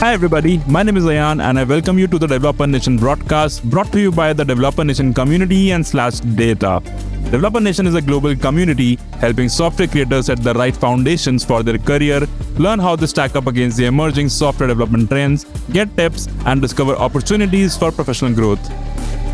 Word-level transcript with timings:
Hi, 0.00 0.12
everybody. 0.12 0.58
My 0.68 0.84
name 0.84 0.96
is 0.96 1.02
Ayan, 1.02 1.42
and 1.42 1.58
I 1.58 1.64
welcome 1.64 1.98
you 1.98 2.06
to 2.06 2.20
the 2.20 2.28
Developer 2.28 2.68
Nation 2.68 2.98
broadcast 2.98 3.68
brought 3.68 3.90
to 3.90 4.00
you 4.00 4.12
by 4.12 4.32
the 4.32 4.44
Developer 4.44 4.84
Nation 4.84 5.12
community 5.12 5.72
and 5.72 5.84
SlashData. 5.84 6.84
Developer 7.32 7.58
Nation 7.58 7.84
is 7.84 7.96
a 7.96 8.00
global 8.00 8.36
community 8.36 8.96
helping 9.18 9.48
software 9.48 9.88
creators 9.88 10.26
set 10.26 10.40
the 10.44 10.54
right 10.54 10.76
foundations 10.76 11.44
for 11.44 11.64
their 11.64 11.78
career, 11.78 12.20
learn 12.58 12.78
how 12.78 12.94
to 12.94 13.08
stack 13.08 13.34
up 13.34 13.48
against 13.48 13.76
the 13.76 13.86
emerging 13.86 14.28
software 14.28 14.68
development 14.68 15.10
trends, 15.10 15.42
get 15.72 15.96
tips, 15.96 16.28
and 16.46 16.62
discover 16.62 16.94
opportunities 16.94 17.76
for 17.76 17.90
professional 17.90 18.32
growth. 18.32 18.62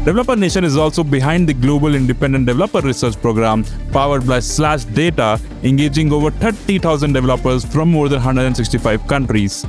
Developer 0.07 0.35
Nation 0.35 0.65
is 0.65 0.79
also 0.79 1.05
behind 1.05 1.47
the 1.47 1.53
Global 1.53 1.95
Independent 1.95 2.47
Developer 2.47 2.81
Research 2.81 3.21
Program 3.21 3.65
powered 3.93 4.27
by 4.27 4.39
SlashData, 4.39 5.39
engaging 5.63 6.11
over 6.11 6.31
30,000 6.31 7.13
developers 7.13 7.67
from 7.67 7.91
more 7.91 8.09
than 8.09 8.19
165 8.19 9.07
countries. 9.07 9.67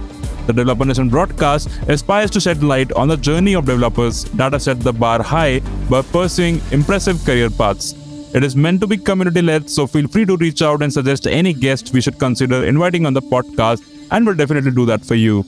The 0.48 0.54
Developer 0.54 0.86
Nation 0.86 1.10
broadcast 1.10 1.70
aspires 1.88 2.30
to 2.32 2.40
shed 2.40 2.64
light 2.64 2.92
on 2.92 3.08
the 3.08 3.18
journey 3.18 3.56
of 3.56 3.66
developers 3.66 4.26
that 4.36 4.54
have 4.54 4.62
set 4.62 4.80
the 4.80 4.94
bar 4.94 5.24
high 5.24 5.60
by 5.90 6.04
pursuing 6.04 6.62
impressive 6.72 7.24
career 7.26 7.50
paths. 7.50 7.96
It 8.36 8.44
is 8.44 8.56
meant 8.56 8.82
to 8.82 8.88
be 8.88 8.98
community 8.98 9.42
led, 9.42 9.70
so 9.70 9.88
feel 9.88 10.08
free 10.08 10.26
to 10.26 10.38
reach 10.38 10.62
out 10.62 10.84
and 10.84 10.94
suggest 10.94 11.26
any 11.26 11.54
guest 11.54 11.94
we 11.94 12.02
should 12.02 12.20
consider 12.20 12.64
inviting 12.64 13.06
on 13.08 13.14
the 13.14 13.22
podcast, 13.22 13.84
and 14.12 14.26
we'll 14.26 14.36
definitely 14.36 14.72
do 14.72 14.86
that 14.86 15.04
for 15.04 15.16
you. 15.16 15.44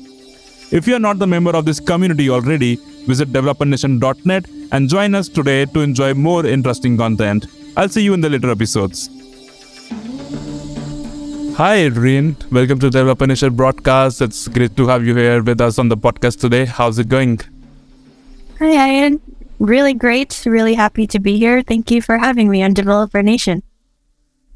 If 0.72 0.88
you 0.88 0.96
are 0.96 1.00
not 1.00 1.20
the 1.20 1.28
member 1.28 1.56
of 1.56 1.66
this 1.66 1.80
community 1.80 2.30
already, 2.30 2.78
visit 3.06 3.32
developernation.net 3.32 4.46
and 4.72 4.90
join 4.90 5.14
us 5.16 5.30
today 5.30 5.66
to 5.66 5.82
enjoy 5.82 6.14
more 6.14 6.46
interesting 6.46 6.98
content. 6.98 7.46
I'll 7.78 7.90
see 7.90 8.02
you 8.02 8.14
in 8.16 8.22
the 8.22 8.30
later 8.30 8.50
episodes. 8.50 9.10
Hi, 11.58 11.88
Adrienne. 11.88 12.36
Welcome 12.52 12.78
to 12.82 12.92
Developer 12.92 13.26
Nation 13.26 13.56
broadcast. 13.56 14.22
It's 14.22 14.48
great 14.48 14.78
to 14.78 14.88
have 14.90 15.04
you 15.04 15.16
here 15.16 15.42
with 15.42 15.60
us 15.60 15.80
on 15.80 15.90
the 15.90 15.98
podcast 15.98 16.40
today. 16.40 16.66
How's 16.66 17.00
it 17.00 17.10
going? 17.10 17.40
Hi, 18.60 18.74
Ayan. 18.76 19.20
Really 19.58 19.96
great. 19.96 20.44
Really 20.46 20.76
happy 20.76 21.08
to 21.08 21.20
be 21.20 21.40
here. 21.40 21.64
Thank 21.64 21.90
you 21.90 22.00
for 22.00 22.20
having 22.20 22.52
me 22.52 22.62
on 22.62 22.76
Developer 22.76 23.24
Nation. 23.24 23.64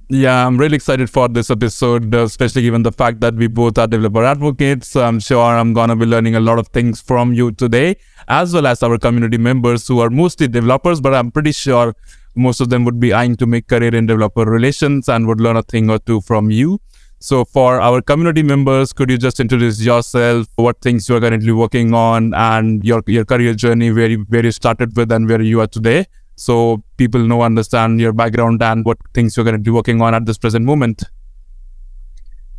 Yeah, 0.09 0.45
I'm 0.45 0.59
really 0.59 0.75
excited 0.75 1.09
for 1.09 1.27
this 1.27 1.49
episode, 1.49 2.13
uh, 2.13 2.19
especially 2.19 2.61
given 2.61 2.83
the 2.83 2.91
fact 2.91 3.19
that 3.21 3.33
we 3.33 3.47
both 3.47 3.79
are 3.79 3.87
developer 3.87 4.23
advocates. 4.23 4.95
I'm 4.95 5.19
sure 5.19 5.41
I'm 5.41 5.73
going 5.73 5.89
to 5.89 5.95
be 5.95 6.05
learning 6.05 6.35
a 6.35 6.39
lot 6.39 6.59
of 6.59 6.67
things 6.67 7.01
from 7.01 7.33
you 7.33 7.51
today, 7.51 7.95
as 8.27 8.53
well 8.53 8.67
as 8.67 8.83
our 8.83 8.99
community 8.99 9.39
members 9.39 9.87
who 9.87 10.01
are 10.01 10.11
mostly 10.11 10.47
developers, 10.47 11.01
but 11.01 11.15
I'm 11.15 11.31
pretty 11.31 11.53
sure 11.53 11.95
most 12.35 12.61
of 12.61 12.69
them 12.69 12.85
would 12.85 12.99
be 12.99 13.11
eyeing 13.11 13.37
to 13.37 13.47
make 13.47 13.67
career 13.67 13.95
in 13.95 14.05
developer 14.05 14.45
relations 14.45 15.09
and 15.09 15.25
would 15.25 15.41
learn 15.41 15.57
a 15.57 15.63
thing 15.63 15.89
or 15.89 15.97
two 15.97 16.21
from 16.21 16.51
you. 16.51 16.79
So, 17.21 17.45
for 17.45 17.79
our 17.79 18.01
community 18.01 18.43
members, 18.43 18.93
could 18.93 19.09
you 19.09 19.17
just 19.17 19.39
introduce 19.39 19.79
yourself, 19.79 20.47
what 20.55 20.81
things 20.81 21.07
you 21.07 21.15
are 21.15 21.21
currently 21.21 21.51
working 21.51 21.93
on, 21.93 22.33
and 22.33 22.83
your 22.83 23.03
your 23.07 23.25
career 23.25 23.53
journey, 23.53 23.91
where 23.91 24.09
you 24.09 24.25
where 24.29 24.43
you 24.43 24.51
started 24.51 24.97
with 24.97 25.11
and 25.11 25.29
where 25.29 25.41
you 25.41 25.61
are 25.61 25.67
today? 25.67 26.05
so 26.41 26.83
people 26.97 27.21
know 27.21 27.41
understand 27.43 27.99
your 27.99 28.13
background 28.13 28.63
and 28.63 28.83
what 28.83 28.97
things 29.13 29.35
you're 29.37 29.43
going 29.43 29.55
to 29.55 29.61
be 29.61 29.69
working 29.69 30.01
on 30.01 30.15
at 30.15 30.25
this 30.25 30.37
present 30.37 30.65
moment 30.65 31.03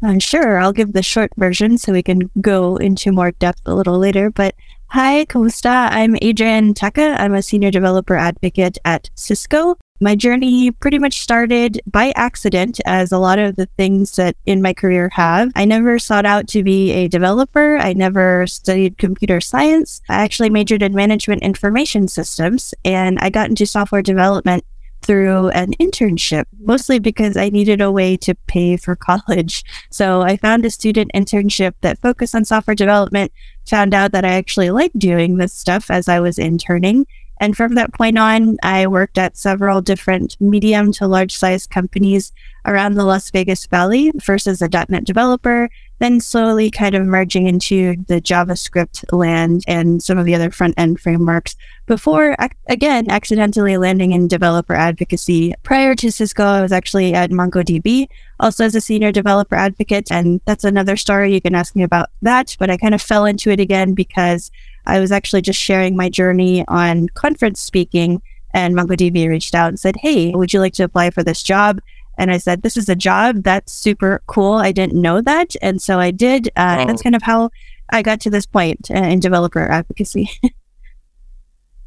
I'm 0.05 0.19
sure 0.19 0.59
I'll 0.59 0.73
give 0.73 0.95
the 0.95 1.03
short 1.03 1.31
version 1.37 1.79
so 1.79 1.93
we 1.93 2.03
can 2.03 2.29
go 2.41 2.77
into 2.77 3.13
more 3.13 3.31
depth 3.31 3.61
a 3.67 3.73
little 3.73 3.99
later. 3.99 4.33
But 4.33 4.57
hi, 4.89 5.27
¿cómo 5.27 5.47
está? 5.47 5.91
I'm 5.93 6.17
Adrienne 6.17 6.75
Tacke. 6.75 7.17
I'm 7.21 7.35
a 7.35 7.41
senior 7.41 7.71
developer 7.71 8.17
advocate 8.17 8.79
at 8.85 9.11
Cisco. 9.15 9.77
My 10.03 10.17
journey 10.17 10.73
pretty 10.73 10.99
much 10.99 11.21
started 11.21 11.81
by 11.87 12.13
accident, 12.17 12.81
as 12.85 13.13
a 13.13 13.19
lot 13.19 13.39
of 13.39 13.55
the 13.55 13.67
things 13.77 14.17
that 14.17 14.35
in 14.47 14.61
my 14.61 14.75
career 14.75 15.09
have. 15.13 15.53
I 15.55 15.65
never 15.65 15.97
sought 16.01 16.27
out 16.27 16.49
to 16.49 16.65
be 16.65 16.91
a 16.91 17.07
developer. 17.07 17.77
I 17.77 17.93
never 17.93 18.49
studied 18.49 18.99
computer 18.99 19.41
science. 19.41 20.03
I 20.09 20.17
actually 20.17 20.51
majored 20.51 20.83
in 20.83 20.93
management 20.93 21.45
information 21.45 22.09
systems, 22.09 22.75
and 22.85 23.17
I 23.21 23.31
got 23.31 23.49
into 23.49 23.65
software 23.65 24.03
development 24.03 24.65
through 25.03 25.51
an 25.51 25.75
internship, 25.75 26.47
mostly 26.59 26.99
because 26.99 27.37
I 27.37 27.51
needed 27.51 27.81
a 27.81 27.93
way 27.93 28.17
to 28.19 28.35
pay 28.49 28.77
for 28.77 28.97
college. 28.97 29.63
So 29.93 30.23
I 30.23 30.37
found 30.37 30.65
a 30.65 30.71
student 30.71 31.13
internship 31.15 31.75
that 31.83 32.01
focused 32.01 32.35
on 32.35 32.45
software 32.45 32.75
development, 32.75 33.31
found 33.69 33.95
out 33.95 34.11
that 34.11 34.25
I 34.25 34.33
actually 34.33 34.71
liked 34.71 34.99
doing 34.99 35.37
this 35.37 35.53
stuff 35.53 35.93
as 35.93 36.09
I 36.09 36.19
was 36.19 36.41
interning, 36.41 37.07
and 37.43 37.57
from 37.57 37.75
that 37.75 37.93
point 37.93 38.19
on, 38.19 38.57
I 38.63 38.87
worked 38.87 39.19
at 39.19 39.37
several 39.37 39.83
different 39.83 40.37
medium 40.41 40.93
to 40.93 41.09
large 41.09 41.35
size 41.35 41.67
companies 41.67 42.33
around 42.65 42.95
the 42.95 43.05
Las 43.05 43.33
Vegas 43.33 43.67
Valley, 43.67 44.13
first 44.23 44.47
as 44.47 44.63
a 44.63 44.69
.NET 44.69 45.05
developer, 45.05 45.69
then 45.99 46.21
slowly 46.21 46.71
kind 46.71 46.95
of 46.95 47.05
merging 47.05 47.49
into 47.49 47.97
the 48.07 48.21
JavaScript 48.21 49.05
land 49.13 49.65
and 49.67 50.01
some 50.01 50.19
of 50.19 50.25
the 50.25 50.37
other 50.37 50.53
front 50.53 50.75
end 50.77 51.01
frameworks 51.01 51.57
before, 51.87 52.37
again, 52.69 53.11
accidentally 53.11 53.77
landing 53.77 54.13
in 54.13 54.29
developer 54.29 54.75
advocacy. 54.75 55.53
Prior 55.65 55.97
to 55.97 56.13
Cisco, 56.13 56.45
I 56.45 56.63
was 56.63 56.71
actually 56.71 57.13
at 57.13 57.31
MongoDB, 57.31 58.07
also 58.39 58.65
as 58.65 58.77
a 58.77 58.81
senior 58.81 59.11
developer 59.11 59.57
advocate. 59.57 60.13
And 60.13 60.41
that's 60.45 60.63
another 60.63 60.97
story. 60.97 61.35
You 61.35 61.41
can 61.41 61.57
ask 61.57 61.75
me 61.75 61.83
about 61.83 62.11
that, 62.23 62.55
but 62.61 62.71
I 62.71 62.77
kind 62.77 62.95
of 62.95 63.03
fell 63.03 63.25
into 63.25 63.51
it 63.51 63.59
again 63.59 63.95
because 63.95 64.53
I 64.87 65.01
was 65.01 65.13
actually 65.13 65.43
just 65.43 65.61
sharing 65.61 65.97
my 65.97 66.09
journey 66.09 66.65
on 66.69 67.09
conference 67.11 67.61
speaking, 67.61 68.23
and 68.55 68.75
MongoDB 68.75 69.29
reached 69.29 69.55
out 69.55 69.69
and 69.69 69.81
said, 69.81 69.97
Hey, 69.97 70.33
would 70.35 70.53
you 70.53 70.61
like 70.61 70.75
to 70.75 70.85
apply 70.85 71.11
for 71.11 71.23
this 71.23 71.43
job? 71.43 71.81
And 72.19 72.31
I 72.31 72.39
said, 72.39 72.63
This 72.63 72.77
is 72.77 72.89
a 72.89 72.97
job. 72.97 73.43
That's 73.43 73.73
super 73.73 74.23
cool. 74.27 74.55
I 74.55 74.73
didn't 74.73 75.01
know 75.01 75.21
that. 75.23 75.55
And 75.63 75.81
so 75.81 75.99
I 75.99 76.11
did. 76.11 76.49
Uh, 76.57 76.79
oh. 76.81 76.87
That's 76.87 77.03
kind 77.03 77.17
of 77.17 77.23
how 77.23 77.51
I 77.91 78.03
got 78.03 78.21
to 78.21 78.31
this 78.31 78.47
point 78.47 78.91
uh, 78.91 78.95
in 78.95 79.21
developer 79.21 79.71
advocacy. 79.71 80.31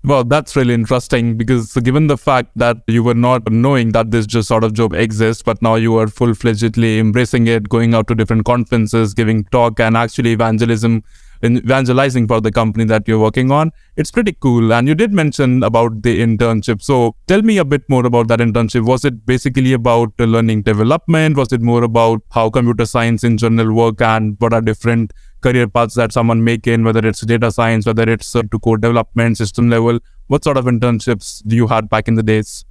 Well, 0.06 0.24
that's 0.24 0.56
really 0.56 0.76
interesting 0.76 1.36
because 1.36 1.74
given 1.74 2.06
the 2.06 2.16
fact 2.18 2.52
that 2.58 2.78
you 2.86 3.02
were 3.02 3.16
not 3.16 3.52
knowing 3.52 3.92
that 3.94 4.12
this 4.12 4.28
just 4.28 4.48
sort 4.48 4.64
of 4.64 4.74
job 4.74 4.94
exists, 4.94 5.42
but 5.42 5.60
now 5.64 5.74
you 5.74 5.98
are 5.98 6.08
full 6.08 6.28
fledgedly 6.28 7.00
embracing 7.00 7.48
it, 7.48 7.70
going 7.70 7.96
out 7.96 8.08
to 8.10 8.16
different 8.16 8.46
conferences, 8.46 9.16
giving 9.16 9.46
talk 9.46 9.80
and 9.80 9.98
actually 9.98 10.34
evangelism 10.34 11.04
evangelizing 11.44 12.28
for 12.28 12.42
the 12.42 12.52
company 12.52 12.86
that 12.86 13.08
you're 13.08 13.20
working 13.20 13.52
on. 13.52 13.72
It's 13.96 14.12
pretty 14.12 14.34
cool. 14.34 14.74
And 14.74 14.88
you 14.88 14.96
did 14.96 15.14
mention 15.14 15.64
about 15.64 16.02
the 16.04 16.22
internship. 16.22 16.82
So 16.82 17.16
tell 17.28 17.42
me 17.42 17.58
a 17.58 17.66
bit 17.66 17.84
more 17.90 18.06
about 18.06 18.28
that 18.30 18.40
internship. 18.40 18.86
Was 18.86 19.06
it 19.06 19.26
basically 19.26 19.74
about 19.74 20.14
learning 20.20 20.64
development? 20.64 21.38
Was 21.38 21.52
it 21.52 21.62
more 21.62 21.84
about 21.84 22.22
how 22.32 22.50
computer 22.50 22.86
science 22.86 23.24
in 23.24 23.38
general 23.38 23.74
work 23.74 24.02
and 24.02 24.36
what 24.40 24.54
are 24.54 24.62
different 24.62 25.14
career 25.42 25.68
paths 25.68 25.96
that 25.96 26.12
someone 26.12 26.44
make 26.44 26.68
in, 26.68 26.84
whether 26.84 27.06
it's 27.08 27.22
data 27.22 27.52
science, 27.52 27.86
whether 27.86 28.04
it's 28.04 28.36
uh, 28.36 28.42
to 28.52 28.60
code 28.60 28.82
development, 28.82 29.38
system 29.38 29.70
level? 29.70 30.00
What 30.28 30.44
sort 30.44 30.58
of 30.58 30.66
internships 30.66 31.44
do 31.46 31.56
you 31.56 31.68
had 31.68 31.90
back 31.90 32.08
in 32.08 32.16
the 32.16 32.24
days? 32.24 32.66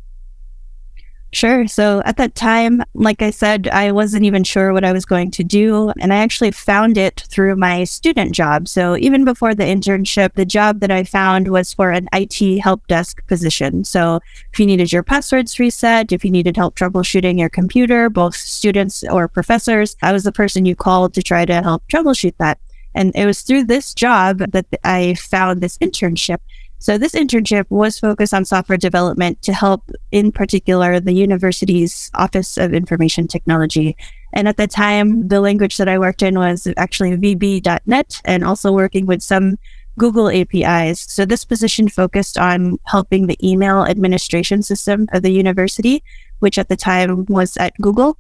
Sure. 1.35 1.67
So 1.67 2.01
at 2.05 2.17
that 2.19 2.37
time, 2.37 2.85
like 2.95 3.21
I 3.21 3.31
said, 3.31 3.67
I 3.67 3.91
wasn't 3.91 4.25
even 4.25 4.45
sure 4.45 4.73
what 4.73 4.85
I 4.85 4.93
was 4.93 5.05
going 5.05 5.33
to 5.33 5.43
do. 5.43 5.93
And 5.99 6.13
I 6.13 6.19
actually 6.19 6.53
found 6.53 6.97
it 6.97 7.25
through 7.29 7.57
my 7.57 7.83
student 7.83 8.33
job. 8.33 8.69
So 8.69 8.97
even 8.99 9.25
before 9.25 9.53
the 9.53 9.65
internship, 9.65 10.35
the 10.35 10.45
job 10.47 10.79
that 10.79 10.93
I 10.93 11.03
found 11.03 11.49
was 11.49 11.75
for 11.75 11.91
an 11.91 12.09
IT 12.13 12.61
help 12.61 12.87
desk 12.87 13.27
position. 13.27 13.83
So 13.83 14.21
if 14.53 14.61
you 14.61 14.67
needed 14.67 14.93
your 14.93 15.03
passwords 15.03 15.59
reset, 15.59 16.13
if 16.13 16.25
you 16.25 16.31
needed 16.31 16.57
help 16.57 16.77
troubleshooting 16.77 17.37
your 17.37 17.49
computer, 17.49 18.09
both 18.09 18.37
students 18.37 19.03
or 19.03 19.27
professors, 19.27 19.97
I 20.03 20.13
was 20.13 20.23
the 20.23 20.31
person 20.31 20.67
you 20.67 20.77
called 20.77 21.15
to 21.15 21.23
try 21.23 21.45
to 21.47 21.63
help 21.63 21.83
troubleshoot 21.89 22.35
that. 22.39 22.61
And 22.95 23.11
it 23.17 23.27
was 23.27 23.43
through 23.43 23.65
this 23.65 23.93
job 23.93 24.39
that 24.39 24.67
I 24.85 25.15
found 25.15 25.61
this 25.61 25.79
internship. 25.79 26.39
So 26.79 26.99
this 26.99 27.15
internship 27.15 27.65
was 27.71 27.99
focused 27.99 28.35
on 28.35 28.45
software 28.45 28.77
development 28.77 29.41
to 29.43 29.55
help, 29.55 29.91
in 30.13 30.31
particular, 30.33 31.01
the 31.01 31.15
university's 31.15 32.11
Office 32.15 32.59
of 32.59 32.75
Information 32.75 33.27
Technology. 33.27 33.97
And 34.35 34.49
at 34.49 34.59
the 34.59 34.67
time, 34.67 35.29
the 35.29 35.41
language 35.41 35.79
that 35.79 35.89
I 35.89 35.99
worked 35.99 36.23
in 36.23 36.39
was 36.39 36.69
actually 36.77 37.17
VB.NET 37.17 38.21
and 38.25 38.45
also 38.45 38.71
working 38.71 39.07
with 39.07 39.23
some 39.23 39.57
Google 39.97 40.29
APIs. 40.29 41.01
So 41.01 41.25
this 41.25 41.45
position 41.45 41.89
focused 41.89 42.37
on 42.37 42.79
helping 42.85 43.29
the 43.29 43.39
email 43.49 43.85
administration 43.85 44.63
system 44.63 45.07
of 45.13 45.23
the 45.23 45.31
university, 45.31 46.03
which 46.41 46.59
at 46.59 46.69
the 46.69 46.77
time 46.77 47.25
was 47.27 47.57
at 47.57 47.75
Google. 47.81 48.19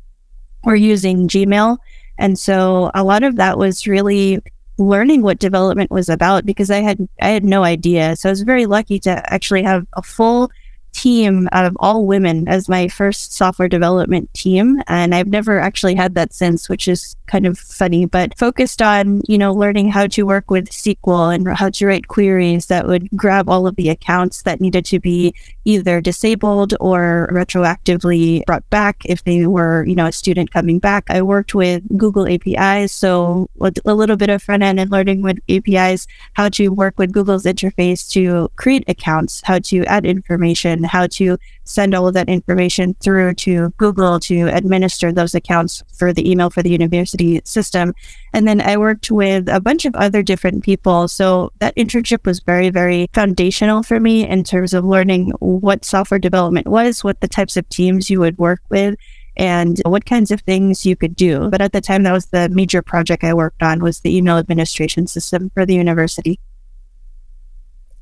We're 0.62 0.76
using 0.76 1.28
Gmail. 1.28 1.78
And 2.16 2.38
so 2.38 2.90
a 2.94 3.02
lot 3.02 3.24
of 3.24 3.36
that 3.36 3.58
was 3.58 3.86
really 3.86 4.40
learning 4.78 5.22
what 5.22 5.38
development 5.38 5.90
was 5.90 6.08
about 6.08 6.44
because 6.44 6.70
I 6.70 6.80
had 6.80 7.08
I 7.20 7.28
had 7.28 7.44
no 7.44 7.64
idea. 7.64 8.16
So 8.16 8.28
I 8.28 8.32
was 8.32 8.42
very 8.42 8.66
lucky 8.66 8.98
to 9.00 9.32
actually 9.32 9.62
have 9.62 9.86
a 9.94 10.02
full 10.02 10.50
team 10.94 11.48
out 11.52 11.66
of 11.66 11.76
all 11.80 12.06
women 12.06 12.48
as 12.48 12.68
my 12.68 12.88
first 12.88 13.34
software 13.34 13.68
development 13.68 14.32
team. 14.32 14.80
And 14.86 15.14
I've 15.14 15.26
never 15.26 15.60
actually 15.60 15.94
had 15.94 16.14
that 16.14 16.32
since, 16.32 16.68
which 16.68 16.88
is 16.88 17.16
kind 17.26 17.46
of 17.46 17.58
funny, 17.58 18.06
but 18.06 18.36
focused 18.38 18.80
on, 18.80 19.22
you 19.26 19.36
know, 19.36 19.52
learning 19.52 19.90
how 19.90 20.06
to 20.06 20.22
work 20.24 20.50
with 20.50 20.70
SQL 20.70 21.34
and 21.34 21.48
how 21.56 21.70
to 21.70 21.86
write 21.86 22.08
queries 22.08 22.66
that 22.66 22.86
would 22.86 23.08
grab 23.16 23.48
all 23.48 23.66
of 23.66 23.76
the 23.76 23.88
accounts 23.88 24.42
that 24.42 24.60
needed 24.60 24.84
to 24.86 25.00
be 25.00 25.34
either 25.64 26.00
disabled 26.00 26.74
or 26.80 27.28
retroactively 27.32 28.44
brought 28.44 28.68
back 28.70 29.02
if 29.06 29.24
they 29.24 29.46
were, 29.46 29.84
you 29.86 29.94
know, 29.94 30.06
a 30.06 30.12
student 30.12 30.52
coming 30.52 30.78
back. 30.78 31.04
I 31.08 31.22
worked 31.22 31.54
with 31.54 31.82
Google 31.96 32.28
APIs, 32.28 32.92
so 32.92 33.48
a 33.60 33.94
little 33.94 34.16
bit 34.16 34.30
of 34.30 34.42
front 34.42 34.62
end 34.62 34.78
and 34.78 34.90
learning 34.90 35.22
with 35.22 35.38
APIs, 35.48 36.06
how 36.34 36.48
to 36.50 36.68
work 36.68 36.98
with 36.98 37.12
Google's 37.12 37.44
interface 37.44 38.08
to 38.12 38.50
create 38.56 38.84
accounts, 38.86 39.40
how 39.44 39.58
to 39.60 39.84
add 39.86 40.04
information, 40.06 40.83
how 40.86 41.06
to 41.08 41.38
send 41.64 41.94
all 41.94 42.06
of 42.06 42.14
that 42.14 42.28
information 42.28 42.94
through 43.00 43.34
to 43.34 43.70
Google 43.76 44.20
to 44.20 44.48
administer 44.48 45.12
those 45.12 45.34
accounts 45.34 45.82
for 45.96 46.12
the 46.12 46.30
email 46.30 46.50
for 46.50 46.62
the 46.62 46.70
university 46.70 47.40
system. 47.44 47.94
And 48.32 48.46
then 48.46 48.60
I 48.60 48.76
worked 48.76 49.10
with 49.10 49.48
a 49.48 49.60
bunch 49.60 49.84
of 49.84 49.94
other 49.94 50.22
different 50.22 50.64
people. 50.64 51.08
So 51.08 51.52
that 51.58 51.76
internship 51.76 52.26
was 52.26 52.40
very, 52.40 52.70
very 52.70 53.08
foundational 53.12 53.82
for 53.82 54.00
me 54.00 54.26
in 54.26 54.44
terms 54.44 54.74
of 54.74 54.84
learning 54.84 55.32
what 55.40 55.84
software 55.84 56.20
development 56.20 56.68
was, 56.68 57.02
what 57.02 57.20
the 57.20 57.28
types 57.28 57.56
of 57.56 57.68
teams 57.68 58.10
you 58.10 58.20
would 58.20 58.38
work 58.38 58.60
with 58.68 58.96
and 59.36 59.80
what 59.84 60.06
kinds 60.06 60.30
of 60.30 60.40
things 60.42 60.86
you 60.86 60.96
could 60.96 61.16
do. 61.16 61.50
But 61.50 61.60
at 61.60 61.72
the 61.72 61.80
time 61.80 62.04
that 62.04 62.12
was 62.12 62.26
the 62.26 62.48
major 62.50 62.82
project 62.82 63.24
I 63.24 63.34
worked 63.34 63.62
on 63.62 63.82
was 63.82 64.00
the 64.00 64.16
email 64.16 64.38
administration 64.38 65.06
system 65.06 65.50
for 65.54 65.66
the 65.66 65.74
university 65.74 66.38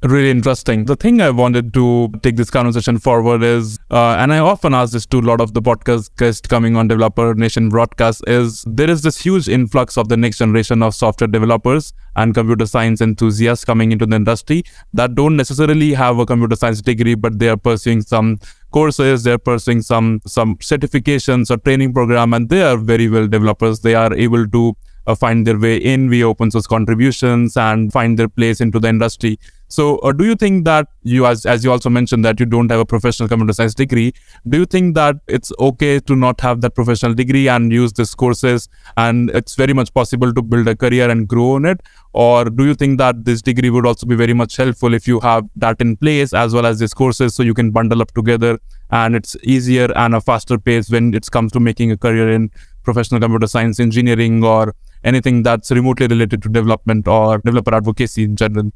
really 0.05 0.31
interesting. 0.31 0.85
The 0.85 0.97
thing 0.97 1.21
I 1.21 1.31
wanted 1.31 1.73
to 1.75 2.13
take 2.23 2.37
this 2.37 2.51
conversation 2.51 2.99
forward 2.99 3.43
is, 3.43 3.79
uh, 3.91 4.17
and 4.19 4.33
I 4.33 4.39
often 4.39 4.75
ask 4.75 4.93
this 4.93 5.07
to 5.07 5.19
a 5.19 5.21
lot 5.21 5.41
of 5.41 5.55
the 5.55 5.63
podcast 5.63 6.17
guests 6.17 6.47
coming 6.47 6.77
on 6.77 6.89
Developer 6.89 7.35
Nation 7.35 7.69
broadcast, 7.69 8.23
is 8.27 8.65
there 8.67 8.91
is 8.91 9.03
this 9.03 9.21
huge 9.21 9.49
influx 9.49 9.97
of 9.97 10.09
the 10.09 10.17
next 10.17 10.39
generation 10.39 10.83
of 10.83 10.95
software 10.95 11.29
developers 11.29 11.93
and 12.17 12.35
computer 12.35 12.67
science 12.67 13.01
enthusiasts 13.01 13.65
coming 13.65 13.93
into 13.93 14.07
the 14.07 14.17
industry 14.17 14.65
that 14.93 15.15
don't 15.15 15.37
necessarily 15.37 15.93
have 15.95 16.19
a 16.19 16.27
computer 16.27 16.57
science 16.57 16.83
degree, 16.83 17.15
but 17.15 17.39
they 17.39 17.49
are 17.49 17.57
pursuing 17.57 18.03
some 18.03 18.39
courses, 18.73 19.23
they're 19.23 19.39
pursuing 19.39 19.83
some 19.83 20.21
some 20.27 20.57
certifications 20.57 21.51
or 21.51 21.59
training 21.59 21.93
program, 21.93 22.35
and 22.35 22.49
they 22.49 22.63
are 22.63 22.77
very 22.77 23.09
well 23.09 23.29
developers. 23.29 23.81
They 23.81 23.95
are 23.95 24.13
able 24.15 24.49
to 24.49 24.77
uh, 25.07 25.15
find 25.15 25.47
their 25.47 25.59
way 25.59 25.77
in 25.77 26.11
via 26.11 26.29
open 26.29 26.51
source 26.51 26.67
contributions 26.67 27.57
and 27.57 27.93
find 27.93 28.19
their 28.19 28.29
place 28.29 28.61
into 28.61 28.79
the 28.79 28.89
industry. 28.89 29.39
So, 29.73 29.97
uh, 30.01 30.13
do 30.13 30.27
you 30.27 30.35
think 30.35 30.67
that 30.67 30.89
you, 31.03 31.25
as 31.25 31.47
as 31.47 31.65
you 31.65 31.73
also 31.73 31.89
mentioned, 31.89 32.27
that 32.27 32.39
you 32.39 32.45
don't 32.45 32.71
have 32.71 32.81
a 32.81 32.85
professional 32.85 33.27
computer 33.27 33.55
science 33.59 33.75
degree? 33.75 34.13
Do 34.47 34.59
you 34.59 34.67
think 34.67 34.95
that 34.97 35.17
it's 35.37 35.51
okay 35.59 35.99
to 36.11 36.15
not 36.15 36.43
have 36.43 36.61
that 36.65 36.75
professional 36.75 37.15
degree 37.15 37.49
and 37.49 37.73
use 37.73 37.95
these 37.95 38.15
courses, 38.15 38.69
and 38.99 39.31
it's 39.31 39.55
very 39.55 39.73
much 39.79 39.95
possible 39.95 40.35
to 40.35 40.43
build 40.43 40.69
a 40.69 40.77
career 40.77 41.09
and 41.15 41.27
grow 41.27 41.53
on 41.55 41.65
it? 41.65 41.81
Or 42.13 42.45
do 42.45 42.67
you 42.67 42.75
think 42.75 42.99
that 42.99 43.25
this 43.31 43.41
degree 43.41 43.71
would 43.71 43.87
also 43.87 44.11
be 44.13 44.15
very 44.15 44.35
much 44.43 44.59
helpful 44.59 44.93
if 45.01 45.09
you 45.09 45.21
have 45.21 45.49
that 45.57 45.81
in 45.81 45.97
place 45.97 46.35
as 46.35 46.53
well 46.53 46.67
as 46.67 46.79
these 46.79 46.93
courses, 46.93 47.35
so 47.35 47.43
you 47.43 47.55
can 47.55 47.71
bundle 47.71 48.03
up 48.03 48.13
together 48.13 48.59
and 48.91 49.17
it's 49.23 49.37
easier 49.43 49.89
and 49.97 50.15
a 50.15 50.21
faster 50.21 50.59
pace 50.59 50.91
when 50.91 51.15
it 51.15 51.31
comes 51.31 51.51
to 51.53 51.61
making 51.61 51.91
a 51.93 51.97
career 51.97 52.31
in 52.31 52.51
professional 52.83 53.23
computer 53.23 53.47
science 53.47 53.81
engineering 53.81 54.45
or 54.45 54.75
anything 55.03 55.43
that's 55.43 55.71
remotely 55.71 56.09
related 56.09 56.43
to 56.43 56.51
development 56.51 57.09
or 57.09 57.39
developer 57.39 57.75
advocacy 57.75 58.25
in 58.25 58.37
general? 58.37 58.71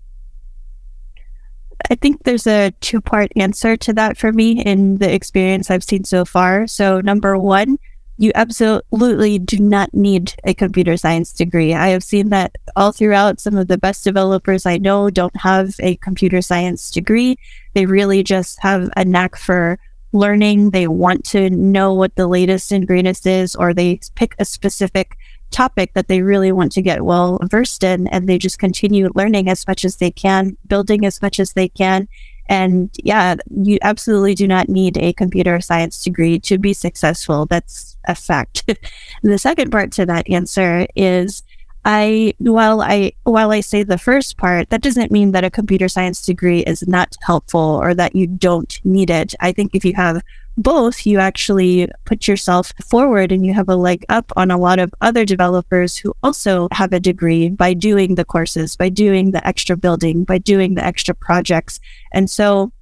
I 1.91 1.95
think 1.95 2.25
there's 2.25 2.47
a 2.47 2.73
two 2.81 3.01
part 3.01 3.33
answer 3.37 3.77
to 3.77 3.93
that 3.95 4.17
for 4.17 4.33
me 4.33 4.63
in 4.63 4.99
the 4.99 5.13
experience 5.13 5.71
I've 5.71 5.85
seen 5.85 6.05
so 6.05 6.25
far. 6.25 6.67
So, 6.67 7.01
number 7.01 7.37
one, 7.39 7.79
you 8.19 8.33
absolutely 8.35 9.39
do 9.39 9.59
not 9.59 9.93
need 9.93 10.35
a 10.45 10.55
computer 10.55 10.97
science 10.97 11.33
degree. 11.33 11.75
I 11.75 11.89
have 11.89 12.03
seen 12.03 12.31
that 12.31 12.57
all 12.75 12.93
throughout. 12.93 13.41
Some 13.41 13.57
of 13.57 13.69
the 13.69 13.79
best 13.79 14.05
developers 14.05 14.65
I 14.65 14.79
know 14.79 15.11
don't 15.11 15.37
have 15.37 15.75
a 15.81 15.97
computer 15.97 16.41
science 16.41 16.91
degree. 16.91 17.37
They 17.75 17.85
really 17.85 18.23
just 18.23 18.59
have 18.63 18.91
a 18.97 19.05
knack 19.05 19.37
for 19.37 19.79
learning. 20.13 20.71
They 20.71 20.89
want 20.89 21.25
to 21.27 21.51
know 21.51 21.93
what 21.93 22.15
the 22.17 22.27
latest 22.27 22.73
and 22.73 22.87
greatest 22.87 23.27
is, 23.27 23.55
or 23.55 23.75
they 23.75 24.01
pick 24.15 24.35
a 24.39 24.45
specific 24.45 25.16
topic 25.51 25.93
that 25.95 26.09
they 26.09 26.23
really 26.23 26.53
want 26.53 26.73
to 26.73 26.83
get 26.83 27.05
well 27.05 27.39
versed 27.45 27.85
in 27.85 28.07
and 28.09 28.29
they 28.29 28.39
just 28.39 28.59
continue 28.59 29.11
learning 29.15 29.49
as 29.49 29.67
much 29.67 29.85
as 29.85 29.97
they 29.97 30.11
can 30.11 30.57
building 30.67 31.05
as 31.05 31.23
much 31.23 31.41
as 31.41 31.53
they 31.53 31.69
can. 31.69 32.09
And 32.49 32.91
yeah 33.03 33.37
you 33.51 33.79
absolutely 33.83 34.35
do 34.35 34.47
not 34.47 34.69
need 34.69 34.97
a 34.99 35.13
computer 35.13 35.61
science 35.61 36.03
degree 36.03 36.39
to 36.41 36.59
be 36.59 36.73
successful. 36.73 37.47
That's 37.47 37.97
a 38.07 38.15
fact. 38.15 38.65
The 39.23 39.39
second 39.39 39.71
part 39.71 39.93
to 39.93 40.07
that 40.07 40.29
answer 40.31 40.87
is 40.95 41.43
I 41.87 42.35
while 42.39 42.83
I 42.83 43.13
while 43.23 43.53
I 43.53 43.61
say 43.61 43.85
the 43.85 43.97
first 43.97 44.37
part, 44.37 44.71
that 44.71 44.83
doesn't 44.83 45.13
mean 45.13 45.31
that 45.31 45.45
a 45.45 45.51
computer 45.51 45.89
science 45.89 46.27
degree 46.27 46.61
is 46.65 46.87
not 46.89 47.15
helpful 47.23 47.61
or 47.61 47.95
that 47.95 48.17
you 48.17 48.27
don't 48.27 48.81
need 48.85 49.09
it. 49.09 49.37
I 49.39 49.53
think 49.53 49.73
if 49.73 49.85
you 49.85 49.95
have 49.95 50.21
both, 50.57 51.07
you 51.07 51.21
actually 51.21 51.89
put 52.05 52.27
yourself 52.27 52.73
forward 52.85 53.31
and 53.31 53.47
you 53.47 53.55
have 53.55 53.69
a 53.69 53.77
leg 53.77 54.05
up 54.09 54.33
on 54.35 54.51
a 54.51 54.59
lot 54.59 54.81
of 54.81 54.93
other 55.01 55.25
developers 55.25 55.97
who 55.97 56.13
also 56.25 56.67
have 56.73 56.93
a 56.93 56.99
degree 56.99 57.51
by 57.51 57.73
doing 57.73 58.17
the 58.17 58.25
courses, 58.25 58.75
by 58.75 58.89
doing 58.89 59.31
the 59.31 59.47
extra 59.47 59.77
building, 59.77 60.25
by 60.25 60.39
doing 60.39 60.75
the 60.75 60.85
extra 60.85 61.15
projects. 61.15 61.79
And 62.13 62.29
so 62.29 62.73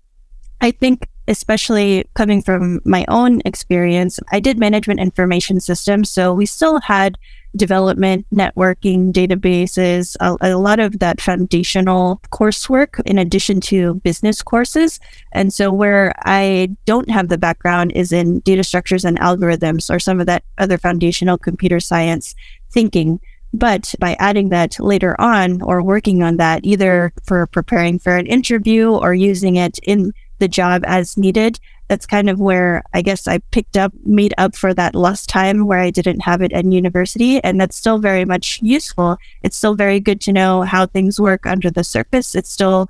I 0.63 0.71
think 0.71 1.09
especially 1.29 2.05
coming 2.15 2.43
from 2.43 2.81
my 2.85 3.05
own 3.09 3.41
experience, 3.45 4.21
I 4.33 4.41
did 4.41 4.59
management 4.59 5.01
information 5.01 5.61
systems. 5.61 6.11
So 6.11 6.35
we 6.35 6.47
still 6.47 6.81
had 6.81 7.19
development, 7.57 8.27
networking, 8.35 9.13
databases, 9.13 10.17
a, 10.21 10.37
a, 10.41 10.59
lot 10.59 10.81
of 10.81 10.99
that 10.99 11.21
foundational 11.21 12.21
coursework 12.33 13.01
in 13.07 13.19
addition 13.19 13.61
to 13.61 13.95
business 13.97 14.43
courses. 14.43 14.99
And 15.33 15.53
so 15.53 15.73
where 15.73 16.13
I 16.25 16.71
don't 16.85 17.09
have 17.11 17.29
the 17.29 17.39
background 17.39 17.93
is 17.93 18.13
in 18.13 18.41
data 18.41 18.65
structures 18.65 19.05
and 19.05 19.19
algorithms 19.21 19.89
or 19.89 19.99
some 19.99 20.21
of 20.21 20.27
that 20.27 20.45
other 20.59 20.79
foundational 20.79 21.39
computer 21.39 21.81
science 21.81 22.35
thinking. 22.73 23.21
But 23.53 23.95
by 24.01 24.17
adding 24.19 24.49
that 24.49 24.81
later 24.81 25.19
on 25.21 25.63
or 25.63 25.81
working 25.81 26.25
on 26.25 26.39
that, 26.39 26.65
either 26.65 27.13
for 27.25 27.47
preparing 27.47 28.01
for 28.01 28.17
an 28.17 28.27
interview 28.27 28.91
or 28.91 29.15
using 29.15 29.55
it 29.57 29.79
in 29.85 30.13
the 30.45 30.49
job 30.49 30.83
as 30.87 31.17
needed, 31.17 31.59
that's 31.89 32.05
kind 32.05 32.29
of 32.29 32.39
where 32.39 32.83
I 32.93 33.01
guess 33.01 33.27
I 33.27 33.39
picked 33.51 33.79
up, 33.79 33.93
made 34.05 34.35
up 34.37 34.55
for 34.55 34.75
that 34.75 34.95
lost 34.95 35.31
time 35.31 35.67
where 35.67 35.79
I 35.79 35.91
didn't 35.91 36.21
have 36.21 36.43
it 36.43 36.53
in 36.53 36.71
university. 36.71 37.43
And 37.43 37.59
that's 37.59 37.77
still 37.77 37.99
very 37.99 38.27
much 38.27 38.61
useful. 38.61 39.17
It's 39.43 39.57
still 39.57 39.75
very 39.75 40.01
good 40.01 40.21
to 40.23 40.35
know 40.35 40.63
how 40.63 40.85
things 40.85 41.19
work 41.19 41.47
under 41.47 41.71
the 41.71 41.83
surface. 41.83 42.35
It's 42.35 42.51
still 42.51 42.89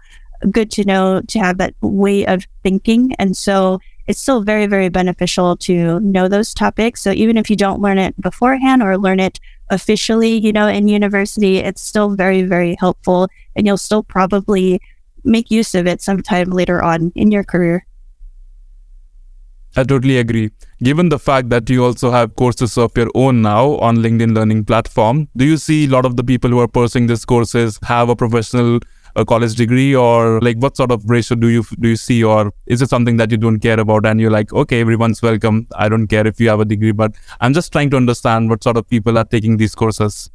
good 0.50 0.72
to 0.72 0.84
know 0.84 1.20
to 1.28 1.38
have 1.38 1.58
that 1.58 1.74
way 1.80 2.26
of 2.26 2.44
thinking. 2.64 3.14
And 3.20 3.36
so 3.36 3.78
it's 4.08 4.20
still 4.20 4.42
very, 4.42 4.66
very 4.66 4.88
beneficial 4.88 5.56
to 5.58 6.00
know 6.00 6.26
those 6.26 6.52
topics. 6.52 7.00
So 7.00 7.12
even 7.12 7.36
if 7.36 7.48
you 7.48 7.56
don't 7.56 7.80
learn 7.80 7.98
it 7.98 8.20
beforehand 8.20 8.82
or 8.82 8.98
learn 8.98 9.20
it 9.20 9.38
officially, 9.70 10.36
you 10.38 10.52
know, 10.52 10.66
in 10.66 10.88
university, 10.88 11.58
it's 11.58 11.80
still 11.80 12.10
very, 12.16 12.42
very 12.42 12.76
helpful. 12.80 13.28
And 13.54 13.64
you'll 13.64 13.78
still 13.78 14.02
probably 14.02 14.80
make 15.24 15.50
use 15.50 15.74
of 15.74 15.86
it 15.86 16.02
sometime 16.02 16.50
later 16.50 16.82
on 16.82 17.12
in 17.14 17.30
your 17.30 17.44
career. 17.44 17.86
I 19.76 19.82
totally 19.82 20.18
agree. 20.18 20.50
Given 20.82 21.08
the 21.08 21.18
fact 21.18 21.48
that 21.48 21.68
you 21.68 21.84
also 21.84 22.12
have 22.12 22.36
courses 22.36 22.78
of 22.78 22.96
your 22.96 23.10
own 23.16 23.42
now 23.42 23.76
on 23.78 23.96
LinkedIn 23.96 24.34
Learning 24.34 24.64
platform, 24.64 25.28
do 25.36 25.44
you 25.44 25.56
see 25.56 25.86
a 25.86 25.88
lot 25.88 26.04
of 26.04 26.16
the 26.16 26.22
people 26.22 26.50
who 26.50 26.60
are 26.60 26.68
pursuing 26.68 27.08
these 27.08 27.24
courses 27.24 27.80
have 27.82 28.08
a 28.08 28.14
professional 28.14 28.78
a 29.16 29.24
college 29.24 29.54
degree 29.54 29.94
or 29.94 30.40
like 30.40 30.56
what 30.58 30.76
sort 30.76 30.90
of 30.90 31.08
ratio 31.08 31.36
do 31.36 31.48
you 31.48 31.64
do 31.78 31.88
you 31.88 31.96
see 31.96 32.24
or 32.24 32.52
is 32.66 32.82
it 32.82 32.88
something 32.88 33.16
that 33.16 33.30
you 33.30 33.36
don't 33.36 33.60
care 33.60 33.78
about 33.78 34.04
and 34.04 34.20
you're 34.20 34.30
like 34.30 34.52
okay 34.52 34.80
everyone's 34.80 35.22
welcome 35.22 35.66
i 35.76 35.88
don't 35.88 36.08
care 36.08 36.26
if 36.26 36.40
you 36.40 36.48
have 36.48 36.58
a 36.58 36.64
degree 36.64 36.90
but 36.90 37.14
i'm 37.40 37.52
just 37.52 37.70
trying 37.70 37.88
to 37.88 37.96
understand 37.96 38.50
what 38.50 38.62
sort 38.64 38.76
of 38.76 38.88
people 38.88 39.16
are 39.16 39.24
taking 39.24 39.56
these 39.56 39.74
courses 39.74 40.30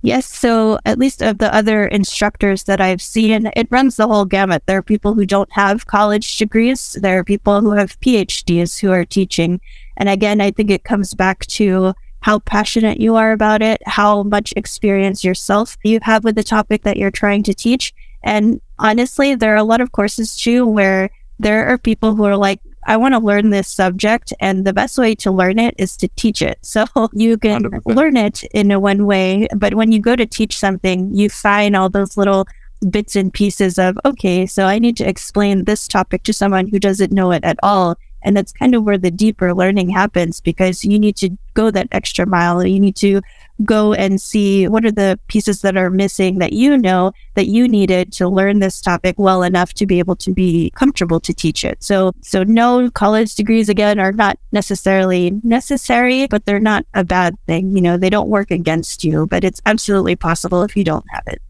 Yes. 0.00 0.26
So, 0.26 0.78
at 0.84 0.98
least 0.98 1.22
of 1.22 1.38
the 1.38 1.52
other 1.52 1.86
instructors 1.86 2.64
that 2.64 2.80
I've 2.80 3.02
seen, 3.02 3.50
it 3.56 3.66
runs 3.70 3.96
the 3.96 4.06
whole 4.06 4.24
gamut. 4.24 4.62
There 4.66 4.78
are 4.78 4.82
people 4.82 5.14
who 5.14 5.26
don't 5.26 5.52
have 5.52 5.86
college 5.86 6.38
degrees, 6.38 6.96
there 7.00 7.18
are 7.18 7.24
people 7.24 7.60
who 7.60 7.72
have 7.72 7.98
PhDs 8.00 8.78
who 8.78 8.92
are 8.92 9.04
teaching. 9.04 9.60
And 9.96 10.08
again, 10.08 10.40
I 10.40 10.52
think 10.52 10.70
it 10.70 10.84
comes 10.84 11.14
back 11.14 11.46
to 11.46 11.94
how 12.20 12.38
passionate 12.40 13.00
you 13.00 13.16
are 13.16 13.32
about 13.32 13.60
it, 13.62 13.80
how 13.86 14.22
much 14.22 14.52
experience 14.56 15.24
yourself 15.24 15.76
you 15.82 15.98
have 16.02 16.24
with 16.24 16.36
the 16.36 16.44
topic 16.44 16.82
that 16.82 16.96
you're 16.96 17.10
trying 17.10 17.42
to 17.44 17.54
teach. 17.54 17.92
And 18.22 18.60
honestly, 18.78 19.34
there 19.34 19.52
are 19.52 19.56
a 19.56 19.64
lot 19.64 19.80
of 19.80 19.92
courses 19.92 20.36
too 20.36 20.66
where 20.66 21.10
there 21.38 21.66
are 21.66 21.78
people 21.78 22.14
who 22.14 22.24
are 22.24 22.36
like, 22.36 22.60
I 22.86 22.96
want 22.96 23.14
to 23.14 23.20
learn 23.20 23.50
this 23.50 23.68
subject, 23.68 24.32
and 24.40 24.66
the 24.66 24.72
best 24.72 24.98
way 24.98 25.14
to 25.16 25.30
learn 25.30 25.58
it 25.58 25.74
is 25.78 25.96
to 25.98 26.08
teach 26.16 26.42
it. 26.42 26.58
So 26.62 26.86
you 27.12 27.36
can 27.38 27.64
100%. 27.64 27.94
learn 27.94 28.16
it 28.16 28.44
in 28.54 28.70
a 28.70 28.80
one 28.80 29.06
way, 29.06 29.48
but 29.56 29.74
when 29.74 29.92
you 29.92 30.00
go 30.00 30.16
to 30.16 30.26
teach 30.26 30.56
something, 30.56 31.14
you 31.14 31.28
find 31.28 31.76
all 31.76 31.88
those 31.88 32.16
little 32.16 32.46
bits 32.90 33.16
and 33.16 33.32
pieces 33.32 33.78
of, 33.78 33.98
okay, 34.04 34.46
so 34.46 34.64
I 34.64 34.78
need 34.78 34.96
to 34.98 35.08
explain 35.08 35.64
this 35.64 35.88
topic 35.88 36.22
to 36.24 36.32
someone 36.32 36.68
who 36.68 36.78
doesn't 36.78 37.12
know 37.12 37.32
it 37.32 37.44
at 37.44 37.58
all. 37.62 37.96
And 38.22 38.36
that's 38.36 38.52
kind 38.52 38.74
of 38.74 38.84
where 38.84 38.98
the 38.98 39.10
deeper 39.10 39.54
learning 39.54 39.90
happens 39.90 40.40
because 40.40 40.84
you 40.84 40.98
need 40.98 41.16
to 41.16 41.30
go 41.54 41.70
that 41.70 41.88
extra 41.92 42.26
mile. 42.26 42.66
You 42.66 42.80
need 42.80 42.96
to 42.96 43.20
go 43.64 43.92
and 43.92 44.20
see 44.20 44.68
what 44.68 44.84
are 44.84 44.92
the 44.92 45.18
pieces 45.28 45.62
that 45.62 45.76
are 45.76 45.90
missing 45.90 46.38
that 46.38 46.52
you 46.52 46.76
know 46.76 47.12
that 47.34 47.46
you 47.46 47.68
needed 47.68 48.12
to 48.12 48.28
learn 48.28 48.58
this 48.58 48.80
topic 48.80 49.16
well 49.18 49.42
enough 49.42 49.74
to 49.74 49.86
be 49.86 49.98
able 49.98 50.16
to 50.16 50.32
be 50.32 50.70
comfortable 50.76 51.20
to 51.20 51.34
teach 51.34 51.64
it. 51.64 51.82
So, 51.82 52.12
so 52.22 52.42
no 52.44 52.90
college 52.90 53.34
degrees 53.34 53.68
again 53.68 53.98
are 53.98 54.12
not 54.12 54.38
necessarily 54.52 55.32
necessary, 55.42 56.26
but 56.26 56.44
they're 56.44 56.60
not 56.60 56.86
a 56.94 57.04
bad 57.04 57.36
thing. 57.46 57.74
You 57.74 57.82
know, 57.82 57.96
they 57.96 58.10
don't 58.10 58.28
work 58.28 58.50
against 58.50 59.04
you, 59.04 59.26
but 59.26 59.44
it's 59.44 59.60
absolutely 59.66 60.16
possible 60.16 60.62
if 60.62 60.76
you 60.76 60.84
don't 60.84 61.04
have 61.12 61.24
it. 61.26 61.42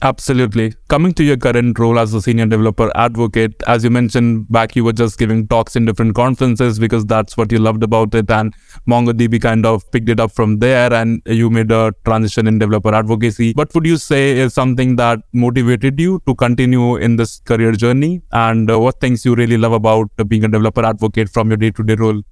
Absolutely. 0.00 0.74
Coming 0.88 1.12
to 1.14 1.24
your 1.24 1.36
current 1.36 1.76
role 1.78 1.98
as 1.98 2.14
a 2.14 2.22
senior 2.22 2.46
developer 2.46 2.90
advocate, 2.94 3.60
as 3.66 3.82
you 3.82 3.90
mentioned 3.90 4.50
back, 4.50 4.76
you 4.76 4.84
were 4.84 4.92
just 4.92 5.18
giving 5.18 5.48
talks 5.48 5.74
in 5.74 5.86
different 5.86 6.14
conferences 6.14 6.78
because 6.78 7.04
that's 7.04 7.36
what 7.36 7.50
you 7.50 7.58
loved 7.58 7.82
about 7.82 8.14
it. 8.14 8.30
And 8.30 8.54
MongoDB 8.86 9.42
kind 9.42 9.66
of 9.66 9.90
picked 9.90 10.08
it 10.08 10.20
up 10.20 10.30
from 10.30 10.60
there 10.60 10.92
and 10.92 11.20
you 11.26 11.50
made 11.50 11.72
a 11.72 11.92
transition 12.04 12.46
in 12.46 12.60
developer 12.60 12.94
advocacy. 12.94 13.52
What 13.54 13.74
would 13.74 13.86
you 13.86 13.96
say 13.96 14.38
is 14.38 14.54
something 14.54 14.94
that 14.96 15.20
motivated 15.32 15.98
you 15.98 16.22
to 16.26 16.34
continue 16.34 16.96
in 16.96 17.16
this 17.16 17.40
career 17.40 17.72
journey? 17.72 18.22
And 18.30 18.70
uh, 18.70 18.78
what 18.78 19.00
things 19.00 19.24
you 19.24 19.34
really 19.34 19.56
love 19.56 19.72
about 19.72 20.10
being 20.28 20.44
a 20.44 20.48
developer 20.48 20.84
advocate 20.84 21.28
from 21.28 21.50
your 21.50 21.56
day 21.56 21.72
to 21.72 21.82
day 21.82 21.96
role? 21.96 22.22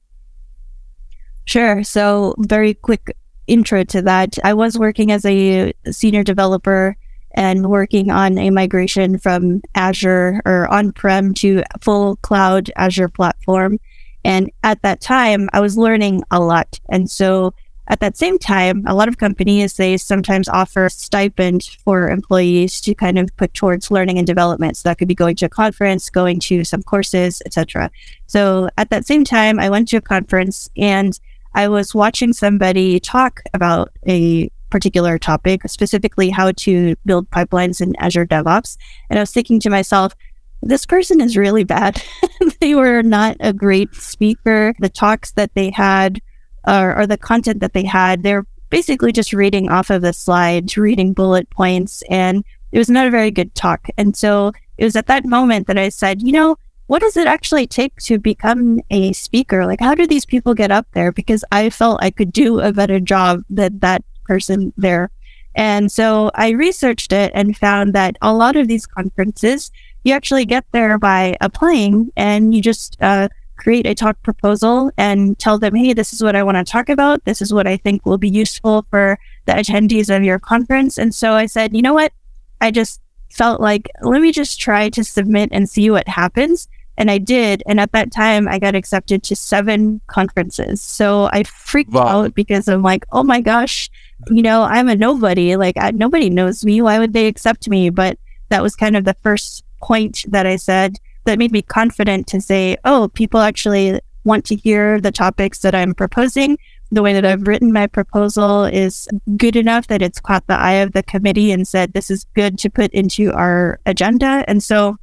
Sure. 1.47 1.83
So, 1.83 2.35
very 2.39 2.75
quick 2.75 3.17
intro 3.47 3.85
to 3.85 4.03
that. 4.03 4.37
I 4.45 4.55
was 4.55 4.79
working 4.79 5.13
as 5.13 5.25
a 5.25 5.73
senior 5.91 6.25
developer 6.25 6.97
and 7.37 7.69
working 7.69 8.11
on 8.11 8.39
a 8.39 8.51
migration 8.51 9.19
from 9.19 9.61
Azure 9.75 10.41
or 10.45 10.67
on 10.73 10.93
prem 10.93 11.35
to 11.35 11.63
full 11.81 12.17
cloud 12.17 12.71
Azure 12.77 13.09
platform. 13.09 13.79
And 14.25 14.51
at 14.65 14.83
that 14.83 15.01
time, 15.01 15.49
I 15.53 15.61
was 15.61 15.79
learning 15.79 16.25
a 16.31 16.41
lot. 16.41 16.81
And 16.89 17.09
so 17.09 17.55
at 17.89 18.01
that 18.01 18.17
same 18.17 18.39
time, 18.39 18.83
a 18.87 18.95
lot 18.95 19.07
of 19.07 19.19
companies, 19.19 19.77
they 19.77 19.97
sometimes 19.97 20.49
offer 20.49 20.89
stipend 20.89 21.65
for 21.85 22.09
employees 22.09 22.81
to 22.81 22.95
kind 22.95 23.19
of 23.19 23.35
put 23.37 23.55
towards 23.55 23.91
learning 23.91 24.19
and 24.19 24.27
development. 24.27 24.77
So 24.77 24.89
that 24.89 24.99
could 24.99 25.07
be 25.07 25.15
going 25.15 25.37
to 25.37 25.47
a 25.47 25.51
conference, 25.51 26.11
going 26.11 26.41
to 26.41 26.65
some 26.65 26.83
courses, 26.83 27.41
etc. 27.47 27.91
So 28.27 28.69
at 28.77 28.91
that 28.91 29.07
same 29.07 29.23
time, 29.25 29.61
I 29.61 29.71
went 29.71 29.89
to 29.89 29.99
a 29.99 30.01
conference 30.01 30.69
and 30.77 31.19
I 31.55 31.69
was 31.69 31.95
watching 31.95 32.33
somebody 32.33 32.99
talk 32.99 33.43
about 33.55 33.93
a 34.07 34.51
particular 34.71 35.19
topic, 35.19 35.63
specifically 35.67 36.31
how 36.31 36.53
to 36.53 36.95
build 37.05 37.31
pipelines 37.31 37.81
in 37.81 37.95
Azure 37.97 38.27
DevOps. 38.27 38.77
And 39.11 39.19
I 39.19 39.23
was 39.23 39.33
thinking 39.33 39.61
to 39.61 39.71
myself, 39.71 40.15
this 40.63 40.87
person 40.87 41.21
is 41.21 41.37
really 41.37 41.65
bad. 41.65 42.03
they 42.61 42.75
were 42.75 43.03
not 43.03 43.37
a 43.41 43.53
great 43.53 43.95
speaker. 43.95 44.75
The 44.79 44.89
talks 44.89 45.33
that 45.33 45.55
they 45.55 45.71
had 45.71 46.21
or, 46.67 46.97
or 46.99 47.07
the 47.07 47.19
content 47.19 47.61
that 47.61 47.73
they 47.73 47.85
had, 47.85 48.23
they're 48.23 48.47
basically 48.71 49.13
just 49.13 49.33
reading 49.33 49.71
off 49.71 49.91
of 49.91 50.03
the 50.03 50.13
slides, 50.13 50.77
reading 50.77 51.13
bullet 51.13 51.49
points, 51.51 52.03
and 52.11 52.45
it 52.73 52.79
was 52.79 52.91
not 52.91 53.07
a 53.07 53.11
very 53.11 53.31
good 53.31 53.55
talk. 53.55 53.89
And 53.97 54.17
so 54.17 54.53
it 54.77 54.85
was 54.85 54.97
at 54.97 55.07
that 55.07 55.25
moment 55.25 55.67
that 55.69 55.79
I 55.79 55.89
said, 55.89 56.23
you 56.23 56.33
know, 56.33 56.57
what 56.87 57.01
does 57.01 57.17
it 57.17 57.27
actually 57.27 57.67
take 57.67 57.97
to 58.03 58.19
become 58.19 58.81
a 58.91 59.13
speaker? 59.13 59.67
Like, 59.67 59.81
how 59.81 59.95
do 59.95 60.07
these 60.07 60.25
people 60.25 60.55
get 60.55 60.71
up 60.71 60.87
there? 60.93 61.11
Because 61.11 61.45
I 61.51 61.71
felt 61.71 62.03
I 62.03 62.11
could 62.11 62.33
do 62.33 62.61
a 62.61 62.73
better 62.73 63.01
job 63.01 63.43
than 63.51 63.79
that 63.81 64.05
person 64.27 64.73
there. 64.77 65.11
And 65.55 65.91
so 65.91 66.31
I 66.35 66.51
researched 66.51 67.13
it 67.13 67.33
and 67.35 67.57
found 67.57 67.95
that 67.95 68.17
a 68.21 68.35
lot 68.35 68.57
of 68.57 68.69
these 68.69 68.87
conferences, 68.87 69.71
you 70.05 70.13
actually 70.13 70.45
get 70.45 70.65
there 70.73 70.99
by 70.99 71.37
applying 71.41 72.13
and 72.17 72.55
you 72.55 72.61
just 72.61 72.97
uh, 73.01 73.29
create 73.57 73.87
a 73.87 73.95
talk 73.95 74.23
proposal 74.23 74.91
and 74.99 75.39
tell 75.39 75.59
them, 75.59 75.75
hey, 75.75 75.95
this 75.95 76.13
is 76.13 76.23
what 76.23 76.37
I 76.37 76.43
want 76.43 76.59
to 76.59 76.71
talk 76.71 76.91
about. 76.91 77.25
This 77.25 77.41
is 77.41 77.55
what 77.55 77.67
I 77.67 77.79
think 77.79 78.05
will 78.05 78.19
be 78.19 78.29
useful 78.29 78.87
for 78.91 79.19
the 79.47 79.53
attendees 79.53 80.15
of 80.15 80.23
your 80.23 80.39
conference. 80.39 80.99
And 80.99 81.15
so 81.15 81.33
I 81.33 81.47
said, 81.47 81.75
you 81.75 81.83
know 81.83 81.95
what? 81.95 82.13
I 82.61 82.71
just 82.71 83.01
felt 83.31 83.61
like, 83.61 83.89
let 84.03 84.21
me 84.21 84.33
just 84.33 84.61
try 84.61 84.91
to 84.91 85.03
submit 85.03 85.49
and 85.53 85.69
see 85.69 85.91
what 85.91 86.07
happens. 86.07 86.69
And 86.99 87.11
I 87.11 87.19
did. 87.19 87.63
And 87.67 87.79
at 87.79 87.93
that 87.93 88.11
time, 88.11 88.49
I 88.49 88.59
got 88.59 88.75
accepted 88.75 89.23
to 89.25 89.37
seven 89.37 90.01
conferences. 90.07 90.81
So 90.81 91.29
I 91.33 91.43
freaked 91.45 91.93
wow. 91.93 92.07
out 92.07 92.35
because 92.35 92.69
I'm 92.69 92.83
like, 92.83 93.05
oh 93.13 93.23
my 93.23 93.41
gosh, 93.41 93.91
you 94.31 94.43
know, 94.43 94.63
I'm 94.63 94.89
a 94.89 94.97
nobody. 94.97 95.57
Like, 95.57 95.77
I, 95.79 95.91
nobody 95.91 96.31
knows 96.31 96.65
me. 96.65 96.81
Why 96.81 96.99
would 96.99 97.13
they 97.13 97.27
accept 97.27 97.69
me? 97.69 97.91
But 97.91 98.19
that 98.49 98.63
was 98.63 98.77
kind 98.77 98.97
of 98.97 99.05
the 99.05 99.17
first 99.23 99.65
point 99.83 100.25
that 100.29 100.47
I 100.47 100.57
said 100.57 100.97
that 101.25 101.39
made 101.39 101.53
me 101.53 101.63
confident 101.63 102.27
to 102.29 102.41
say, 102.41 102.77
oh, 102.85 103.09
people 103.09 103.41
actually 103.41 104.01
want 104.25 104.45
to 104.47 104.57
hear 104.57 105.01
the 105.01 105.13
topics 105.13 105.61
that 105.61 105.75
I'm 105.75 105.95
proposing. 105.95 106.59
The 106.93 107.03
way 107.03 107.13
that 107.13 107.25
I've 107.25 107.47
written 107.47 107.73
my 107.73 107.89
proposal 107.89 108.65
is 108.65 109.09
good 109.37 109.57
enough 109.57 109.89
that 109.89 110.03
it's 110.03 110.21
caught 110.21 110.47
the 110.47 110.55
eye 110.55 110.75
of 110.75 110.93
the 110.93 111.03
committee 111.03 111.51
and 111.51 111.67
said, 111.67 111.93
this 111.93 112.11
is 112.11 112.25
good 112.35 112.59
to 112.59 112.71
put 112.71 112.93
into 112.93 113.33
our 113.33 113.81
agenda. 113.87 114.45
And 114.47 114.63
so 114.63 114.97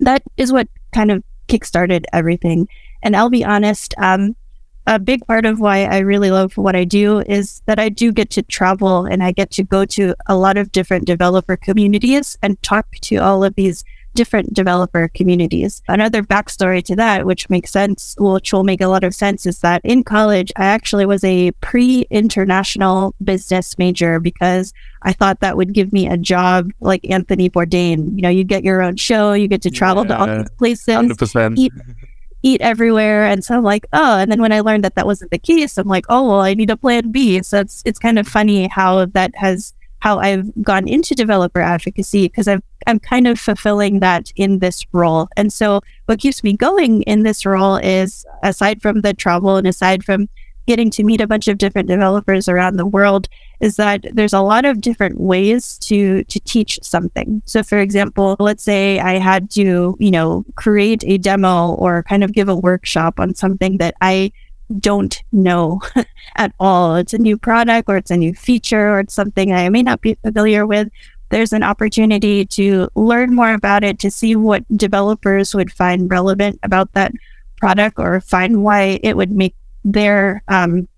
that 0.00 0.22
is 0.36 0.52
what 0.52 0.68
kind 0.92 1.10
of 1.10 1.22
kickstarted 1.48 2.04
everything. 2.12 2.68
And 3.02 3.16
I'll 3.16 3.30
be 3.30 3.44
honest, 3.44 3.94
um, 3.98 4.36
a 4.86 4.98
big 4.98 5.26
part 5.26 5.44
of 5.44 5.60
why 5.60 5.84
I 5.84 5.98
really 5.98 6.30
love 6.30 6.56
what 6.56 6.74
I 6.74 6.84
do 6.84 7.20
is 7.20 7.62
that 7.66 7.78
I 7.78 7.90
do 7.90 8.10
get 8.10 8.30
to 8.30 8.42
travel 8.42 9.04
and 9.04 9.22
I 9.22 9.32
get 9.32 9.50
to 9.52 9.62
go 9.62 9.84
to 9.84 10.14
a 10.26 10.36
lot 10.36 10.56
of 10.56 10.72
different 10.72 11.04
developer 11.04 11.56
communities 11.56 12.38
and 12.42 12.60
talk 12.62 12.86
to 13.02 13.16
all 13.16 13.44
of 13.44 13.54
these 13.54 13.84
different 14.18 14.52
developer 14.52 15.06
communities. 15.14 15.80
Another 15.86 16.24
backstory 16.24 16.82
to 16.82 16.96
that, 16.96 17.24
which 17.24 17.48
makes 17.48 17.70
sense, 17.70 18.16
which 18.18 18.52
will 18.52 18.64
make 18.64 18.80
a 18.80 18.88
lot 18.88 19.04
of 19.04 19.14
sense, 19.14 19.46
is 19.46 19.60
that 19.60 19.80
in 19.84 20.02
college, 20.02 20.50
I 20.56 20.64
actually 20.64 21.06
was 21.06 21.22
a 21.22 21.52
pre 21.60 22.04
international 22.10 23.14
business 23.22 23.78
major 23.78 24.18
because 24.18 24.74
I 25.02 25.12
thought 25.12 25.38
that 25.38 25.56
would 25.56 25.72
give 25.72 25.92
me 25.92 26.08
a 26.08 26.16
job 26.16 26.72
like 26.80 27.08
Anthony 27.08 27.48
Bourdain. 27.48 28.16
You 28.16 28.22
know, 28.22 28.28
you 28.28 28.42
get 28.42 28.64
your 28.64 28.82
own 28.82 28.96
show, 28.96 29.34
you 29.34 29.46
get 29.46 29.62
to 29.62 29.70
travel 29.70 30.02
yeah, 30.02 30.08
to 30.08 30.18
all 30.18 30.38
these 30.38 30.50
places, 30.58 30.88
100%. 30.88 31.56
Eat, 31.56 31.72
eat 32.42 32.60
everywhere. 32.60 33.24
And 33.24 33.44
so 33.44 33.54
I'm 33.54 33.62
like, 33.62 33.86
oh, 33.92 34.18
and 34.18 34.32
then 34.32 34.40
when 34.40 34.52
I 34.52 34.60
learned 34.60 34.82
that 34.82 34.96
that 34.96 35.06
wasn't 35.06 35.30
the 35.30 35.38
case, 35.38 35.78
I'm 35.78 35.86
like, 35.86 36.06
oh, 36.08 36.26
well, 36.26 36.40
I 36.40 36.54
need 36.54 36.70
a 36.70 36.76
plan 36.76 37.12
B. 37.12 37.40
So 37.44 37.60
it's, 37.60 37.84
it's 37.84 38.00
kind 38.00 38.18
of 38.18 38.26
funny 38.26 38.66
how 38.66 39.04
that 39.06 39.32
has, 39.36 39.74
how 40.00 40.18
I've 40.18 40.50
gone 40.62 40.86
into 40.88 41.14
developer 41.14 41.60
advocacy 41.60 42.28
because 42.28 42.48
I've, 42.48 42.62
I'm 42.86 42.98
kind 42.98 43.26
of 43.26 43.38
fulfilling 43.38 44.00
that 44.00 44.32
in 44.36 44.60
this 44.60 44.84
role. 44.92 45.28
And 45.36 45.52
so 45.52 45.80
what 46.06 46.20
keeps 46.20 46.44
me 46.44 46.56
going 46.56 47.02
in 47.02 47.22
this 47.22 47.44
role 47.44 47.76
is 47.76 48.24
aside 48.42 48.80
from 48.80 49.00
the 49.00 49.14
travel 49.14 49.56
and 49.56 49.66
aside 49.66 50.04
from 50.04 50.28
getting 50.68 50.90
to 50.90 51.02
meet 51.02 51.20
a 51.20 51.26
bunch 51.26 51.48
of 51.48 51.56
different 51.56 51.88
developers 51.88 52.46
around 52.46 52.76
the 52.76 52.84
world 52.86 53.26
is 53.60 53.76
that 53.76 54.04
there's 54.12 54.34
a 54.34 54.42
lot 54.42 54.66
of 54.66 54.82
different 54.82 55.18
ways 55.18 55.78
to 55.78 56.22
to 56.24 56.38
teach 56.40 56.78
something. 56.82 57.42
So 57.46 57.62
for 57.62 57.78
example, 57.78 58.36
let's 58.38 58.62
say 58.62 59.00
I 59.00 59.14
had 59.14 59.50
to, 59.52 59.96
you 59.98 60.10
know, 60.10 60.44
create 60.56 61.02
a 61.06 61.16
demo 61.16 61.72
or 61.72 62.02
kind 62.02 62.22
of 62.22 62.34
give 62.34 62.50
a 62.50 62.54
workshop 62.54 63.18
on 63.18 63.34
something 63.34 63.78
that 63.78 63.94
I 64.02 64.30
don't 64.78 65.22
know 65.32 65.80
at 66.36 66.52
all. 66.60 66.96
It's 66.96 67.14
a 67.14 67.18
new 67.18 67.38
product 67.38 67.88
or 67.88 67.96
it's 67.96 68.10
a 68.10 68.16
new 68.16 68.34
feature 68.34 68.90
or 68.90 69.00
it's 69.00 69.14
something 69.14 69.52
I 69.52 69.68
may 69.68 69.82
not 69.82 70.00
be 70.00 70.14
familiar 70.14 70.66
with. 70.66 70.88
There's 71.30 71.52
an 71.52 71.62
opportunity 71.62 72.46
to 72.46 72.88
learn 72.94 73.34
more 73.34 73.52
about 73.52 73.84
it, 73.84 73.98
to 74.00 74.10
see 74.10 74.34
what 74.34 74.64
developers 74.76 75.54
would 75.54 75.70
find 75.70 76.10
relevant 76.10 76.58
about 76.62 76.92
that 76.94 77.12
product 77.58 77.98
or 77.98 78.20
find 78.20 78.62
why 78.62 79.00
it 79.02 79.16
would 79.16 79.30
make 79.30 79.54
their 79.84 80.42
um, 80.48 80.88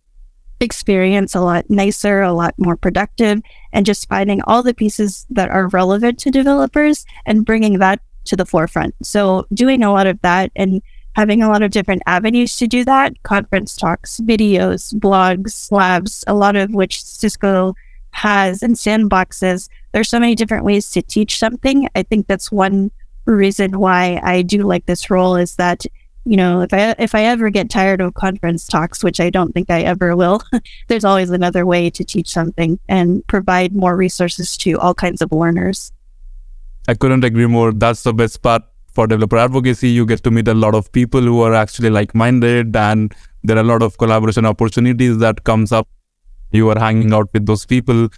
experience 0.61 1.35
a 1.35 1.41
lot 1.41 1.69
nicer, 1.69 2.21
a 2.21 2.33
lot 2.33 2.55
more 2.59 2.77
productive, 2.77 3.41
and 3.73 3.87
just 3.87 4.09
finding 4.09 4.43
all 4.43 4.63
the 4.63 4.75
pieces 4.75 5.27
that 5.31 5.49
are 5.49 5.69
relevant 5.69 6.19
to 6.21 6.31
developers 6.31 7.05
and 7.27 7.45
bringing 7.45 7.79
that 7.79 8.01
to 8.25 8.37
the 8.37 8.47
forefront. 8.47 8.95
So, 9.03 9.47
doing 9.53 9.83
a 9.83 9.93
lot 9.93 10.07
of 10.07 10.21
that 10.21 10.53
and 10.55 10.83
having 11.17 11.43
a 11.43 11.49
lot 11.49 11.63
of 11.63 11.71
different 11.71 12.03
avenues 12.07 12.57
to 12.57 12.67
do 12.67 12.85
that 12.85 13.21
conference 13.23 13.77
talks, 13.77 14.21
videos, 14.21 14.95
blogs, 14.95 15.71
labs, 15.73 16.25
a 16.27 16.35
lot 16.35 16.57
of 16.57 16.73
which 16.73 17.03
Cisco 17.03 17.75
has 18.13 18.63
and 18.63 18.75
sandboxes. 18.75 19.69
There's 19.93 20.09
so 20.09 20.21
many 20.21 20.35
different 20.35 20.65
ways 20.65 20.91
to 20.93 21.03
teach 21.03 21.39
something. 21.39 21.89
I 21.95 22.03
think 22.03 22.27
that's 22.27 22.53
one 22.53 22.91
reason 23.25 23.79
why 23.79 24.21
I 24.23 24.43
do 24.43 24.63
like 24.63 24.87
this 24.87 25.11
role 25.11 25.37
is 25.37 25.57
that 25.57 25.85
you 26.27 26.37
know, 26.37 26.61
if 26.61 26.73
I 26.75 26.95
if 26.99 27.15
I 27.15 27.25
ever 27.25 27.49
get 27.49 27.71
tired 27.71 28.01
of 28.01 28.13
conference 28.13 28.67
talks, 28.67 29.03
which 29.03 29.21
I 29.21 29.31
don't 29.31 29.53
think 29.53 29.71
I 29.71 29.81
ever 29.83 30.15
will, 30.15 30.43
there's 30.89 31.05
always 31.05 31.31
another 31.31 31.65
way 31.65 31.89
to 31.91 32.05
teach 32.05 32.29
something 32.29 32.79
and 32.89 33.27
provide 33.27 33.75
more 33.75 33.97
resources 33.97 34.57
to 34.59 34.79
all 34.79 34.95
kinds 34.95 35.23
of 35.23 35.33
learners. 35.33 35.93
I 36.89 36.95
couldn't 36.95 37.25
agree 37.25 37.47
more. 37.47 37.73
That's 37.73 38.03
the 38.03 38.13
best 38.13 38.43
part 38.43 38.63
for 38.93 39.07
developer 39.07 39.39
advocacy. 39.39 39.89
You 39.89 40.07
get 40.07 40.23
to 40.25 40.31
meet 40.31 40.49
a 40.49 40.55
lot 40.55 40.75
of 40.75 40.91
people 40.93 41.21
who 41.21 41.41
are 41.41 41.55
actually 41.55 41.91
like-minded, 41.91 42.75
and 42.77 43.15
there 43.43 43.57
are 43.57 43.61
a 43.61 43.65
lot 43.65 43.83
of 43.83 43.99
collaboration 43.99 44.47
opportunities 44.47 45.19
that 45.19 45.45
comes 45.45 45.73
up. 45.73 45.89
You 46.53 46.69
are 46.71 46.79
hanging 46.79 47.13
out 47.13 47.29
with 47.33 47.47
those 47.47 47.65
people 47.65 48.09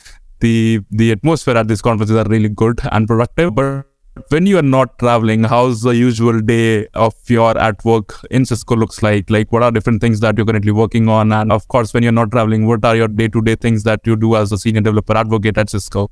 the 0.42 0.80
the 0.90 1.12
atmosphere 1.12 1.56
at 1.56 1.68
these 1.68 1.82
conferences 1.88 2.16
are 2.16 2.28
really 2.28 2.48
good 2.48 2.80
and 2.90 3.06
productive. 3.06 3.54
But 3.54 3.86
when 4.28 4.46
you 4.46 4.58
are 4.58 4.68
not 4.70 4.98
traveling, 4.98 5.44
how's 5.44 5.82
the 5.82 5.94
usual 5.96 6.40
day 6.40 6.86
of 6.94 7.14
your 7.28 7.56
at 7.66 7.84
work 7.84 8.14
in 8.30 8.44
Cisco 8.44 8.76
looks 8.76 9.02
like? 9.02 9.30
Like, 9.30 9.52
what 9.52 9.62
are 9.62 9.70
different 9.70 10.02
things 10.02 10.20
that 10.20 10.36
you're 10.36 10.46
currently 10.46 10.72
working 10.72 11.08
on? 11.08 11.32
And 11.32 11.52
of 11.58 11.68
course, 11.68 11.94
when 11.94 12.02
you're 12.02 12.18
not 12.20 12.32
traveling, 12.32 12.66
what 12.66 12.84
are 12.84 12.96
your 12.96 13.08
day 13.08 13.28
to 13.28 13.40
day 13.40 13.54
things 13.54 13.84
that 13.84 14.00
you 14.04 14.16
do 14.16 14.34
as 14.36 14.52
a 14.52 14.58
senior 14.58 14.82
developer 14.82 15.16
advocate 15.16 15.56
at 15.64 15.70
Cisco? 15.70 16.10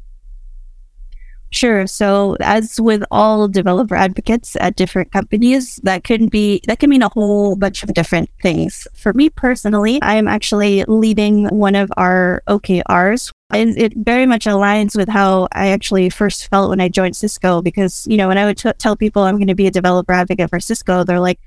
Sure. 1.52 1.86
So 1.88 2.36
as 2.40 2.80
with 2.80 3.02
all 3.10 3.48
developer 3.48 3.96
advocates 3.96 4.56
at 4.60 4.76
different 4.76 5.10
companies, 5.10 5.76
that 5.82 6.04
can 6.04 6.28
be 6.28 6.62
that 6.68 6.78
can 6.78 6.90
mean 6.90 7.02
a 7.02 7.08
whole 7.08 7.56
bunch 7.56 7.82
of 7.82 7.92
different 7.92 8.30
things. 8.40 8.86
For 8.94 9.12
me 9.12 9.30
personally, 9.30 10.00
I 10.00 10.14
am 10.14 10.28
actually 10.28 10.84
leading 10.84 11.46
one 11.48 11.74
of 11.74 11.90
our 11.96 12.42
OKRs. 12.46 13.32
And 13.52 13.76
it 13.76 13.94
very 13.96 14.26
much 14.26 14.44
aligns 14.44 14.96
with 14.96 15.08
how 15.08 15.48
I 15.50 15.68
actually 15.68 16.08
first 16.08 16.48
felt 16.48 16.70
when 16.70 16.80
I 16.80 16.88
joined 16.88 17.16
Cisco 17.16 17.60
because, 17.60 18.06
you 18.06 18.16
know, 18.16 18.28
when 18.28 18.38
I 18.38 18.44
would 18.44 18.56
t- 18.56 18.70
tell 18.78 18.94
people 18.94 19.22
I'm 19.22 19.38
going 19.38 19.48
to 19.48 19.56
be 19.56 19.66
a 19.66 19.72
developer 19.72 20.12
advocate 20.12 20.50
for 20.50 20.60
Cisco, 20.60 21.02
they're 21.02 21.18
like, 21.18 21.40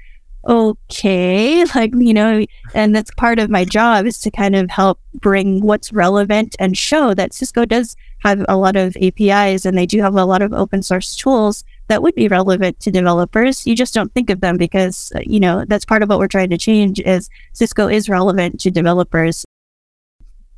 okay, 0.45 1.63
like, 1.75 1.93
you 1.95 2.13
know, 2.13 2.45
and 2.73 2.95
that's 2.95 3.11
part 3.11 3.39
of 3.39 3.49
my 3.49 3.63
job 3.63 4.05
is 4.05 4.19
to 4.19 4.31
kind 4.31 4.55
of 4.55 4.69
help 4.69 4.99
bring 5.13 5.61
what's 5.61 5.93
relevant 5.93 6.55
and 6.59 6.77
show 6.77 7.13
that 7.13 7.33
Cisco 7.33 7.63
does 7.65 7.95
have 8.23 8.45
a 8.47 8.57
lot 8.57 8.75
of 8.75 8.95
APIs 8.97 9.65
and 9.65 9.77
they 9.77 9.85
do 9.85 10.01
have 10.01 10.15
a 10.15 10.25
lot 10.25 10.41
of 10.41 10.53
open 10.53 10.81
source 10.81 11.15
tools 11.15 11.63
that 11.87 12.01
would 12.01 12.15
be 12.15 12.27
relevant 12.27 12.79
to 12.79 12.91
developers. 12.91 13.67
You 13.67 13.75
just 13.75 13.93
don't 13.93 14.13
think 14.13 14.29
of 14.29 14.39
them 14.39 14.57
because, 14.57 15.11
uh, 15.15 15.19
you 15.25 15.39
know, 15.39 15.65
that's 15.67 15.85
part 15.85 16.01
of 16.01 16.09
what 16.09 16.19
we're 16.19 16.27
trying 16.27 16.49
to 16.49 16.57
change 16.57 16.99
is 17.01 17.29
Cisco 17.51 17.87
is 17.87 18.07
relevant 18.07 18.59
to 18.61 18.71
developers. 18.71 19.45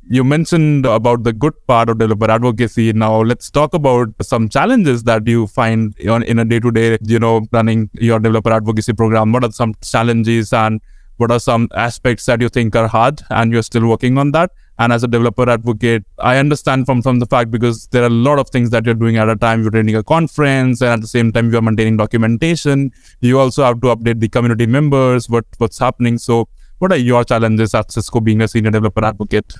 You 0.08 0.22
mentioned 0.22 0.86
about 0.86 1.24
the 1.24 1.32
good 1.32 1.54
part 1.66 1.88
of 1.88 1.98
developer 1.98 2.30
advocacy. 2.30 2.92
Now 2.92 3.22
let's 3.22 3.50
talk 3.50 3.74
about 3.74 4.10
some 4.22 4.48
challenges 4.48 5.02
that 5.02 5.26
you 5.26 5.48
find 5.48 5.98
in 5.98 6.38
a 6.38 6.44
day-to-day, 6.44 6.98
you 7.02 7.18
know, 7.18 7.44
running 7.50 7.90
your 7.94 8.20
developer 8.20 8.52
advocacy 8.52 8.92
program. 8.92 9.32
What 9.32 9.42
are 9.42 9.50
some 9.50 9.74
challenges 9.82 10.52
and 10.52 10.80
what 11.16 11.32
are 11.32 11.40
some 11.40 11.68
aspects 11.74 12.26
that 12.26 12.40
you 12.40 12.48
think 12.48 12.76
are 12.76 12.86
hard 12.86 13.22
and 13.30 13.52
you're 13.52 13.62
still 13.62 13.88
working 13.88 14.16
on 14.16 14.30
that? 14.30 14.52
And 14.78 14.92
as 14.92 15.02
a 15.02 15.08
developer 15.08 15.48
advocate, 15.48 16.04
I 16.18 16.36
understand 16.36 16.86
from, 16.86 17.00
from 17.02 17.18
the 17.18 17.26
fact 17.26 17.50
because 17.50 17.86
there 17.88 18.02
are 18.02 18.06
a 18.06 18.10
lot 18.10 18.38
of 18.38 18.50
things 18.50 18.70
that 18.70 18.84
you're 18.84 18.94
doing 18.94 19.16
at 19.16 19.28
a 19.28 19.36
time. 19.36 19.62
You're 19.62 19.70
running 19.70 19.96
a 19.96 20.02
conference 20.02 20.82
and 20.82 20.90
at 20.90 21.00
the 21.00 21.06
same 21.06 21.32
time 21.32 21.50
you're 21.50 21.62
maintaining 21.62 21.96
documentation. 21.96 22.92
You 23.20 23.38
also 23.38 23.64
have 23.64 23.80
to 23.80 23.88
update 23.88 24.20
the 24.20 24.28
community 24.28 24.66
members, 24.66 25.30
what 25.30 25.46
what's 25.58 25.78
happening. 25.78 26.18
So 26.18 26.48
what 26.78 26.92
are 26.92 26.98
your 26.98 27.24
challenges 27.24 27.74
at 27.74 27.90
Cisco 27.90 28.20
being 28.20 28.42
a 28.42 28.48
senior 28.48 28.70
developer 28.70 29.04
advocate? 29.04 29.54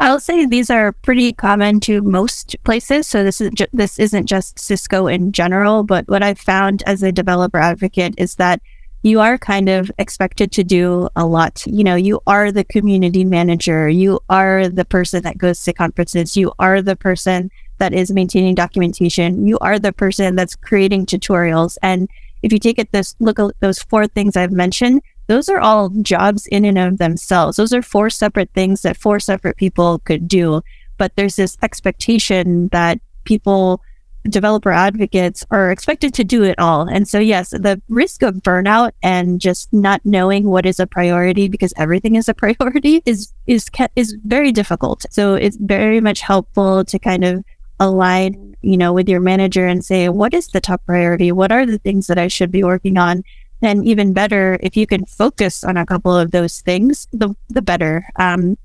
I'll 0.00 0.20
say 0.20 0.44
these 0.44 0.70
are 0.70 0.92
pretty 0.92 1.32
common 1.32 1.80
to 1.80 2.02
most 2.02 2.56
places. 2.64 3.06
So 3.06 3.22
this 3.22 3.40
is 3.40 3.50
ju- 3.54 3.66
this 3.72 3.98
isn't 3.98 4.26
just 4.26 4.58
Cisco 4.58 5.06
in 5.06 5.32
general, 5.32 5.84
but 5.84 6.08
what 6.08 6.22
I've 6.22 6.38
found 6.38 6.82
as 6.84 7.02
a 7.02 7.12
developer 7.12 7.58
advocate 7.58 8.14
is 8.18 8.34
that 8.36 8.60
you 9.04 9.20
are 9.20 9.36
kind 9.36 9.68
of 9.68 9.90
expected 9.98 10.50
to 10.50 10.64
do 10.64 11.08
a 11.14 11.26
lot. 11.26 11.62
You 11.66 11.84
know, 11.84 11.94
you 11.94 12.20
are 12.26 12.50
the 12.50 12.64
community 12.64 13.22
manager, 13.22 13.86
you 13.86 14.18
are 14.30 14.66
the 14.66 14.86
person 14.86 15.22
that 15.24 15.36
goes 15.36 15.62
to 15.64 15.74
conferences, 15.74 16.38
you 16.38 16.54
are 16.58 16.80
the 16.80 16.96
person 16.96 17.50
that 17.76 17.92
is 17.92 18.10
maintaining 18.10 18.54
documentation, 18.54 19.46
you 19.46 19.58
are 19.58 19.78
the 19.78 19.92
person 19.92 20.36
that's 20.36 20.56
creating 20.56 21.04
tutorials. 21.04 21.76
And 21.82 22.08
if 22.42 22.50
you 22.50 22.58
take 22.58 22.78
it 22.78 22.92
this 22.92 23.14
look 23.20 23.38
at 23.38 23.50
those 23.60 23.82
four 23.82 24.06
things 24.06 24.38
I've 24.38 24.52
mentioned, 24.52 25.02
those 25.26 25.50
are 25.50 25.60
all 25.60 25.90
jobs 26.00 26.46
in 26.46 26.64
and 26.64 26.78
of 26.78 26.96
themselves. 26.96 27.58
Those 27.58 27.74
are 27.74 27.82
four 27.82 28.08
separate 28.08 28.50
things 28.54 28.82
that 28.82 28.96
four 28.96 29.20
separate 29.20 29.58
people 29.58 29.98
could 30.00 30.26
do. 30.26 30.62
But 30.96 31.12
there's 31.16 31.36
this 31.36 31.58
expectation 31.62 32.68
that 32.68 33.00
people 33.24 33.82
developer 34.28 34.72
advocates 34.72 35.44
are 35.50 35.70
expected 35.70 36.14
to 36.14 36.24
do 36.24 36.42
it 36.42 36.58
all. 36.58 36.88
And 36.88 37.06
so, 37.06 37.18
yes, 37.18 37.50
the 37.50 37.80
risk 37.88 38.22
of 38.22 38.36
burnout 38.36 38.92
and 39.02 39.40
just 39.40 39.72
not 39.72 40.00
knowing 40.04 40.48
what 40.48 40.66
is 40.66 40.80
a 40.80 40.86
priority 40.86 41.48
because 41.48 41.74
everything 41.76 42.16
is 42.16 42.28
a 42.28 42.34
priority 42.44 43.02
is 43.04 43.32
is 43.46 43.68
is 43.96 44.16
very 44.24 44.52
difficult. 44.52 45.06
So 45.10 45.34
it's 45.34 45.56
very 45.56 46.00
much 46.00 46.20
helpful 46.20 46.84
to 46.84 46.98
kind 46.98 47.24
of 47.24 47.44
align, 47.80 48.56
you 48.62 48.76
know, 48.76 48.92
with 48.92 49.08
your 49.08 49.20
manager 49.20 49.66
and 49.66 49.84
say, 49.84 50.08
what 50.08 50.32
is 50.32 50.48
the 50.48 50.60
top 50.60 50.84
priority? 50.86 51.32
What 51.32 51.52
are 51.52 51.66
the 51.66 51.78
things 51.78 52.06
that 52.06 52.18
I 52.18 52.28
should 52.28 52.50
be 52.50 52.64
working 52.64 52.96
on? 52.96 53.24
And 53.62 53.86
even 53.86 54.12
better, 54.12 54.58
if 54.62 54.76
you 54.76 54.86
can 54.86 55.06
focus 55.06 55.64
on 55.64 55.76
a 55.76 55.86
couple 55.86 56.16
of 56.16 56.30
those 56.30 56.60
things, 56.60 57.08
the 57.12 57.34
the 57.48 57.62
better. 57.62 58.06
Um, 58.16 58.56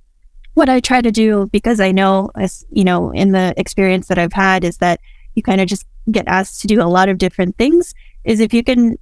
what 0.56 0.68
I 0.70 0.80
try 0.80 1.02
to 1.02 1.12
do, 1.12 1.48
because 1.52 1.80
I 1.80 1.92
know, 1.92 2.32
as 2.36 2.66
you 2.70 2.84
know, 2.84 3.12
in 3.12 3.32
the 3.32 3.54
experience 3.58 4.08
that 4.08 4.18
I've 4.18 4.34
had, 4.34 4.64
is 4.64 4.78
that 4.78 5.00
you 5.36 5.44
kind 5.44 5.62
of 5.62 5.68
just 5.68 5.86
get 6.12 6.28
asked 6.28 6.62
to 6.62 6.68
do 6.68 6.82
a 6.82 6.90
lot 6.90 7.10
of 7.10 7.18
different 7.18 7.58
things 7.58 7.94
is 8.24 8.40
if 8.40 8.54
you 8.54 8.64
can 8.64 8.98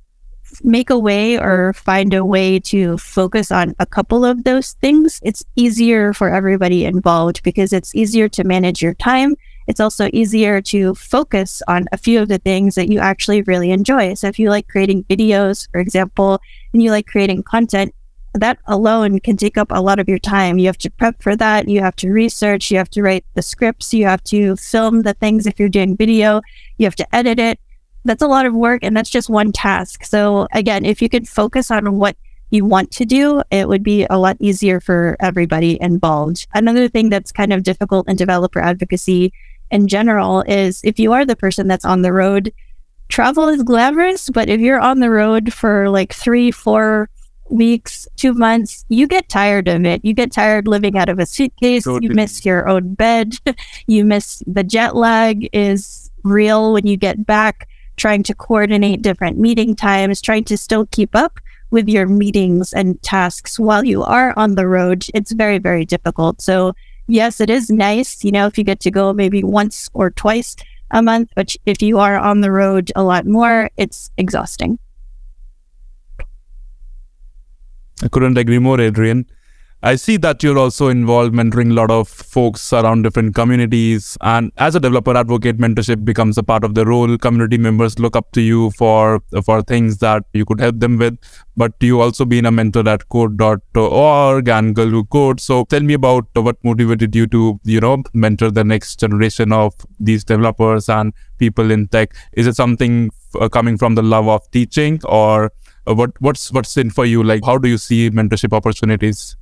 make 0.63 0.89
a 0.89 0.97
way 0.97 1.37
or 1.37 1.73
find 1.73 2.13
a 2.13 2.23
way 2.23 2.59
to 2.59 2.97
focus 2.97 3.51
on 3.51 3.75
a 3.79 3.85
couple 3.85 4.23
of 4.23 4.43
those 4.43 4.73
things, 4.73 5.19
it's 5.23 5.43
easier 5.55 6.13
for 6.13 6.29
everybody 6.29 6.85
involved 6.85 7.43
because 7.43 7.73
it's 7.73 7.93
easier 7.95 8.29
to 8.29 8.43
manage 8.43 8.81
your 8.81 8.93
time. 8.93 9.35
It's 9.67 9.81
also 9.81 10.09
easier 10.13 10.61
to 10.61 10.95
focus 10.95 11.61
on 11.67 11.85
a 11.91 11.97
few 11.97 12.21
of 12.21 12.29
the 12.29 12.37
things 12.37 12.75
that 12.75 12.87
you 12.87 12.99
actually 12.99 13.41
really 13.41 13.71
enjoy. 13.71 14.13
So 14.13 14.27
if 14.27 14.39
you 14.39 14.49
like 14.49 14.69
creating 14.69 15.03
videos, 15.05 15.69
for 15.71 15.81
example, 15.81 16.39
and 16.73 16.81
you 16.81 16.91
like 16.91 17.07
creating 17.07 17.43
content, 17.43 17.93
that 18.37 18.59
alone 18.67 19.19
can 19.19 19.37
take 19.37 19.57
up 19.57 19.67
a 19.71 19.81
lot 19.81 19.99
of 19.99 20.07
your 20.07 20.19
time. 20.19 20.57
You 20.57 20.67
have 20.67 20.77
to 20.79 20.89
prep 20.89 21.21
for 21.21 21.35
that. 21.35 21.67
You 21.67 21.81
have 21.81 21.95
to 21.97 22.09
research. 22.09 22.71
You 22.71 22.77
have 22.77 22.89
to 22.91 23.01
write 23.01 23.25
the 23.33 23.41
scripts. 23.41 23.93
You 23.93 24.05
have 24.05 24.23
to 24.25 24.55
film 24.55 25.03
the 25.03 25.13
things 25.13 25.45
if 25.45 25.59
you're 25.59 25.69
doing 25.69 25.97
video. 25.97 26.41
You 26.77 26.85
have 26.85 26.95
to 26.95 27.15
edit 27.15 27.39
it. 27.39 27.59
That's 28.05 28.21
a 28.21 28.27
lot 28.27 28.45
of 28.45 28.53
work 28.53 28.83
and 28.83 28.95
that's 28.95 29.09
just 29.09 29.29
one 29.29 29.51
task. 29.51 30.05
So 30.05 30.47
again, 30.53 30.85
if 30.85 31.01
you 31.01 31.09
could 31.09 31.27
focus 31.27 31.69
on 31.71 31.97
what 31.97 32.15
you 32.49 32.63
want 32.63 32.91
to 32.91 33.05
do, 33.05 33.43
it 33.51 33.67
would 33.67 33.83
be 33.83 34.05
a 34.09 34.17
lot 34.17 34.37
easier 34.39 34.79
for 34.79 35.17
everybody 35.19 35.77
involved. 35.81 36.47
Another 36.53 36.87
thing 36.87 37.09
that's 37.09 37.31
kind 37.31 37.51
of 37.51 37.63
difficult 37.63 38.07
in 38.07 38.15
developer 38.15 38.59
advocacy 38.59 39.33
in 39.71 39.87
general 39.87 40.41
is 40.43 40.79
if 40.83 40.97
you 40.99 41.11
are 41.11 41.25
the 41.25 41.35
person 41.35 41.67
that's 41.67 41.83
on 41.83 42.01
the 42.01 42.13
road, 42.13 42.53
travel 43.09 43.49
is 43.49 43.63
glamorous, 43.63 44.29
but 44.29 44.49
if 44.49 44.61
you're 44.61 44.79
on 44.79 44.99
the 44.99 45.09
road 45.09 45.53
for 45.53 45.89
like 45.89 46.13
three, 46.13 46.51
four, 46.51 47.09
weeks, 47.49 48.07
two 48.15 48.33
months, 48.33 48.85
you 48.89 49.07
get 49.07 49.29
tired 49.29 49.67
of 49.67 49.85
it. 49.85 50.03
You 50.03 50.13
get 50.13 50.31
tired 50.31 50.67
living 50.67 50.97
out 50.97 51.09
of 51.09 51.19
a 51.19 51.25
suitcase. 51.25 51.83
Totally. 51.83 52.07
You 52.07 52.15
miss 52.15 52.45
your 52.45 52.67
own 52.67 52.93
bed. 52.93 53.35
you 53.87 54.05
miss 54.05 54.43
the 54.45 54.63
jet 54.63 54.95
lag 54.95 55.49
is 55.53 56.11
real 56.23 56.73
when 56.73 56.85
you 56.85 56.97
get 56.97 57.25
back, 57.25 57.67
trying 57.95 58.23
to 58.23 58.35
coordinate 58.35 59.01
different 59.01 59.37
meeting 59.37 59.75
times, 59.75 60.21
trying 60.21 60.43
to 60.45 60.57
still 60.57 60.85
keep 60.87 61.15
up 61.15 61.39
with 61.71 61.89
your 61.89 62.07
meetings 62.07 62.73
and 62.73 63.01
tasks 63.01 63.59
while 63.59 63.83
you 63.83 64.03
are 64.03 64.33
on 64.37 64.55
the 64.55 64.67
road. 64.67 65.05
It's 65.13 65.31
very, 65.31 65.57
very 65.57 65.85
difficult. 65.85 66.41
So, 66.41 66.73
yes, 67.07 67.41
it 67.41 67.49
is 67.49 67.69
nice, 67.69 68.23
you 68.23 68.31
know, 68.31 68.47
if 68.47 68.57
you 68.57 68.63
get 68.63 68.79
to 68.81 68.91
go 68.91 69.13
maybe 69.13 69.43
once 69.43 69.89
or 69.93 70.11
twice 70.11 70.55
a 70.91 71.01
month, 71.01 71.31
but 71.35 71.55
if 71.65 71.81
you 71.81 71.99
are 71.99 72.17
on 72.17 72.41
the 72.41 72.51
road 72.51 72.91
a 72.95 73.03
lot 73.03 73.25
more, 73.25 73.69
it's 73.77 74.09
exhausting. 74.17 74.79
I 78.03 78.07
couldn't 78.07 78.37
agree 78.37 78.59
more, 78.59 78.79
Adrienne. 78.79 79.25
I 79.83 79.95
see 79.95 80.17
that 80.17 80.41
you're 80.41 80.57
also 80.57 80.87
involved 80.87 81.35
mentoring 81.35 81.69
a 81.69 81.73
lot 81.75 81.91
of 81.91 82.07
folks 82.07 82.73
around 82.73 83.03
different 83.03 83.35
communities. 83.35 84.17
And 84.21 84.51
as 84.57 84.73
a 84.73 84.79
developer 84.79 85.15
advocate, 85.15 85.59
mentorship 85.59 86.03
becomes 86.03 86.35
a 86.39 86.41
part 86.43 86.63
of 86.63 86.73
the 86.73 86.83
role. 86.83 87.15
Community 87.19 87.59
members 87.59 87.99
look 87.99 88.15
up 88.15 88.31
to 88.31 88.41
you 88.41 88.71
for 88.71 89.21
for 89.45 89.61
things 89.61 89.99
that 89.99 90.23
you 90.33 90.45
could 90.45 90.59
help 90.59 90.79
them 90.79 90.97
with. 90.97 91.19
But 91.55 91.73
you 91.79 92.01
also 92.01 92.25
been 92.25 92.47
a 92.47 92.51
mentor 92.51 92.89
at 92.89 93.07
code.org 93.09 94.49
and 94.49 94.75
Girl 94.75 94.89
Who 94.89 95.05
Code. 95.05 95.39
So 95.39 95.63
tell 95.65 95.81
me 95.81 95.93
about 95.93 96.25
what 96.33 96.57
motivated 96.63 97.15
you 97.15 97.27
to, 97.27 97.59
you 97.63 97.79
know, 97.79 98.01
mentor 98.15 98.49
the 98.49 98.63
next 98.63 98.99
generation 98.99 99.51
of 99.51 99.75
these 99.99 100.23
developers 100.23 100.89
and 100.89 101.13
people 101.37 101.69
in 101.69 101.87
tech. 101.87 102.15
Is 102.33 102.47
it 102.47 102.55
something 102.55 103.11
uh, 103.39 103.47
coming 103.47 103.77
from 103.77 103.93
the 103.93 104.01
love 104.01 104.27
of 104.27 104.49
teaching 104.49 104.99
or 105.05 105.51
uh, 105.87 105.93
what 105.93 106.11
what's 106.19 106.51
what's 106.51 106.75
in 106.77 106.89
for 106.89 107.05
you 107.05 107.23
like 107.23 107.43
how 107.45 107.57
do 107.57 107.69
you 107.69 107.77
see 107.77 108.09
mentorship 108.09 108.53
opportunities 108.53 109.35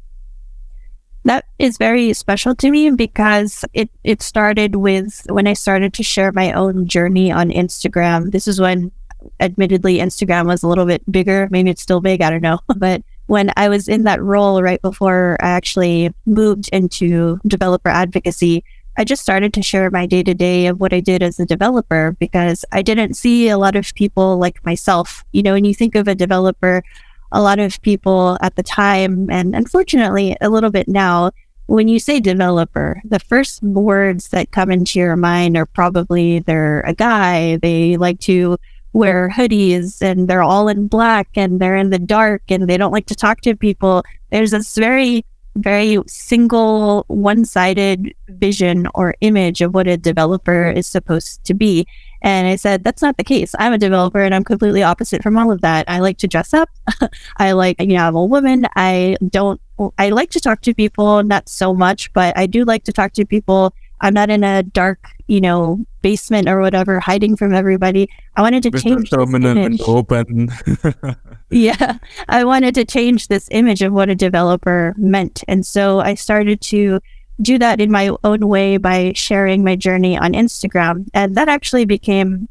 that 1.25 1.45
is 1.57 1.79
very 1.79 2.13
special 2.13 2.53
to 2.55 2.69
me 2.69 2.91
because 2.91 3.65
it, 3.73 3.89
it 4.03 4.21
started 4.21 4.75
with 4.75 5.25
when 5.27 5.47
I 5.47 5.53
started 5.53 5.91
to 5.95 6.03
share 6.03 6.31
my 6.31 6.51
own 6.51 6.87
journey 6.87 7.31
on 7.31 7.49
Instagram. 7.49 8.31
This 8.31 8.47
is 8.47 8.61
when, 8.61 8.91
admittedly, 9.39 9.97
Instagram 9.97 10.45
was 10.45 10.61
a 10.61 10.67
little 10.67 10.85
bit 10.85 11.01
bigger. 11.11 11.47
Maybe 11.49 11.71
it's 11.71 11.81
still 11.81 11.99
big. 11.99 12.21
I 12.21 12.29
don't 12.29 12.43
know. 12.43 12.59
But 12.77 13.01
when 13.25 13.51
I 13.57 13.69
was 13.69 13.87
in 13.87 14.03
that 14.03 14.21
role 14.21 14.61
right 14.61 14.79
before 14.83 15.37
I 15.41 15.49
actually 15.49 16.13
moved 16.27 16.69
into 16.71 17.39
developer 17.47 17.89
advocacy, 17.89 18.63
I 18.97 19.03
just 19.03 19.21
started 19.21 19.53
to 19.53 19.61
share 19.61 19.89
my 19.91 20.05
day 20.05 20.23
to 20.23 20.33
day 20.33 20.67
of 20.67 20.79
what 20.79 20.93
I 20.93 20.99
did 20.99 21.21
as 21.21 21.39
a 21.39 21.45
developer 21.45 22.15
because 22.19 22.63
I 22.71 22.81
didn't 22.81 23.15
see 23.15 23.49
a 23.49 23.57
lot 23.57 23.75
of 23.75 23.93
people 23.95 24.37
like 24.37 24.63
myself. 24.65 25.23
You 25.33 25.43
know, 25.43 25.53
when 25.53 25.65
you 25.65 25.73
think 25.73 25.95
of 25.95 26.07
a 26.07 26.15
developer, 26.15 26.83
a 27.31 27.41
lot 27.41 27.59
of 27.59 27.81
people 27.81 28.37
at 28.41 28.55
the 28.55 28.63
time, 28.63 29.29
and 29.29 29.55
unfortunately 29.55 30.37
a 30.39 30.49
little 30.49 30.69
bit 30.69 30.87
now, 30.87 31.31
when 31.67 31.87
you 31.87 31.99
say 31.99 32.19
developer, 32.19 33.01
the 33.03 33.19
first 33.19 33.61
words 33.63 34.29
that 34.29 34.51
come 34.51 34.71
into 34.71 34.99
your 34.99 35.15
mind 35.15 35.57
are 35.57 35.65
probably 35.65 36.39
they're 36.39 36.81
a 36.81 36.93
guy, 36.93 37.57
they 37.57 37.97
like 37.97 38.19
to 38.21 38.57
wear 38.93 39.29
hoodies 39.29 40.01
and 40.01 40.27
they're 40.27 40.43
all 40.43 40.69
in 40.69 40.87
black 40.87 41.27
and 41.35 41.59
they're 41.59 41.75
in 41.75 41.89
the 41.89 41.99
dark 41.99 42.43
and 42.49 42.69
they 42.69 42.77
don't 42.77 42.93
like 42.93 43.07
to 43.07 43.15
talk 43.15 43.41
to 43.41 43.55
people. 43.55 44.03
There's 44.29 44.51
this 44.51 44.75
very, 44.75 45.25
very 45.55 45.97
single, 46.07 47.05
one 47.07 47.45
sided 47.45 48.13
vision 48.27 48.87
or 48.93 49.15
image 49.21 49.61
of 49.61 49.73
what 49.73 49.87
a 49.87 49.97
developer 49.97 50.69
is 50.69 50.87
supposed 50.87 51.43
to 51.45 51.53
be. 51.53 51.87
And 52.21 52.47
I 52.47 52.55
said, 52.55 52.83
that's 52.83 53.01
not 53.01 53.17
the 53.17 53.23
case. 53.23 53.53
I'm 53.59 53.73
a 53.73 53.77
developer 53.77 54.19
and 54.19 54.33
I'm 54.33 54.43
completely 54.43 54.83
opposite 54.83 55.21
from 55.21 55.37
all 55.37 55.51
of 55.51 55.61
that. 55.61 55.87
I 55.87 55.99
like 55.99 56.17
to 56.19 56.27
dress 56.27 56.53
up. 56.53 56.69
I 57.37 57.51
like, 57.51 57.79
you 57.79 57.95
know, 57.95 58.07
I'm 58.07 58.15
a 58.15 58.25
woman. 58.25 58.67
I 58.75 59.15
don't, 59.29 59.61
I 59.97 60.09
like 60.09 60.31
to 60.31 60.39
talk 60.39 60.61
to 60.61 60.73
people, 60.73 61.23
not 61.23 61.47
so 61.47 61.73
much, 61.73 62.11
but 62.13 62.37
I 62.37 62.47
do 62.47 62.65
like 62.65 62.83
to 62.85 62.93
talk 62.93 63.13
to 63.13 63.25
people. 63.25 63.73
I'm 64.01 64.13
not 64.13 64.29
in 64.29 64.43
a 64.43 64.63
dark, 64.63 65.07
you 65.27 65.39
know, 65.39 65.85
basement 66.05 66.47
or 66.47 66.61
whatever, 66.61 66.99
hiding 66.99 67.35
from 67.35 67.51
everybody. 67.51 68.07
I 68.35 68.43
wanted 68.43 68.61
to 68.61 68.69
change. 68.69 69.09
the 69.09 69.25
this 69.25 69.33
image. 69.33 69.79
and 69.79 69.81
open. 69.81 70.49
Yeah, 71.49 71.97
I 72.29 72.43
wanted 72.43 72.75
to 72.75 72.85
change 72.85 73.27
this 73.27 73.47
image 73.49 73.81
of 73.81 73.91
what 73.91 74.09
a 74.09 74.15
developer 74.15 74.93
meant. 74.97 75.43
And 75.47 75.65
so 75.65 76.01
I 76.01 76.13
started 76.13 76.61
to 76.73 76.99
do 77.41 77.57
that 77.57 77.81
in 77.81 77.89
my 77.91 78.15
own 78.23 78.47
way 78.47 78.77
by 78.77 79.13
sharing 79.15 79.63
my 79.63 79.75
journey 79.75 80.15
on 80.15 80.33
Instagram. 80.33 81.07
And 81.15 81.35
that 81.35 81.49
actually 81.49 81.85
became 81.85 82.49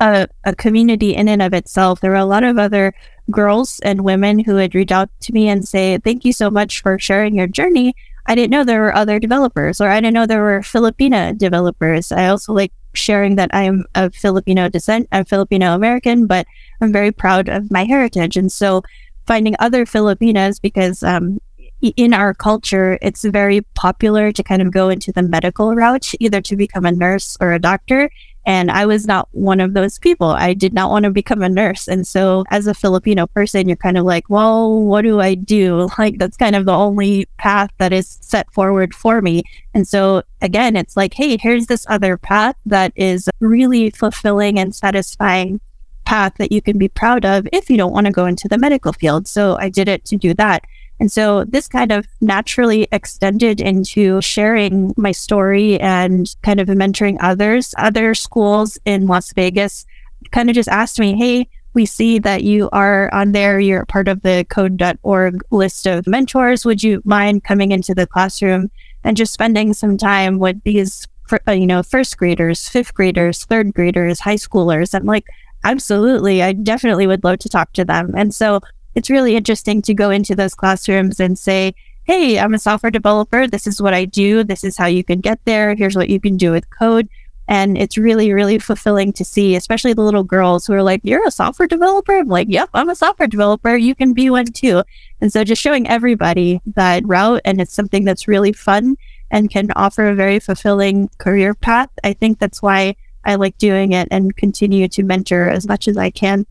a, 0.00 0.26
a 0.44 0.54
community 0.54 1.14
in 1.14 1.28
and 1.28 1.42
of 1.42 1.52
itself. 1.52 2.00
There 2.00 2.12
were 2.12 2.16
a 2.16 2.24
lot 2.24 2.44
of 2.44 2.58
other 2.58 2.94
girls 3.30 3.80
and 3.80 4.02
women 4.02 4.38
who 4.38 4.54
would 4.54 4.74
reach 4.74 4.92
out 4.92 5.10
to 5.20 5.32
me 5.34 5.48
and 5.48 5.68
say, 5.68 5.98
Thank 5.98 6.24
you 6.24 6.32
so 6.32 6.48
much 6.50 6.80
for 6.80 6.98
sharing 6.98 7.34
your 7.34 7.48
journey. 7.48 7.94
I 8.28 8.34
didn't 8.34 8.50
know 8.50 8.62
there 8.62 8.82
were 8.82 8.94
other 8.94 9.18
developers, 9.18 9.80
or 9.80 9.88
I 9.88 10.00
didn't 10.00 10.14
know 10.14 10.26
there 10.26 10.42
were 10.42 10.60
Filipina 10.60 11.36
developers. 11.36 12.12
I 12.12 12.28
also 12.28 12.52
like 12.52 12.72
sharing 12.94 13.36
that 13.36 13.50
I'm 13.54 13.84
of 13.94 14.14
Filipino 14.14 14.68
descent. 14.68 15.08
I'm 15.12 15.24
Filipino 15.24 15.74
American, 15.74 16.26
but 16.26 16.46
I'm 16.80 16.92
very 16.92 17.10
proud 17.10 17.48
of 17.48 17.70
my 17.70 17.84
heritage. 17.84 18.36
And 18.36 18.52
so 18.52 18.82
finding 19.26 19.56
other 19.58 19.86
Filipinas, 19.86 20.60
because 20.60 21.02
um, 21.02 21.38
in 21.80 22.12
our 22.12 22.34
culture, 22.34 22.98
it's 23.00 23.24
very 23.24 23.62
popular 23.74 24.30
to 24.32 24.42
kind 24.42 24.60
of 24.60 24.72
go 24.72 24.90
into 24.90 25.10
the 25.10 25.22
medical 25.22 25.74
route, 25.74 26.12
either 26.20 26.42
to 26.42 26.56
become 26.56 26.84
a 26.84 26.92
nurse 26.92 27.36
or 27.40 27.52
a 27.52 27.58
doctor. 27.58 28.10
And 28.48 28.70
I 28.70 28.86
was 28.86 29.06
not 29.06 29.28
one 29.32 29.60
of 29.60 29.74
those 29.74 29.98
people. 29.98 30.28
I 30.28 30.54
did 30.54 30.72
not 30.72 30.90
want 30.90 31.04
to 31.04 31.10
become 31.10 31.42
a 31.42 31.50
nurse. 31.50 31.86
And 31.86 32.06
so, 32.06 32.44
as 32.50 32.66
a 32.66 32.72
Filipino 32.72 33.26
person, 33.26 33.68
you're 33.68 33.76
kind 33.76 33.98
of 33.98 34.06
like, 34.06 34.30
well, 34.30 34.72
what 34.72 35.02
do 35.02 35.20
I 35.20 35.34
do? 35.34 35.88
Like, 35.98 36.18
that's 36.18 36.36
kind 36.36 36.54
of 36.54 36.64
the 36.64 36.72
only 36.72 37.26
path 37.38 37.70
that 37.78 37.92
is 37.92 38.18
set 38.22 38.50
forward 38.52 38.94
for 38.94 39.20
me. 39.20 39.42
And 39.74 39.86
so, 39.86 40.22
again, 40.40 40.76
it's 40.76 40.96
like, 40.96 41.12
hey, 41.12 41.36
here's 41.38 41.66
this 41.66 41.84
other 41.88 42.16
path 42.16 42.54
that 42.66 42.92
is 42.94 43.28
really 43.40 43.90
fulfilling 43.90 44.58
and 44.58 44.74
satisfying 44.74 45.60
path 46.04 46.34
that 46.38 46.52
you 46.52 46.62
can 46.62 46.78
be 46.78 46.88
proud 46.88 47.24
of 47.24 47.48
if 47.52 47.68
you 47.68 47.76
don't 47.76 47.92
want 47.92 48.06
to 48.06 48.12
go 48.12 48.26
into 48.26 48.48
the 48.48 48.56
medical 48.56 48.92
field. 48.94 49.26
So, 49.28 49.58
I 49.58 49.68
did 49.68 49.88
it 49.88 50.06
to 50.06 50.16
do 50.16 50.32
that. 50.34 50.64
And 51.00 51.10
so 51.12 51.44
this 51.44 51.68
kind 51.68 51.92
of 51.92 52.06
naturally 52.20 52.88
extended 52.90 53.60
into 53.60 54.20
sharing 54.20 54.92
my 54.96 55.12
story 55.12 55.78
and 55.80 56.34
kind 56.42 56.60
of 56.60 56.68
mentoring 56.68 57.16
others. 57.20 57.74
Other 57.78 58.14
schools 58.14 58.78
in 58.84 59.06
Las 59.06 59.32
Vegas 59.32 59.86
kind 60.32 60.50
of 60.50 60.54
just 60.54 60.68
asked 60.68 60.98
me, 60.98 61.16
Hey, 61.16 61.48
we 61.74 61.86
see 61.86 62.18
that 62.18 62.42
you 62.42 62.68
are 62.72 63.12
on 63.14 63.32
there. 63.32 63.60
You're 63.60 63.86
part 63.86 64.08
of 64.08 64.22
the 64.22 64.44
code.org 64.48 65.42
list 65.50 65.86
of 65.86 66.06
mentors. 66.06 66.64
Would 66.64 66.82
you 66.82 67.02
mind 67.04 67.44
coming 67.44 67.70
into 67.70 67.94
the 67.94 68.06
classroom 68.06 68.70
and 69.04 69.16
just 69.16 69.32
spending 69.32 69.72
some 69.74 69.96
time 69.96 70.38
with 70.38 70.60
these, 70.64 71.06
uh, 71.46 71.52
you 71.52 71.66
know, 71.66 71.82
first 71.84 72.16
graders, 72.16 72.68
fifth 72.68 72.94
graders, 72.94 73.44
third 73.44 73.72
graders, 73.74 74.18
high 74.18 74.34
schoolers? 74.34 74.94
I'm 74.94 75.06
like, 75.06 75.26
absolutely. 75.62 76.42
I 76.42 76.52
definitely 76.52 77.06
would 77.06 77.22
love 77.22 77.38
to 77.40 77.48
talk 77.48 77.72
to 77.74 77.84
them. 77.84 78.12
And 78.16 78.34
so 78.34 78.60
it's 78.94 79.10
really 79.10 79.36
interesting 79.36 79.82
to 79.82 79.94
go 79.94 80.10
into 80.10 80.34
those 80.34 80.54
classrooms 80.54 81.20
and 81.20 81.38
say, 81.38 81.74
Hey, 82.04 82.38
I'm 82.38 82.54
a 82.54 82.58
software 82.58 82.90
developer. 82.90 83.46
This 83.46 83.66
is 83.66 83.82
what 83.82 83.92
I 83.92 84.06
do. 84.06 84.42
This 84.42 84.64
is 84.64 84.78
how 84.78 84.86
you 84.86 85.04
can 85.04 85.20
get 85.20 85.40
there. 85.44 85.74
Here's 85.74 85.96
what 85.96 86.08
you 86.08 86.18
can 86.18 86.36
do 86.36 86.50
with 86.52 86.70
code. 86.70 87.08
And 87.48 87.78
it's 87.78 87.96
really, 87.98 88.32
really 88.32 88.58
fulfilling 88.58 89.12
to 89.14 89.24
see, 89.24 89.56
especially 89.56 89.94
the 89.94 90.02
little 90.02 90.22
girls 90.22 90.66
who 90.66 90.74
are 90.74 90.82
like, 90.82 91.00
You're 91.02 91.26
a 91.26 91.30
software 91.30 91.68
developer? 91.68 92.18
I'm 92.18 92.28
like, 92.28 92.48
Yep, 92.50 92.70
I'm 92.74 92.88
a 92.88 92.94
software 92.94 93.28
developer. 93.28 93.76
You 93.76 93.94
can 93.94 94.12
be 94.12 94.30
one 94.30 94.46
too. 94.46 94.82
And 95.20 95.32
so 95.32 95.44
just 95.44 95.62
showing 95.62 95.88
everybody 95.88 96.60
that 96.74 97.06
route 97.06 97.42
and 97.44 97.60
it's 97.60 97.74
something 97.74 98.04
that's 98.04 98.28
really 98.28 98.52
fun 98.52 98.96
and 99.30 99.50
can 99.50 99.70
offer 99.76 100.08
a 100.08 100.14
very 100.14 100.40
fulfilling 100.40 101.08
career 101.18 101.54
path. 101.54 101.90
I 102.04 102.12
think 102.12 102.38
that's 102.38 102.62
why 102.62 102.96
I 103.24 103.34
like 103.34 103.58
doing 103.58 103.92
it 103.92 104.08
and 104.10 104.36
continue 104.36 104.88
to 104.88 105.02
mentor 105.02 105.48
as 105.48 105.66
much 105.66 105.88
as 105.88 105.96
I 105.96 106.10
can. 106.10 106.46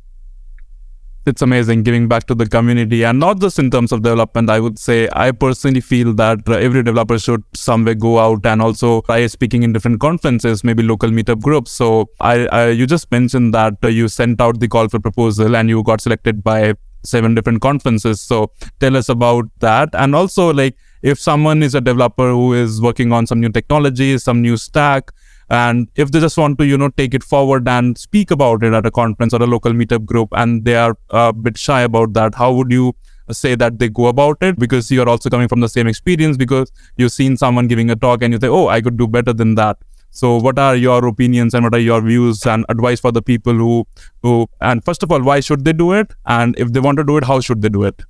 It's 1.28 1.42
amazing 1.42 1.84
giving 1.84 2.08
back 2.08 2.26
to 2.26 2.36
the 2.36 2.46
community 2.46 3.04
and 3.04 3.20
not 3.20 3.40
just 3.40 3.60
in 3.60 3.70
terms 3.70 3.92
of 3.92 4.02
development. 4.02 4.50
I 4.50 4.60
would 4.60 4.80
say 4.80 5.10
i 5.14 5.32
personally 5.32 5.82
feel 5.82 6.14
that 6.14 6.40
uh, 6.48 6.54
every 6.54 6.84
developer 6.84 7.20
should 7.20 7.44
somewhere 7.54 7.96
go 7.96 8.20
out 8.20 8.46
and 8.46 8.62
also 8.62 9.02
try 9.02 9.28
speaking 9.28 9.64
in 9.64 9.74
different 9.74 10.00
conferences 10.00 10.64
maybe 10.64 10.84
local 10.84 11.10
meetup 11.10 11.42
groups. 11.42 11.72
So 11.72 12.10
i, 12.22 12.48
I 12.48 12.70
you 12.70 12.88
just 12.88 13.12
mentioned 13.12 13.54
that 13.54 13.76
uh, 13.84 13.88
you 13.88 14.08
sent 14.08 14.42
out 14.42 14.60
the 14.60 14.68
call 14.68 14.88
for 14.90 15.00
proposal 15.00 15.56
and 15.56 15.70
you 15.70 15.84
got 15.84 16.02
selected 16.02 16.44
by 16.44 16.74
seven 17.04 17.36
different 17.36 17.62
conferences. 17.62 18.20
So 18.20 18.52
tell 18.80 18.98
us 18.98 19.08
about 19.08 19.46
that. 19.60 19.90
And 19.94 20.16
also 20.16 20.54
like 20.54 20.76
if 21.02 21.20
someone 21.20 21.64
is 21.64 21.76
a 21.76 21.82
developer 21.82 22.30
who 22.32 22.54
is 22.54 22.82
working 22.82 23.12
on 23.12 23.28
some 23.28 23.40
new 23.40 23.50
technology 23.50 24.18
some 24.18 24.42
new 24.42 24.58
stack 24.58 25.12
and 25.50 25.88
if 25.96 26.12
they 26.12 26.20
just 26.20 26.38
want 26.38 26.58
to 26.58 26.66
you 26.66 26.78
know 26.78 26.90
take 26.90 27.14
it 27.14 27.24
forward 27.24 27.68
and 27.68 27.98
speak 27.98 28.32
about 28.32 28.64
it 28.64 28.74
at 28.74 28.86
a 28.86 28.92
conference 28.92 29.34
or 29.34 29.42
a 29.42 29.48
local 29.48 29.72
meetup 29.72 30.06
group 30.06 30.30
and 30.34 30.66
they 30.66 30.76
are 30.76 30.98
a 31.10 31.32
bit 31.32 31.58
shy 31.58 31.82
about 31.82 32.14
that 32.14 32.36
how 32.36 32.52
would 32.52 32.72
you 32.72 32.94
say 33.32 33.56
that 33.56 33.80
they 33.80 33.90
go 33.90 34.08
about 34.08 34.38
it 34.42 34.58
because 34.58 34.90
you're 34.92 35.08
also 35.08 35.30
coming 35.30 35.48
from 35.48 35.60
the 35.60 35.70
same 35.70 35.88
experience 35.88 36.38
because 36.38 36.72
you've 36.98 37.12
seen 37.12 37.36
someone 37.38 37.68
giving 37.68 37.90
a 37.90 37.96
talk 37.96 38.22
and 38.22 38.34
you 38.34 38.40
say 38.40 38.48
oh 38.48 38.68
i 38.68 38.82
could 38.82 38.98
do 38.98 39.08
better 39.08 39.34
than 39.34 39.56
that 39.56 39.78
so 40.10 40.38
what 40.38 40.58
are 40.58 40.76
your 40.76 41.06
opinions 41.06 41.54
and 41.54 41.64
what 41.64 41.74
are 41.74 41.80
your 41.80 42.02
views 42.02 42.46
and 42.46 42.66
advice 42.70 43.00
for 43.00 43.12
the 43.12 43.22
people 43.22 43.54
who 43.54 43.86
who 44.22 44.48
and 44.62 44.84
first 44.84 45.04
of 45.04 45.12
all 45.12 45.22
why 45.22 45.40
should 45.40 45.64
they 45.66 45.74
do 45.74 45.92
it 45.94 46.14
and 46.26 46.58
if 46.58 46.72
they 46.74 46.80
want 46.80 46.98
to 46.98 47.04
do 47.04 47.18
it 47.18 47.24
how 47.24 47.40
should 47.40 47.62
they 47.62 47.70
do 47.70 47.84
it 47.84 48.04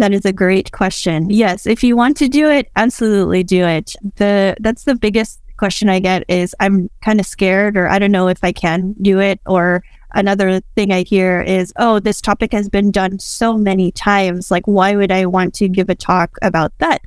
That 0.00 0.14
is 0.16 0.24
a 0.28 0.32
great 0.32 0.68
question. 0.72 1.24
Yes, 1.38 1.66
if 1.66 1.82
you 1.86 1.96
want 1.96 2.16
to 2.18 2.26
do 2.34 2.44
it, 2.58 2.68
absolutely 2.82 3.40
do 3.42 3.66
it. 3.70 3.90
The 4.20 4.56
that's 4.66 4.84
the 4.84 4.94
biggest 4.94 5.40
question 5.60 5.90
I 5.90 6.00
get 6.00 6.24
is 6.26 6.56
I'm 6.58 6.88
kind 7.02 7.20
of 7.20 7.26
scared 7.26 7.76
or 7.76 7.86
I 7.86 7.98
don't 7.98 8.10
know 8.10 8.28
if 8.28 8.42
I 8.42 8.50
can 8.50 8.94
do 9.02 9.20
it 9.20 9.40
or 9.46 9.84
another 10.14 10.60
thing 10.74 10.90
I 10.90 11.02
hear 11.02 11.42
is 11.42 11.72
oh 11.76 12.00
this 12.00 12.22
topic 12.22 12.50
has 12.52 12.68
been 12.68 12.90
done 12.90 13.18
so 13.18 13.56
many 13.56 13.92
times 13.92 14.50
like 14.50 14.64
why 14.64 14.96
would 14.96 15.12
I 15.12 15.26
want 15.26 15.54
to 15.56 15.68
give 15.68 15.90
a 15.90 15.94
talk 15.94 16.38
about 16.40 16.72
that? 16.78 17.02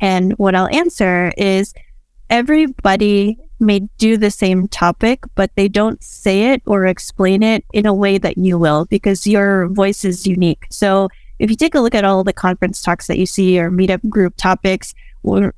And 0.00 0.32
what 0.38 0.54
I'll 0.54 0.74
answer 0.74 1.32
is 1.36 1.74
everybody 2.30 3.38
may 3.60 3.80
do 3.98 4.16
the 4.16 4.30
same 4.30 4.68
topic, 4.68 5.24
but 5.34 5.50
they 5.54 5.68
don't 5.68 6.02
say 6.02 6.52
it 6.52 6.62
or 6.64 6.86
explain 6.86 7.42
it 7.42 7.62
in 7.74 7.84
a 7.84 7.94
way 7.94 8.16
that 8.16 8.38
you 8.38 8.58
will 8.58 8.86
because 8.86 9.26
your 9.26 9.68
voice 9.68 10.02
is 10.04 10.26
unique. 10.26 10.66
So 10.70 11.10
if 11.38 11.50
you 11.50 11.56
take 11.56 11.74
a 11.74 11.80
look 11.80 11.94
at 11.94 12.04
all 12.06 12.24
the 12.24 12.32
conference 12.32 12.80
talks 12.80 13.06
that 13.08 13.18
you 13.18 13.26
see 13.26 13.60
or 13.60 13.70
meetup 13.70 14.08
group 14.08 14.34
topics 14.36 14.94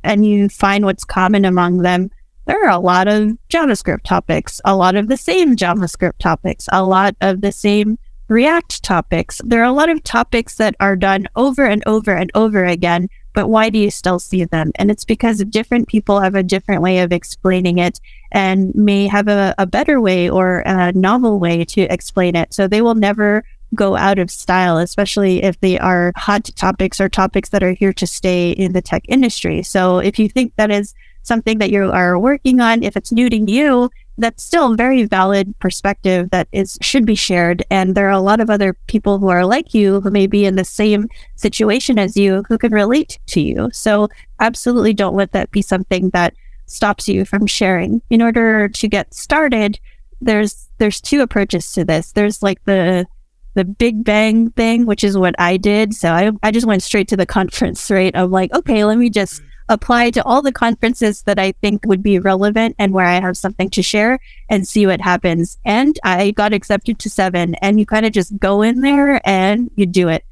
and 0.02 0.26
you 0.26 0.48
find 0.48 0.84
what's 0.84 1.04
common 1.04 1.44
among 1.44 1.78
them, 1.78 2.10
there 2.46 2.64
are 2.64 2.70
a 2.70 2.78
lot 2.78 3.08
of 3.08 3.36
JavaScript 3.48 4.02
topics, 4.02 4.60
a 4.64 4.74
lot 4.74 4.96
of 4.96 5.08
the 5.08 5.16
same 5.16 5.56
JavaScript 5.56 6.18
topics, 6.18 6.68
a 6.72 6.84
lot 6.84 7.14
of 7.20 7.40
the 7.40 7.52
same 7.52 7.98
React 8.30 8.84
topics. 8.84 9.40
There 9.44 9.60
are 9.60 9.64
a 9.64 9.72
lot 9.72 9.88
of 9.88 10.04
topics 10.04 10.54
that 10.54 10.76
are 10.78 10.94
done 10.94 11.26
over 11.34 11.66
and 11.66 11.82
over 11.84 12.14
and 12.14 12.30
over 12.36 12.64
again, 12.64 13.08
but 13.34 13.48
why 13.48 13.70
do 13.70 13.78
you 13.80 13.90
still 13.90 14.20
see 14.20 14.44
them? 14.44 14.70
And 14.76 14.88
it's 14.88 15.04
because 15.04 15.44
different 15.46 15.88
people 15.88 16.20
have 16.20 16.36
a 16.36 16.44
different 16.44 16.80
way 16.80 17.00
of 17.00 17.10
explaining 17.10 17.78
it 17.78 17.98
and 18.30 18.72
may 18.72 19.08
have 19.08 19.26
a, 19.26 19.52
a 19.58 19.66
better 19.66 20.00
way 20.00 20.30
or 20.30 20.62
a 20.64 20.92
novel 20.92 21.40
way 21.40 21.64
to 21.64 21.80
explain 21.92 22.36
it. 22.36 22.54
So 22.54 22.68
they 22.68 22.82
will 22.82 22.94
never 22.94 23.42
go 23.74 23.96
out 23.96 24.20
of 24.20 24.30
style, 24.30 24.78
especially 24.78 25.42
if 25.42 25.58
they 25.58 25.76
are 25.80 26.12
hot 26.14 26.44
topics 26.54 27.00
or 27.00 27.08
topics 27.08 27.48
that 27.48 27.64
are 27.64 27.72
here 27.72 27.92
to 27.94 28.06
stay 28.06 28.52
in 28.52 28.74
the 28.74 28.82
tech 28.82 29.02
industry. 29.08 29.64
So 29.64 29.98
if 29.98 30.20
you 30.20 30.28
think 30.28 30.54
that 30.54 30.70
is 30.70 30.94
something 31.30 31.58
that 31.58 31.70
you 31.70 31.92
are 31.92 32.18
working 32.18 32.58
on, 32.60 32.82
if 32.82 32.96
it's 32.96 33.12
new 33.12 33.30
to 33.30 33.36
you, 33.36 33.88
that's 34.18 34.42
still 34.42 34.72
a 34.72 34.76
very 34.76 35.04
valid 35.04 35.54
perspective 35.60 36.28
that 36.30 36.48
is 36.50 36.76
should 36.82 37.06
be 37.06 37.14
shared. 37.14 37.62
And 37.70 37.94
there 37.94 38.08
are 38.08 38.18
a 38.20 38.28
lot 38.30 38.40
of 38.40 38.50
other 38.50 38.74
people 38.88 39.18
who 39.18 39.28
are 39.28 39.46
like 39.46 39.72
you 39.72 40.00
who 40.00 40.10
may 40.10 40.26
be 40.26 40.44
in 40.44 40.56
the 40.56 40.64
same 40.64 41.08
situation 41.36 41.98
as 41.98 42.16
you 42.16 42.42
who 42.48 42.58
can 42.58 42.72
relate 42.72 43.20
to 43.28 43.40
you. 43.40 43.70
So 43.72 44.08
absolutely 44.40 44.92
don't 44.92 45.14
let 45.14 45.30
that 45.32 45.52
be 45.52 45.62
something 45.62 46.10
that 46.10 46.34
stops 46.66 47.08
you 47.08 47.24
from 47.24 47.46
sharing. 47.46 48.02
In 48.10 48.20
order 48.20 48.68
to 48.68 48.88
get 48.88 49.14
started, 49.14 49.78
there's 50.20 50.68
there's 50.78 51.00
two 51.00 51.20
approaches 51.22 51.72
to 51.74 51.84
this. 51.84 52.12
There's 52.12 52.42
like 52.42 52.62
the 52.64 53.06
the 53.54 53.64
big 53.64 54.04
bang 54.04 54.50
thing, 54.50 54.86
which 54.86 55.04
is 55.04 55.16
what 55.16 55.34
I 55.38 55.56
did. 55.56 55.94
So 55.94 56.12
I, 56.12 56.30
I 56.42 56.50
just 56.50 56.66
went 56.66 56.82
straight 56.82 57.08
to 57.08 57.16
the 57.16 57.26
conference, 57.26 57.90
right? 57.90 58.14
I'm 58.14 58.30
like, 58.30 58.52
okay, 58.52 58.84
let 58.84 58.98
me 58.98 59.10
just 59.10 59.42
apply 59.70 60.10
to 60.10 60.24
all 60.24 60.42
the 60.42 60.52
conferences 60.52 61.22
that 61.22 61.38
I 61.38 61.52
think 61.52 61.86
would 61.86 62.02
be 62.02 62.18
relevant 62.18 62.74
and 62.78 62.92
where 62.92 63.06
I 63.06 63.20
have 63.20 63.36
something 63.36 63.70
to 63.70 63.82
share 63.82 64.18
and 64.50 64.68
see 64.68 64.86
what 64.86 65.00
happens. 65.00 65.56
And 65.64 65.98
I 66.04 66.32
got 66.32 66.52
accepted 66.52 66.98
to 66.98 67.08
seven 67.08 67.54
and 67.56 67.78
you 67.78 67.86
kind 67.86 68.04
of 68.04 68.12
just 68.12 68.36
go 68.38 68.60
in 68.60 68.80
there 68.80 69.26
and 69.26 69.70
you 69.76 69.86
do 69.86 70.08
it. 70.08 70.24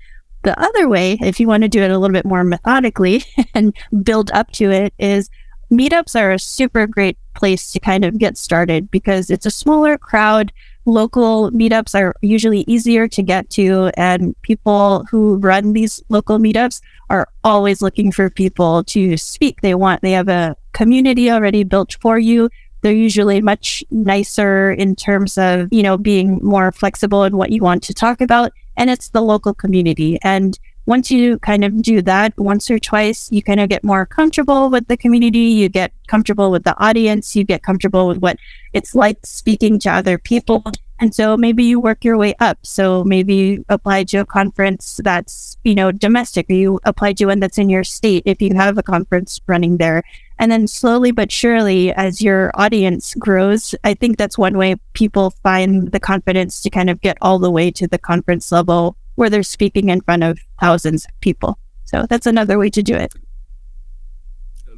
The 0.43 0.61
other 0.61 0.89
way, 0.89 1.19
if 1.23 1.41
you 1.41 1.47
want 1.47 1.63
to 1.63 1.69
do 1.69 1.83
it 1.83 1.91
a 1.91 1.99
little 1.99 2.13
bit 2.13 2.27
more 2.27 2.45
methodically 2.45 3.25
and 3.55 3.75
build 4.03 4.31
up 4.33 4.51
to 4.53 4.71
it, 4.71 4.93
is 4.99 5.31
meetups 5.71 6.19
are 6.19 6.33
a 6.33 6.39
super 6.39 6.87
great 6.87 7.17
place 7.35 7.73
to 7.73 7.81
kind 7.81 8.05
of 8.05 8.19
get 8.19 8.37
started 8.37 8.91
because 8.91 9.31
it's 9.31 9.47
a 9.47 9.51
smaller 9.51 9.97
crowd. 9.97 10.53
Local 10.89 11.51
meetups 11.51 11.95
are 11.95 12.15
usually 12.23 12.61
easier 12.67 13.07
to 13.09 13.23
get 13.23 13.51
to, 13.51 13.91
and 13.99 14.35
people 14.41 15.05
who 15.11 15.37
run 15.37 15.75
these 15.75 16.03
local 16.09 16.39
meetups 16.39 16.81
are 17.11 17.29
always 17.45 17.83
looking 17.83 18.11
for 18.11 18.31
people 18.31 18.85
to 18.85 19.19
speak. 19.19 19.61
They 19.61 19.75
want, 19.75 20.01
they 20.01 20.13
have 20.13 20.31
a 20.31 20.57
community 20.73 21.31
already 21.31 21.63
built 21.63 21.99
for 22.01 22.19
you. 22.19 22.49
They're 22.81 22.95
usually 22.95 23.43
much 23.43 23.85
nicer 23.91 24.73
in 24.73 24.97
terms 24.97 25.37
of, 25.37 25.69
you 25.71 25.83
know, 25.83 25.99
being 25.99 26.41
more 26.43 26.73
flexible 26.73 27.23
in 27.25 27.37
what 27.37 27.53
you 27.53 27.61
want 27.61 27.83
to 27.83 27.93
talk 27.93 28.23
about. 28.23 28.53
And 28.79 28.89
it's 28.89 29.11
the 29.11 29.21
local 29.21 29.53
community. 29.53 30.19
And 30.23 30.59
once 30.89 31.11
you 31.11 31.39
kind 31.41 31.65
of 31.65 31.83
do 31.83 32.01
that 32.01 32.33
once 32.39 32.71
or 32.71 32.79
twice, 32.79 33.31
you 33.31 33.43
kind 33.43 33.61
of 33.61 33.69
get 33.69 33.85
more 33.85 34.07
comfortable 34.07 34.71
with 34.71 34.89
the 34.89 34.97
community. 34.97 35.51
You 35.61 35.69
get 35.69 35.93
comfortable 36.07 36.51
with 36.51 36.65
the 36.65 36.75
audience. 36.83 37.37
You 37.37 37.45
get 37.45 37.63
comfortable 37.63 38.09
with 38.09 38.17
what 38.21 38.39
it's 38.73 38.95
like 38.95 39.19
speaking 39.23 39.79
to 39.81 39.91
other 39.91 40.17
people. 40.17 40.65
And 40.99 41.15
so 41.15 41.37
maybe 41.37 41.63
you 41.63 41.79
work 41.79 42.07
your 42.07 42.17
way 42.17 42.35
up. 42.41 42.59
So 42.63 43.05
maybe 43.05 43.35
you 43.35 43.65
apply 43.69 44.05
to 44.05 44.19
a 44.19 44.25
conference 44.25 44.99
that's, 45.05 45.59
you 45.63 45.75
know, 45.75 45.93
domestic 45.93 46.49
or 46.49 46.55
you 46.55 46.81
apply 46.85 47.13
to 47.13 47.27
one 47.27 47.41
that's 47.41 47.59
in 47.59 47.69
your 47.69 47.85
state 47.85 48.23
if 48.25 48.41
you 48.41 48.55
have 48.55 48.79
a 48.79 48.83
conference 48.83 49.43
running 49.47 49.77
there. 49.77 50.03
And 50.39 50.51
then 50.51 50.67
slowly 50.67 51.11
but 51.11 51.31
surely, 51.31 51.93
as 51.93 52.23
your 52.23 52.51
audience 52.55 53.15
grows, 53.15 53.75
I 53.85 53.93
think 53.93 54.17
that's 54.17 54.39
one 54.39 54.57
way 54.57 54.77
people 54.95 55.35
find 55.43 55.93
the 55.93 56.01
confidence 56.01 56.63
to 56.63 56.71
kind 56.71 56.89
of 56.89 57.03
get 57.03 57.19
all 57.21 57.39
the 57.39 57.51
way 57.51 57.71
to 57.73 57.87
the 57.87 57.99
conference 57.99 58.51
level 58.51 58.97
where 59.19 59.29
they're 59.29 59.43
speaking 59.43 59.89
in 59.89 60.01
front 60.01 60.23
of 60.23 60.39
thousands 60.61 61.05
of 61.05 61.21
people. 61.21 61.59
So 61.85 62.07
that's 62.09 62.27
another 62.27 62.57
way 62.57 62.71
to 62.71 62.83
do 62.83 62.95
it. 62.95 63.13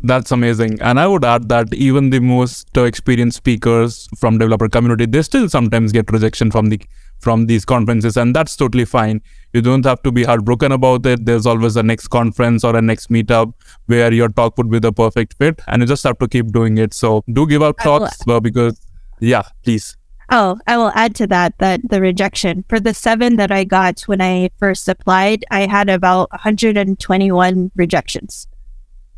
That's 0.03 0.33
amazing. 0.33 0.81
And 0.81 0.99
I 0.99 1.07
would 1.07 1.27
add 1.27 1.51
that 1.51 1.75
even 1.75 2.09
the 2.09 2.21
most 2.21 2.75
experienced 2.75 3.37
speakers 3.37 4.09
from 4.17 4.39
developer 4.39 4.67
community, 4.67 5.05
they 5.05 5.21
still 5.21 5.47
sometimes 5.51 5.93
get 5.93 6.11
rejection 6.11 6.51
from 6.51 6.71
the 6.71 6.81
from 7.19 7.45
these 7.49 7.67
conferences 7.67 8.17
and 8.17 8.35
that's 8.35 8.57
totally 8.57 8.87
fine. 8.87 9.21
You 9.53 9.61
don't 9.61 9.85
have 9.85 10.03
to 10.05 10.11
be 10.11 10.25
heartbroken 10.25 10.73
about 10.73 11.05
it. 11.05 11.27
There's 11.27 11.45
always 11.45 11.77
a 11.77 11.83
next 11.83 12.09
conference 12.09 12.65
or 12.65 12.75
a 12.75 12.81
next 12.81 13.11
meetup 13.11 13.53
where 13.87 14.11
your 14.11 14.31
talk 14.31 14.57
would 14.57 14.71
be 14.71 14.79
the 14.79 14.91
perfect 14.91 15.35
fit 15.35 15.61
and 15.67 15.83
you 15.83 15.87
just 15.87 16.05
have 16.05 16.19
to 16.21 16.29
keep 16.29 16.51
doing 16.51 16.79
it. 16.79 16.95
So 16.95 17.23
do 17.31 17.47
give 17.47 17.63
out 17.63 17.79
thoughts 17.79 18.27
uh, 18.27 18.41
because 18.41 18.81
yeah, 19.21 19.43
please. 19.63 19.99
Oh, 20.31 20.59
I 20.67 20.77
will 20.77 20.93
add 20.95 21.15
to 21.17 21.27
that 21.27 21.59
that 21.59 21.81
the 21.89 22.01
rejection 22.01 22.65
for 22.69 22.79
the 22.79 22.95
seven 22.95 23.37
that 23.37 23.51
I 23.51 23.65
got 23.65 24.03
when 24.03 24.21
I 24.21 24.51
first 24.59 24.89
applied, 24.89 25.45
I 25.51 25.67
had 25.67 25.89
about 25.89 26.31
121 26.31 27.73
rejections. 27.75 28.47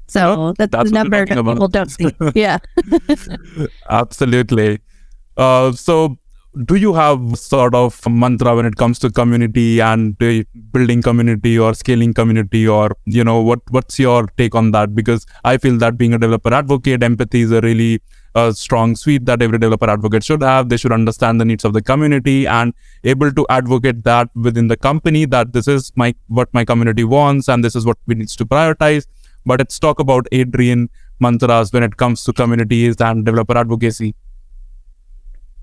So 0.06 0.54
that's, 0.58 0.70
that's 0.72 0.90
the 0.90 0.94
number 0.94 1.24
that 1.24 1.36
people 1.36 1.68
don't 1.68 1.90
see. 1.90 2.14
yeah. 2.34 2.58
Absolutely. 3.90 4.80
Uh, 5.36 5.72
so, 5.72 6.18
do 6.66 6.74
you 6.74 6.92
have 6.92 7.38
sort 7.38 7.74
of 7.74 7.98
a 8.04 8.10
mantra 8.10 8.54
when 8.54 8.66
it 8.66 8.76
comes 8.76 8.98
to 8.98 9.10
community 9.10 9.80
and 9.80 10.22
uh, 10.22 10.42
building 10.70 11.00
community 11.00 11.58
or 11.58 11.72
scaling 11.72 12.12
community 12.12 12.68
or 12.68 12.94
you 13.06 13.24
know 13.24 13.40
what 13.40 13.60
what's 13.70 13.98
your 13.98 14.26
take 14.36 14.54
on 14.54 14.70
that 14.70 14.94
because 14.94 15.24
i 15.44 15.56
feel 15.56 15.78
that 15.78 15.96
being 15.96 16.12
a 16.12 16.18
developer 16.18 16.52
advocate 16.52 17.02
empathy 17.02 17.40
is 17.40 17.50
a 17.52 17.62
really 17.62 18.02
a 18.34 18.52
strong 18.52 18.96
suite 18.96 19.26
that 19.26 19.42
every 19.42 19.58
developer 19.58 19.88
advocate 19.88 20.24
should 20.24 20.42
have. 20.42 20.68
They 20.68 20.76
should 20.76 20.92
understand 20.92 21.40
the 21.40 21.44
needs 21.44 21.64
of 21.64 21.72
the 21.72 21.82
community 21.82 22.46
and 22.46 22.72
able 23.04 23.32
to 23.32 23.46
advocate 23.50 24.04
that 24.04 24.28
within 24.34 24.68
the 24.68 24.76
company 24.76 25.24
that 25.26 25.52
this 25.52 25.68
is 25.68 25.92
my 25.96 26.14
what 26.28 26.52
my 26.52 26.64
community 26.64 27.04
wants 27.04 27.48
and 27.48 27.64
this 27.64 27.76
is 27.76 27.84
what 27.84 27.98
we 28.06 28.14
need 28.14 28.28
to 28.28 28.44
prioritize. 28.46 29.06
But 29.44 29.60
let's 29.60 29.78
talk 29.78 29.98
about 29.98 30.26
Adrienne 30.32 30.88
mantras 31.20 31.72
when 31.72 31.82
it 31.82 31.96
comes 31.96 32.24
to 32.24 32.32
communities 32.32 32.96
and 33.00 33.24
developer 33.24 33.56
advocacy. 33.56 34.14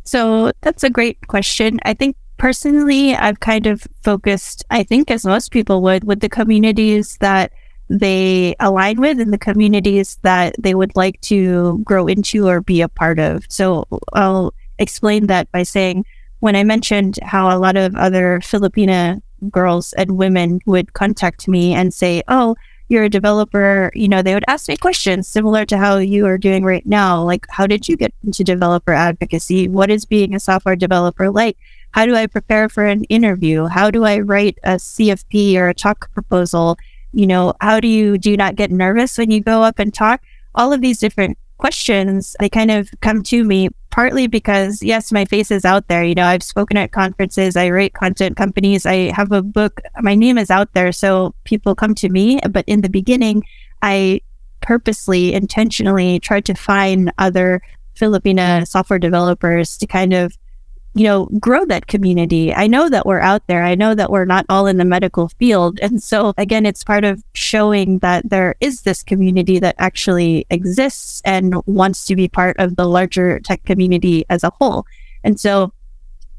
So 0.04 0.52
that's 0.62 0.84
a 0.84 0.90
great 0.90 1.28
question. 1.28 1.80
I 1.84 1.94
think 1.94 2.16
personally, 2.38 3.16
I've 3.16 3.40
kind 3.40 3.68
of 3.68 3.88
focused, 4.02 4.66
I 4.70 4.84
think 4.84 5.12
as 5.12 5.26
most 5.26 5.52
people 5.52 5.82
would, 5.84 6.04
with 6.04 6.22
the 6.22 6.30
communities 6.30 7.18
that 7.20 7.52
they 7.90 8.56
align 8.60 9.00
with 9.02 9.20
and 9.20 9.34
the 9.34 9.38
communities 9.38 10.18
that 10.22 10.56
they 10.60 10.76
would 10.76 10.96
like 10.96 11.20
to 11.22 11.80
grow 11.84 12.08
into 12.08 12.48
or 12.48 12.62
be 12.62 12.82
a 12.82 12.88
part 12.88 13.20
of. 13.20 13.46
So 13.50 13.86
I'll 14.14 14.54
explain 14.78 15.28
that 15.28 15.52
by 15.52 15.64
saying 15.64 16.06
when 16.40 16.56
I 16.56 16.64
mentioned 16.64 17.20
how 17.24 17.56
a 17.56 17.60
lot 17.60 17.76
of 17.76 17.96
other 17.96 18.40
Filipina 18.42 19.22
girls 19.50 19.94
and 19.94 20.18
women 20.18 20.60
would 20.66 20.94
contact 20.94 21.48
me 21.48 21.74
and 21.74 21.94
say, 21.94 22.22
Oh, 22.28 22.56
you're 22.90 23.04
a 23.04 23.10
developer, 23.10 23.92
you 23.94 24.08
know, 24.08 24.24
they 24.24 24.34
would 24.34 24.46
ask 24.48 24.68
me 24.68 24.76
questions 24.76 25.28
similar 25.28 25.64
to 25.66 25.78
how 25.78 25.98
you 25.98 26.26
are 26.26 26.40
doing 26.40 26.64
right 26.64 26.86
now. 26.88 27.22
Like, 27.22 27.46
how 27.50 27.68
did 27.68 27.88
you 27.88 27.96
get 27.96 28.14
into 28.26 28.44
developer 28.44 28.94
advocacy? 28.94 29.68
What 29.68 29.92
is 29.92 30.06
being 30.06 30.34
a 30.34 30.40
software 30.40 30.76
developer 30.76 31.30
like? 31.30 31.56
How 31.92 32.06
do 32.06 32.16
I 32.16 32.26
prepare 32.26 32.68
for 32.68 32.86
an 32.86 33.04
interview? 33.06 33.66
How 33.66 33.92
do 33.92 34.06
I 34.06 34.20
write 34.20 34.58
a 34.64 34.76
CFP 34.76 35.56
or 35.56 35.70
a 35.70 35.74
talk 35.74 36.12
proposal? 36.14 36.78
You 37.12 37.28
know, 37.28 37.54
how 37.62 37.80
do 37.80 37.88
you 37.88 38.18
do 38.18 38.32
you 38.32 38.38
not 38.38 38.56
get 38.56 38.72
nervous 38.72 39.18
when 39.18 39.32
you 39.32 39.42
go 39.42 39.64
up 39.64 39.80
and 39.80 39.94
talk? 39.94 40.22
All 40.56 40.74
of 40.74 40.82
these 40.82 41.00
different 41.00 41.38
questions, 41.58 42.36
they 42.40 42.50
kind 42.50 42.72
of 42.72 42.90
come 43.02 43.22
to 43.24 43.44
me 43.44 43.70
partly 43.92 44.28
because, 44.28 44.82
yes, 44.82 45.12
my 45.12 45.26
face 45.26 45.52
is 45.52 45.66
out 45.66 45.88
there. 45.88 46.04
You 46.04 46.16
know, 46.16 46.26
I've 46.26 46.44
spoken 46.44 46.78
at 46.78 46.92
conferences, 46.92 47.56
I 47.56 47.70
write 47.70 47.94
content 47.94 48.38
companies, 48.38 48.86
I 48.86 49.12
have 49.14 49.32
a 49.32 49.42
book, 49.42 49.82
my 50.02 50.16
name 50.16 50.38
is 50.38 50.50
out 50.50 50.74
there. 50.74 50.92
So 50.92 51.36
people 51.44 51.76
come 51.76 51.96
to 51.96 52.10
me. 52.10 52.40
But 52.50 52.66
in 52.68 52.82
the 52.82 52.90
beginning, 52.90 53.44
I 53.82 54.22
purposely, 54.62 55.34
intentionally 55.34 56.20
tried 56.20 56.46
to 56.46 56.54
find 56.54 57.12
other 57.18 57.62
Filipina 57.96 58.68
software 58.68 59.00
developers 59.00 59.78
to 59.78 59.88
kind 59.88 60.14
of 60.14 60.38
you 60.96 61.04
know, 61.04 61.26
grow 61.40 61.66
that 61.66 61.88
community. 61.88 62.54
I 62.54 62.68
know 62.68 62.90
that 62.90 63.06
we're 63.06 63.20
out 63.20 63.46
there. 63.48 63.64
I 63.64 63.76
know 63.76 63.94
that 63.96 64.12
we're 64.12 64.26
not 64.26 64.46
all 64.50 64.68
in 64.68 64.78
the 64.78 64.86
medical 64.86 65.30
field. 65.30 65.80
And 65.82 66.02
so 66.02 66.34
again, 66.38 66.66
it's 66.66 66.84
part 66.84 67.04
of 67.04 67.24
showing 67.34 68.00
that 68.00 68.30
there 68.30 68.56
is 68.60 68.82
this 68.82 69.04
community 69.04 69.60
that 69.60 69.76
actually 69.78 70.46
exists 70.50 71.22
and 71.26 71.56
wants 71.66 72.06
to 72.08 72.16
be 72.16 72.28
part 72.28 72.58
of 72.58 72.76
the 72.76 72.88
larger 72.88 73.40
tech 73.40 73.64
community 73.66 74.26
as 74.30 74.44
a 74.44 74.50
whole. 74.50 74.86
And 75.24 75.40
so 75.40 75.74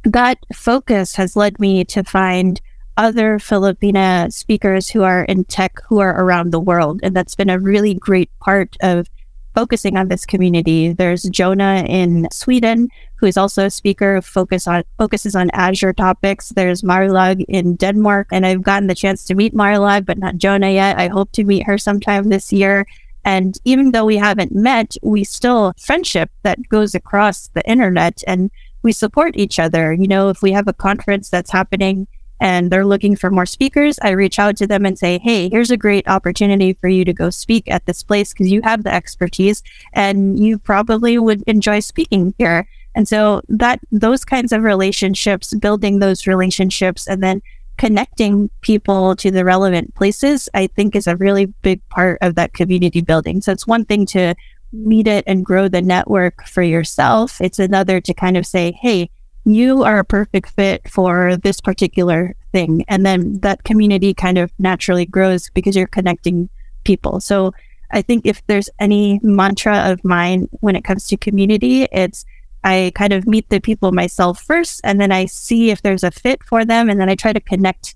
that 0.05 0.39
focus 0.55 1.15
has 1.17 1.37
led 1.37 1.59
me 1.61 1.85
to 1.85 2.03
find 2.03 2.61
other 2.97 3.39
Filipina 3.39 4.33
speakers 4.33 4.91
who 4.91 5.03
are 5.03 5.25
in 5.25 5.45
tech 5.45 5.81
who 5.89 6.01
are 6.01 6.23
around 6.23 6.51
the 6.51 6.61
world. 6.61 7.01
And 7.03 7.15
that's 7.15 7.37
been 7.37 7.51
a 7.51 7.59
really 7.59 7.95
great 7.95 8.31
part 8.41 8.77
of 8.83 9.09
focusing 9.55 9.97
on 9.97 10.09
this 10.09 10.27
community. 10.27 10.93
There's 10.93 11.23
Jonah 11.25 11.85
in 11.89 12.29
Sweden, 12.33 12.89
who 13.17 13.27
is 13.27 13.37
also 13.37 13.67
a 13.67 13.71
speaker 13.71 14.17
who 14.17 14.21
focus 14.21 14.67
on 14.67 14.85
focuses 14.99 15.35
on 15.37 15.51
Azure 15.51 15.93
topics. 15.93 16.51
There's 16.51 16.83
Marlag 16.83 17.45
in 17.49 17.77
Denmark, 17.77 18.29
and 18.33 18.47
I've 18.47 18.63
gotten 18.63 18.89
the 18.89 18.95
chance 18.95 19.25
to 19.27 19.35
meet 19.35 19.55
Marlag, 19.55 20.07
but 20.07 20.19
not 20.19 20.37
Jonah 20.37 20.71
yet. 20.71 20.99
I 20.99 21.09
hope 21.09 21.33
to 21.33 21.45
meet 21.45 21.67
her 21.67 21.79
sometime 21.79 22.29
this 22.29 22.53
year. 22.53 22.87
And 23.25 23.59
even 23.65 23.93
though 23.93 24.07
we 24.07 24.17
haven't 24.17 24.53
met, 24.53 24.97
we 25.03 25.25
still 25.25 25.75
friendship 25.79 26.31
that 26.43 26.59
goes 26.69 26.95
across 26.95 27.49
the 27.49 27.69
internet 27.69 28.23
and 28.27 28.51
we 28.83 28.93
support 28.93 29.37
each 29.37 29.59
other. 29.59 29.93
You 29.93 30.09
know, 30.09 30.31
if 30.31 30.41
we 30.41 30.53
have 30.53 30.69
a 30.69 30.73
conference 30.73 31.29
that's 31.29 31.51
happening 31.51 32.07
and 32.41 32.71
they're 32.71 32.87
looking 32.87 33.15
for 33.15 33.31
more 33.31 33.47
speakers, 33.47 33.99
I 34.03 34.11
reach 34.11 34.39
out 34.39 34.57
to 34.57 34.67
them 34.67 34.87
and 34.87 34.99
say, 34.99 35.19
Hey, 35.19 35.49
here's 35.51 35.71
a 35.71 35.77
great 35.77 36.09
opportunity 36.09 36.73
for 36.73 36.89
you 36.89 37.05
to 37.05 37.13
go 37.13 37.31
speak 37.31 37.71
at 37.71 37.87
this 37.87 38.03
place 38.03 38.33
because 38.33 38.51
you 38.51 38.63
have 38.63 38.83
the 38.83 38.93
expertise 38.93 39.63
and 39.93 40.43
you 40.43 40.59
probably 40.59 41.19
would 41.19 41.43
enjoy 41.47 41.81
speaking 41.81 42.35
here. 42.39 42.67
And 42.95 43.07
so 43.07 43.43
that 43.49 43.81
those 43.93 44.25
kinds 44.25 44.53
of 44.53 44.63
relationships, 44.63 45.55
building 45.55 45.99
those 45.99 46.27
relationships 46.27 47.07
and 47.07 47.23
then 47.23 47.43
connecting 47.77 48.51
people 48.63 49.17
to 49.17 49.31
the 49.31 49.45
relevant 49.45 49.95
places, 49.95 50.49
I 50.55 50.67
think 50.67 50.97
is 50.97 51.07
a 51.07 51.17
really 51.17 51.47
big 51.47 51.87
part 51.89 52.19
of 52.21 52.35
that 52.35 52.53
community 52.53 53.01
building. 53.01 53.41
So 53.41 53.53
it's 53.53 53.67
one 53.67 53.85
thing 53.85 54.07
to 54.07 54.35
meet 54.73 55.07
it 55.07 55.25
and 55.27 55.45
grow 55.45 55.69
the 55.69 55.83
network 55.83 56.47
for 56.47 56.63
yourself. 56.63 57.41
It's 57.41 57.59
another 57.59 58.01
to 58.01 58.15
kind 58.15 58.37
of 58.37 58.47
say, 58.47 58.73
Hey, 58.73 59.11
you 59.45 59.83
are 59.85 59.99
a 59.99 60.05
perfect 60.05 60.51
fit 60.51 60.89
for 60.89 61.37
this 61.37 61.61
particular 61.61 62.35
thing. 62.53 62.85
And 62.89 63.07
then 63.07 63.41
that 63.41 63.65
community 63.65 64.15
kind 64.15 64.39
of 64.39 64.53
naturally 64.59 65.07
grows 65.07 65.51
because 65.51 65.77
you're 65.77 65.87
connecting 65.87 66.49
people. 66.85 67.21
So 67.21 67.53
I 67.91 68.03
think 68.03 68.27
if 68.27 68.47
there's 68.47 68.71
any 68.79 69.21
mantra 69.23 69.91
of 69.91 70.05
mine 70.05 70.49
when 70.61 70.77
it 70.77 70.85
comes 70.85 71.07
to 71.09 71.17
community, 71.17 71.85
it's 71.93 72.25
I 72.63 72.93
kind 72.95 73.13
of 73.13 73.27
meet 73.27 73.49
the 73.49 73.61
people 73.61 73.91
myself 73.91 74.41
first, 74.43 74.83
and 74.85 75.01
then 75.01 75.13
I 75.13 75.25
see 75.25 75.71
if 75.71 75.81
there's 75.81 76.05
a 76.05 76.11
fit 76.11 76.45
for 76.45 76.65
them, 76.65 76.91
and 76.91 77.01
then 77.01 77.09
I 77.09 77.15
try 77.15 77.33
to 77.33 77.41
connect 77.41 77.95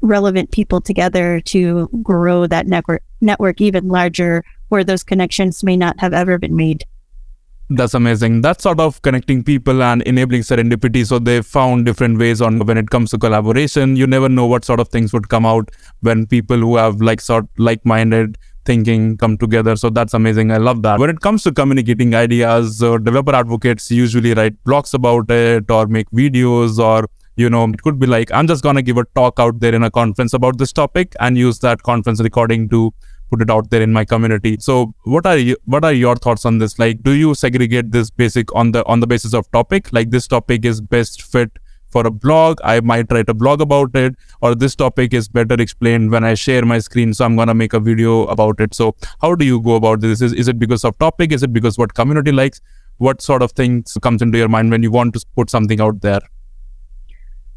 relevant 0.00 0.52
people 0.52 0.80
together 0.80 1.40
to 1.40 1.88
grow 2.02 2.46
that 2.46 2.66
network 2.66 3.02
network 3.20 3.60
even 3.60 3.88
larger 3.88 4.44
where 4.68 4.84
those 4.84 5.02
connections 5.02 5.62
may 5.64 5.76
not 5.76 5.98
have 6.00 6.14
ever 6.14 6.38
been 6.38 6.56
made. 6.56 6.84
That's 7.70 7.94
amazing. 7.94 8.42
That's 8.42 8.62
sort 8.62 8.78
of 8.78 9.00
connecting 9.00 9.42
people 9.42 9.82
and 9.82 10.02
enabling 10.02 10.42
serendipity. 10.42 11.06
So 11.06 11.18
they 11.18 11.40
found 11.40 11.86
different 11.86 12.18
ways 12.18 12.42
on 12.42 12.58
when 12.58 12.76
it 12.76 12.90
comes 12.90 13.10
to 13.12 13.18
collaboration. 13.18 13.96
You 13.96 14.06
never 14.06 14.28
know 14.28 14.44
what 14.46 14.64
sort 14.64 14.80
of 14.80 14.88
things 14.88 15.14
would 15.14 15.30
come 15.30 15.46
out 15.46 15.70
when 16.00 16.26
people 16.26 16.58
who 16.58 16.76
have 16.76 17.00
like 17.00 17.22
sort 17.22 17.46
like-minded 17.56 18.36
thinking 18.66 19.16
come 19.16 19.38
together. 19.38 19.76
So 19.76 19.88
that's 19.88 20.12
amazing. 20.12 20.50
I 20.52 20.58
love 20.58 20.82
that. 20.82 20.98
When 20.98 21.08
it 21.08 21.20
comes 21.20 21.42
to 21.44 21.52
communicating 21.52 22.14
ideas, 22.14 22.82
uh, 22.82 22.98
developer 22.98 23.34
advocates 23.34 23.90
usually 23.90 24.34
write 24.34 24.62
blogs 24.64 24.92
about 24.92 25.30
it 25.30 25.70
or 25.70 25.86
make 25.86 26.10
videos 26.10 26.78
or 26.78 27.08
you 27.36 27.50
know 27.50 27.64
it 27.64 27.82
could 27.82 27.98
be 27.98 28.06
like 28.06 28.30
i'm 28.32 28.46
just 28.46 28.62
going 28.62 28.76
to 28.76 28.82
give 28.82 28.96
a 28.96 29.04
talk 29.16 29.40
out 29.40 29.58
there 29.58 29.74
in 29.74 29.82
a 29.82 29.90
conference 29.90 30.32
about 30.32 30.56
this 30.56 30.72
topic 30.72 31.14
and 31.18 31.36
use 31.36 31.58
that 31.58 31.82
conference 31.82 32.20
recording 32.20 32.68
to 32.68 32.94
put 33.34 33.42
it 33.42 33.50
out 33.50 33.70
there 33.70 33.82
in 33.82 33.92
my 33.92 34.04
community. 34.04 34.56
So 34.60 34.94
what 35.04 35.26
are 35.26 35.36
you, 35.36 35.56
what 35.64 35.84
are 35.84 35.92
your 35.92 36.16
thoughts 36.16 36.44
on 36.44 36.58
this? 36.58 36.78
Like 36.78 37.02
do 37.02 37.12
you 37.12 37.34
segregate 37.34 37.90
this 37.90 38.10
basic 38.10 38.54
on 38.54 38.72
the 38.72 38.84
on 38.86 39.00
the 39.00 39.06
basis 39.06 39.34
of 39.34 39.50
topic? 39.50 39.92
Like 39.92 40.10
this 40.10 40.28
topic 40.28 40.64
is 40.64 40.80
best 40.80 41.22
fit 41.22 41.58
for 41.88 42.06
a 42.06 42.10
blog. 42.10 42.60
I 42.64 42.80
might 42.80 43.10
write 43.12 43.28
a 43.28 43.34
blog 43.34 43.60
about 43.60 43.96
it 44.02 44.14
or 44.40 44.54
this 44.54 44.76
topic 44.76 45.14
is 45.14 45.28
better 45.28 45.60
explained 45.64 46.10
when 46.10 46.24
i 46.30 46.34
share 46.34 46.64
my 46.64 46.78
screen 46.86 47.14
so 47.14 47.24
i'm 47.24 47.36
to 47.36 47.54
make 47.54 47.72
a 47.72 47.80
video 47.80 48.24
about 48.36 48.60
it. 48.60 48.74
So 48.74 48.94
how 49.20 49.34
do 49.34 49.44
you 49.44 49.60
go 49.60 49.76
about 49.76 50.00
this? 50.00 50.20
Is, 50.20 50.32
is 50.32 50.48
it 50.48 50.58
because 50.58 50.84
of 50.84 50.98
topic? 50.98 51.32
Is 51.32 51.42
it 51.42 51.52
because 51.52 51.78
what 51.78 51.94
community 51.94 52.32
likes? 52.32 52.60
What 52.98 53.20
sort 53.20 53.42
of 53.42 53.52
things 53.52 53.96
comes 54.02 54.22
into 54.22 54.38
your 54.38 54.48
mind 54.48 54.70
when 54.70 54.82
you 54.82 54.90
want 54.90 55.14
to 55.14 55.24
put 55.34 55.50
something 55.50 55.80
out 55.80 56.00
there? 56.02 56.20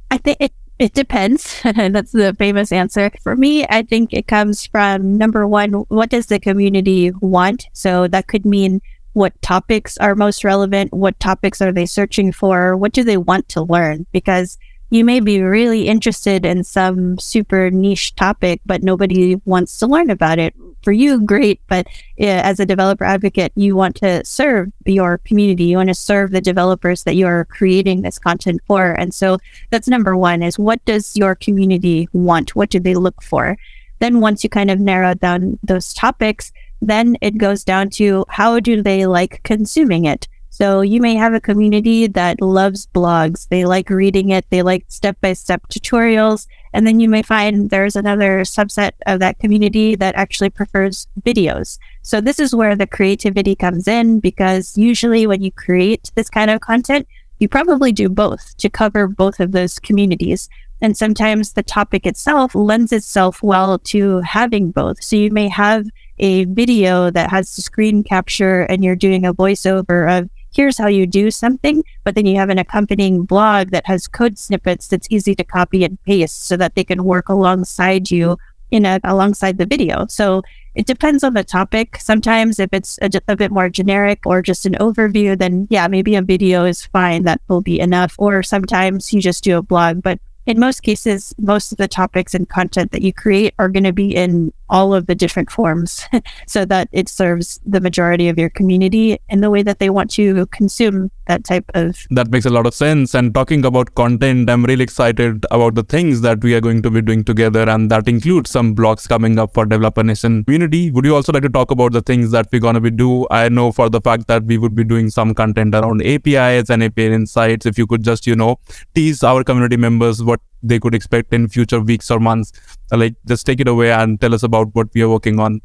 I 0.10 0.18
think 0.18 0.38
it, 0.40 0.54
it 0.80 0.94
depends. 0.94 1.62
That's 1.64 2.12
the 2.12 2.36
famous 2.38 2.72
answer. 2.72 3.12
For 3.22 3.36
me, 3.36 3.66
I 3.70 3.82
think 3.82 4.14
it 4.14 4.28
comes 4.28 4.68
from 4.68 5.18
number 5.18 5.48
one, 5.48 5.74
what 5.90 6.10
does 6.10 6.28
the 6.28 6.40
community 6.40 7.12
want? 7.22 7.68
So 7.74 8.08
that 8.08 8.28
could 8.28 8.46
mean 8.46 8.82
what 9.14 9.42
topics 9.42 9.98
are 9.98 10.14
most 10.14 10.44
relevant? 10.44 10.94
What 10.94 11.20
topics 11.20 11.62
are 11.62 11.72
they 11.72 11.88
searching 11.88 12.32
for? 12.32 12.78
What 12.78 12.94
do 12.94 13.04
they 13.04 13.18
want 13.18 13.50
to 13.50 13.64
learn? 13.64 14.06
Because 14.12 14.58
you 14.90 15.04
may 15.04 15.20
be 15.20 15.42
really 15.42 15.88
interested 15.88 16.46
in 16.46 16.64
some 16.64 17.18
super 17.20 17.70
niche 17.70 18.16
topic, 18.16 18.62
but 18.66 18.84
nobody 18.84 19.36
wants 19.46 19.78
to 19.80 19.88
learn 19.88 20.10
about 20.10 20.40
it. 20.40 20.54
For 20.84 20.94
you, 20.94 21.22
great. 21.22 21.60
But 21.68 21.88
as 22.18 22.60
a 22.60 22.66
developer 22.66 23.04
advocate, 23.04 23.52
you 23.56 23.76
want 23.76 23.96
to 23.98 24.24
serve 24.24 24.72
your 24.86 25.18
community. 25.18 25.66
You 25.66 25.78
want 25.78 25.90
to 25.90 25.96
serve 25.96 26.32
the 26.32 26.40
developers 26.40 27.04
that 27.04 27.16
you 27.16 27.28
are 27.28 27.44
creating 27.46 28.02
this 28.02 28.18
content 28.18 28.62
for. 28.68 28.94
And 28.94 29.14
so 29.14 29.40
that's 29.70 29.90
number 29.90 30.16
one 30.16 30.42
is 30.42 30.58
what 30.58 30.84
does 30.86 31.18
your 31.18 31.36
community 31.36 32.08
want? 32.14 32.56
What 32.56 32.70
do 32.70 32.80
they 32.80 32.96
look 32.96 33.22
for? 33.22 33.58
Then 34.00 34.22
once 34.22 34.44
you 34.44 34.50
kind 34.50 34.72
of 34.72 34.80
narrow 34.80 35.14
down 35.16 35.60
those 35.62 35.94
topics, 35.94 36.54
then 36.82 37.18
it 37.22 37.38
goes 37.38 37.66
down 37.66 37.90
to 37.90 38.24
how 38.30 38.60
do 38.62 38.82
they 38.82 39.08
like 39.08 39.42
consuming 39.44 40.06
it? 40.06 40.28
So 40.58 40.82
you 40.82 41.00
may 41.02 41.14
have 41.14 41.36
a 41.36 41.40
community 41.40 42.08
that 42.08 42.42
loves 42.42 42.88
blogs. 42.88 43.48
They 43.48 43.64
like 43.64 43.92
reading 43.92 44.32
it. 44.32 44.44
They 44.50 44.64
like 44.64 44.86
step 44.88 45.16
by 45.22 45.34
step 45.34 45.62
tutorials. 45.68 46.48
And 46.74 46.88
then 46.88 47.00
you 47.00 47.08
may 47.08 47.22
find 47.22 47.70
there's 47.70 47.96
another 47.96 48.40
subset 48.40 48.94
of 49.06 49.20
that 49.20 49.38
community 49.38 49.94
that 49.98 50.16
actually 50.16 50.50
prefers 50.50 51.06
videos. 51.22 51.78
So 52.02 52.22
this 52.22 52.40
is 52.40 52.56
where 52.56 52.76
the 52.76 52.88
creativity 52.88 53.56
comes 53.56 53.88
in 53.88 54.20
because 54.20 54.76
usually 54.76 55.28
when 55.28 55.44
you 55.44 55.52
create 55.52 56.10
this 56.16 56.28
kind 56.28 56.50
of 56.50 56.62
content, 56.62 57.08
you 57.38 57.48
probably 57.48 57.92
do 57.92 58.10
both 58.10 58.58
to 58.58 58.68
cover 58.68 59.08
both 59.08 59.40
of 59.40 59.52
those 59.52 59.78
communities. 59.78 60.50
And 60.82 60.98
sometimes 60.98 61.54
the 61.54 61.62
topic 61.62 62.08
itself 62.08 62.56
lends 62.56 62.92
itself 62.92 63.44
well 63.44 63.78
to 63.94 64.22
having 64.22 64.72
both. 64.72 65.04
So 65.04 65.18
you 65.18 65.30
may 65.30 65.50
have 65.50 65.86
a 66.18 66.46
video 66.46 67.12
that 67.12 67.30
has 67.30 67.56
the 67.56 67.62
screen 67.62 68.04
capture 68.04 68.62
and 68.64 68.84
you're 68.84 68.96
doing 68.96 69.24
a 69.24 69.36
voiceover 69.36 70.20
of 70.20 70.32
here's 70.58 70.80
how 70.80 70.88
you 70.88 71.06
do 71.06 71.30
something, 71.30 71.84
but 72.04 72.16
then 72.16 72.26
you 72.26 72.36
have 72.36 72.50
an 72.50 72.58
accompanying 72.58 73.24
blog 73.24 73.70
that 73.70 73.86
has 73.86 74.08
code 74.08 74.40
snippets 74.40 74.88
that's 74.88 75.08
easy 75.12 75.36
to 75.36 75.44
copy 75.44 75.84
and 75.84 76.04
paste 76.04 76.48
so 76.48 76.58
that 76.58 76.74
they 76.74 76.84
can 76.84 77.04
work 77.04 77.30
alongside 77.30 78.10
you 78.10 78.30
mm-hmm. 78.30 78.72
in 78.72 78.86
a, 78.86 79.00
alongside 79.04 79.60
the 79.60 79.68
video. 79.68 80.08
So 80.08 80.42
it 80.74 80.88
depends 80.88 81.24
on 81.24 81.36
the 81.36 81.44
topic. 81.44 81.98
Sometimes 81.98 82.60
if 82.60 82.70
it's 82.74 82.98
a, 83.04 83.10
a, 83.28 83.36
bit 83.36 83.52
more 83.52 83.70
generic 83.70 84.26
or 84.26 84.42
just 84.42 84.66
an 84.66 84.74
overview, 84.74 85.38
then 85.38 85.68
yeah, 85.70 85.88
maybe 85.88 86.16
a 86.16 86.24
video 86.24 86.66
is 86.66 86.88
fine. 86.88 87.24
That 87.24 87.40
will 87.48 87.62
be 87.62 87.80
enough. 87.80 88.16
Or 88.18 88.42
sometimes 88.42 89.14
you 89.14 89.22
just 89.22 89.44
do 89.44 89.58
a 89.58 89.62
blog, 89.62 90.02
but 90.02 90.20
in 90.48 90.60
most 90.60 90.82
cases, 90.82 91.36
most 91.38 91.72
of 91.72 91.78
the 91.78 91.88
topics 91.88 92.34
and 92.34 92.50
content 92.50 92.94
that 92.94 93.04
you 93.04 93.14
create 93.14 93.54
are 93.60 93.70
going 93.70 93.84
to 93.84 93.94
be 93.94 94.16
in 94.16 94.52
all 94.70 94.94
of 94.94 95.08
the 95.08 95.16
different 95.16 95.50
forms 95.50 96.06
so 96.48 96.66
that 96.66 96.90
it 96.92 97.10
serves 97.10 97.60
the 97.66 97.82
majority 97.82 98.30
of 98.30 98.38
your 98.38 98.50
community 98.50 99.20
in 99.30 99.42
the 99.42 99.50
way 99.50 99.64
that 99.64 99.80
they 99.80 99.90
want 99.90 100.12
to 100.12 100.46
consume 100.48 101.12
that 101.28 101.44
type 101.44 101.66
of. 101.74 102.06
That 102.10 102.30
makes 102.30 102.46
a 102.46 102.50
lot 102.50 102.66
of 102.66 102.74
sense. 102.74 103.14
And 103.14 103.34
talking 103.34 103.64
about 103.66 103.94
content, 103.96 104.50
I'm 104.50 104.66
really 104.66 104.84
excited 104.84 105.46
about 105.52 105.76
the 105.76 105.84
things 105.84 106.22
that 106.22 106.44
we 106.44 106.56
are 106.56 106.62
going 106.62 106.82
to 106.82 106.90
be 106.90 107.02
doing 107.02 107.24
together. 107.24 107.70
And 107.70 107.92
that 107.92 108.08
includes 108.08 108.50
some 108.50 108.76
blogs 108.76 109.08
coming 109.08 109.38
up 109.38 109.54
for 109.54 109.66
Developer 109.66 110.04
Nation 110.04 110.44
community. 110.46 110.92
Would 110.92 111.06
you 111.06 111.16
also 111.16 111.32
like 111.32 111.44
to 111.44 111.50
talk 111.50 111.72
about 111.72 111.92
the 111.92 112.02
things 112.02 112.32
that 112.32 112.48
we're 112.52 112.62
going 112.62 112.76
to 112.76 112.82
be 112.82 112.92
do? 112.92 113.28
I 113.30 113.50
know 113.50 113.72
for 113.72 113.90
the 113.90 114.02
fact 114.02 114.28
that 114.28 114.44
we 114.44 114.58
would 114.58 114.76
be 114.76 114.84
doing 114.84 115.10
some 115.10 115.34
content 115.34 115.76
around 115.76 116.02
APIs 116.02 116.70
and 116.70 116.84
API 116.84 117.14
insights. 117.14 117.66
If 117.66 117.78
you 117.78 117.88
could 117.88 118.04
just, 118.04 118.26
you 118.26 118.36
know, 118.36 118.60
tease 118.96 119.24
our 119.24 119.44
community 119.44 119.78
members 119.78 120.24
what 120.24 120.40
they 120.64 120.80
could 120.80 120.96
expect 120.96 121.34
in 121.34 121.48
future 121.48 121.80
weeks 121.80 122.10
or 122.10 122.20
months 122.20 122.52
uh, 122.92 122.98
like 122.98 123.16
just 123.28 123.46
take 123.46 123.60
it 123.60 123.68
away 123.68 123.92
and 123.92 124.20
tell 124.20 124.34
us 124.34 124.44
about 124.44 124.74
what 124.74 124.88
we 124.94 125.02
are 125.02 125.10
working 125.10 125.40
on 125.40 125.62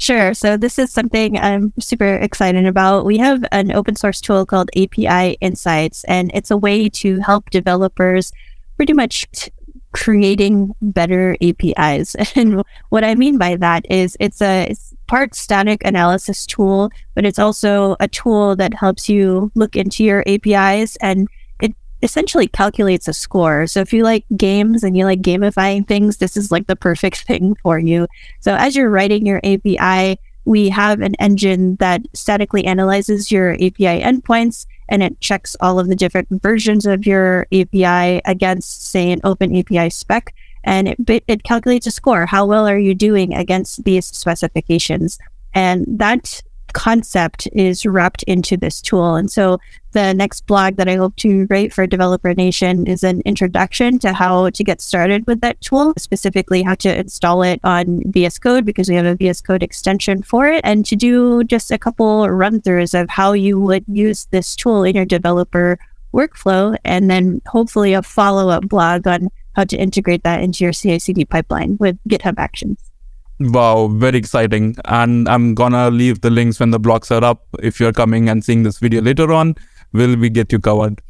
Sure. 0.00 0.32
So 0.32 0.56
this 0.56 0.78
is 0.78 0.92
something 0.92 1.36
I'm 1.36 1.72
super 1.80 2.14
excited 2.14 2.66
about. 2.66 3.04
We 3.04 3.18
have 3.18 3.44
an 3.50 3.72
open 3.72 3.96
source 3.96 4.20
tool 4.20 4.46
called 4.46 4.70
API 4.76 5.36
Insights, 5.40 6.04
and 6.04 6.30
it's 6.32 6.52
a 6.52 6.56
way 6.56 6.88
to 6.90 7.18
help 7.18 7.50
developers 7.50 8.30
pretty 8.76 8.92
much 8.92 9.28
t- 9.32 9.50
creating 9.92 10.72
better 10.80 11.36
APIs. 11.42 12.14
And 12.36 12.62
what 12.90 13.02
I 13.02 13.16
mean 13.16 13.38
by 13.38 13.56
that 13.56 13.90
is 13.90 14.16
it's 14.20 14.40
a 14.40 14.68
it's 14.70 14.94
part 15.08 15.34
static 15.34 15.82
analysis 15.84 16.46
tool, 16.46 16.90
but 17.16 17.24
it's 17.24 17.40
also 17.40 17.96
a 17.98 18.06
tool 18.06 18.54
that 18.54 18.74
helps 18.74 19.08
you 19.08 19.50
look 19.56 19.74
into 19.74 20.04
your 20.04 20.22
APIs 20.28 20.94
and 20.96 21.26
essentially 22.02 22.48
calculates 22.48 23.08
a 23.08 23.12
score. 23.12 23.66
So 23.66 23.80
if 23.80 23.92
you 23.92 24.04
like 24.04 24.24
games 24.36 24.82
and 24.82 24.96
you 24.96 25.04
like 25.04 25.20
gamifying 25.20 25.86
things, 25.86 26.18
this 26.18 26.36
is 26.36 26.50
like 26.50 26.66
the 26.66 26.76
perfect 26.76 27.18
thing 27.26 27.56
for 27.62 27.78
you. 27.78 28.06
So 28.40 28.54
as 28.54 28.76
you're 28.76 28.90
writing 28.90 29.26
your 29.26 29.40
API, 29.44 30.18
we 30.44 30.70
have 30.70 31.00
an 31.00 31.14
engine 31.16 31.76
that 31.76 32.02
statically 32.14 32.64
analyzes 32.64 33.30
your 33.30 33.52
API 33.54 34.00
endpoints 34.00 34.66
and 34.88 35.02
it 35.02 35.20
checks 35.20 35.54
all 35.60 35.78
of 35.78 35.88
the 35.88 35.96
different 35.96 36.28
versions 36.42 36.86
of 36.86 37.06
your 37.06 37.46
API 37.52 38.22
against, 38.24 38.90
say, 38.90 39.12
an 39.12 39.20
open 39.24 39.54
API 39.54 39.90
spec. 39.90 40.34
And 40.64 40.88
it, 40.88 41.24
it 41.26 41.42
calculates 41.44 41.86
a 41.86 41.90
score. 41.90 42.26
How 42.26 42.46
well 42.46 42.66
are 42.66 42.78
you 42.78 42.94
doing 42.94 43.34
against 43.34 43.84
these 43.84 44.06
specifications? 44.06 45.18
And 45.54 45.84
that 45.86 46.42
concept 46.72 47.48
is 47.52 47.84
wrapped 47.84 48.22
into 48.24 48.56
this 48.56 48.80
tool. 48.80 49.14
And 49.14 49.30
so 49.30 49.58
the 49.92 50.12
next 50.12 50.46
blog 50.46 50.76
that 50.76 50.88
I 50.88 50.96
hope 50.96 51.16
to 51.16 51.46
write 51.50 51.72
for 51.72 51.86
Developer 51.86 52.34
Nation 52.34 52.86
is 52.86 53.02
an 53.02 53.22
introduction 53.24 53.98
to 54.00 54.12
how 54.12 54.50
to 54.50 54.64
get 54.64 54.80
started 54.80 55.26
with 55.26 55.40
that 55.40 55.60
tool, 55.60 55.94
specifically 55.96 56.62
how 56.62 56.74
to 56.76 56.98
install 56.98 57.42
it 57.42 57.60
on 57.64 58.02
VS 58.06 58.38
Code 58.38 58.64
because 58.64 58.88
we 58.88 58.94
have 58.96 59.06
a 59.06 59.14
VS 59.14 59.40
Code 59.40 59.62
extension 59.62 60.22
for 60.22 60.46
it, 60.46 60.60
and 60.64 60.84
to 60.86 60.96
do 60.96 61.42
just 61.44 61.70
a 61.70 61.78
couple 61.78 62.28
run 62.28 62.60
throughs 62.60 62.98
of 62.98 63.08
how 63.08 63.32
you 63.32 63.58
would 63.60 63.84
use 63.88 64.26
this 64.30 64.54
tool 64.54 64.84
in 64.84 64.94
your 64.94 65.06
developer 65.06 65.78
workflow, 66.12 66.76
and 66.84 67.10
then 67.10 67.40
hopefully 67.46 67.92
a 67.92 68.02
follow 68.02 68.48
up 68.48 68.68
blog 68.68 69.06
on 69.06 69.28
how 69.56 69.64
to 69.64 69.76
integrate 69.76 70.22
that 70.22 70.42
into 70.42 70.64
your 70.64 70.72
CI 70.72 70.98
CD 70.98 71.24
pipeline 71.24 71.76
with 71.78 71.98
GitHub 72.08 72.34
Actions. 72.38 72.87
Wow, 73.40 73.88
very 73.88 74.18
exciting. 74.18 74.74
And 74.86 75.28
I'm 75.28 75.54
gonna 75.54 75.90
leave 75.90 76.20
the 76.22 76.30
links 76.30 76.58
when 76.58 76.70
the 76.70 76.80
blogs 76.80 77.10
are 77.10 77.24
up. 77.24 77.46
If 77.60 77.78
you're 77.78 77.92
coming 77.92 78.28
and 78.28 78.44
seeing 78.44 78.64
this 78.64 78.78
video 78.78 79.00
later 79.00 79.32
on, 79.32 79.54
will 79.92 80.16
we 80.16 80.28
get 80.28 80.50
you 80.52 80.58
covered? 80.58 81.00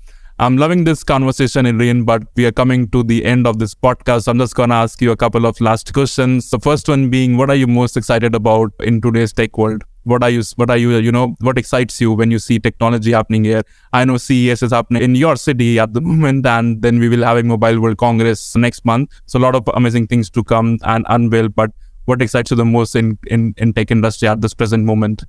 I'm 0.40 0.56
loving 0.56 0.84
this 0.84 1.02
conversation, 1.02 1.66
Adrienne, 1.66 2.04
but 2.04 2.22
we 2.36 2.46
are 2.46 2.52
coming 2.52 2.88
to 2.90 3.02
the 3.02 3.24
end 3.24 3.46
of 3.46 3.58
this 3.58 3.74
podcast. 3.74 4.28
I'm 4.28 4.38
just 4.38 4.54
gonna 4.54 4.74
ask 4.74 5.00
you 5.00 5.10
a 5.10 5.16
couple 5.16 5.46
of 5.46 5.60
last 5.60 5.92
questions. 5.94 6.50
The 6.50 6.60
first 6.60 6.88
one 6.88 7.08
being, 7.08 7.36
what 7.38 7.50
are 7.50 7.56
you 7.56 7.66
most 7.66 7.96
excited 7.96 8.34
about 8.34 8.72
in 8.80 9.00
today's 9.00 9.32
tech 9.32 9.56
world? 9.56 9.82
What 10.04 10.22
are 10.22 10.30
you, 10.30 10.42
what 10.56 10.70
are 10.70 10.76
you, 10.76 10.96
you 10.98 11.10
know, 11.10 11.34
what 11.40 11.58
excites 11.58 12.00
you 12.00 12.12
when 12.12 12.30
you 12.30 12.38
see 12.38 12.58
technology 12.58 13.12
happening 13.12 13.44
here? 13.44 13.62
I 13.92 14.04
know 14.04 14.16
CES 14.16 14.62
is 14.62 14.70
happening 14.70 15.02
in 15.02 15.14
your 15.14 15.36
city 15.36 15.78
at 15.78 15.92
the 15.92 16.00
moment, 16.10 16.46
and 16.46 16.82
then 16.82 16.98
we 16.98 17.08
will 17.08 17.24
have 17.24 17.38
a 17.38 17.42
Mobile 17.42 17.80
World 17.80 17.96
Congress 17.98 18.54
next 18.54 18.84
month. 18.84 19.10
So 19.26 19.38
a 19.38 19.40
lot 19.40 19.54
of 19.54 19.68
amazing 19.74 20.06
things 20.06 20.30
to 20.30 20.44
come 20.44 20.78
and 20.84 21.04
unveil, 21.08 21.48
but 21.48 21.72
what 22.08 22.22
excites 22.22 22.50
you 22.50 22.56
the 22.56 22.64
most 22.64 22.96
in, 22.96 23.18
in, 23.26 23.54
in 23.58 23.74
tech 23.74 23.90
industry 23.90 24.28
at 24.28 24.40
this 24.40 24.54
present 24.54 24.84
moment? 24.84 25.24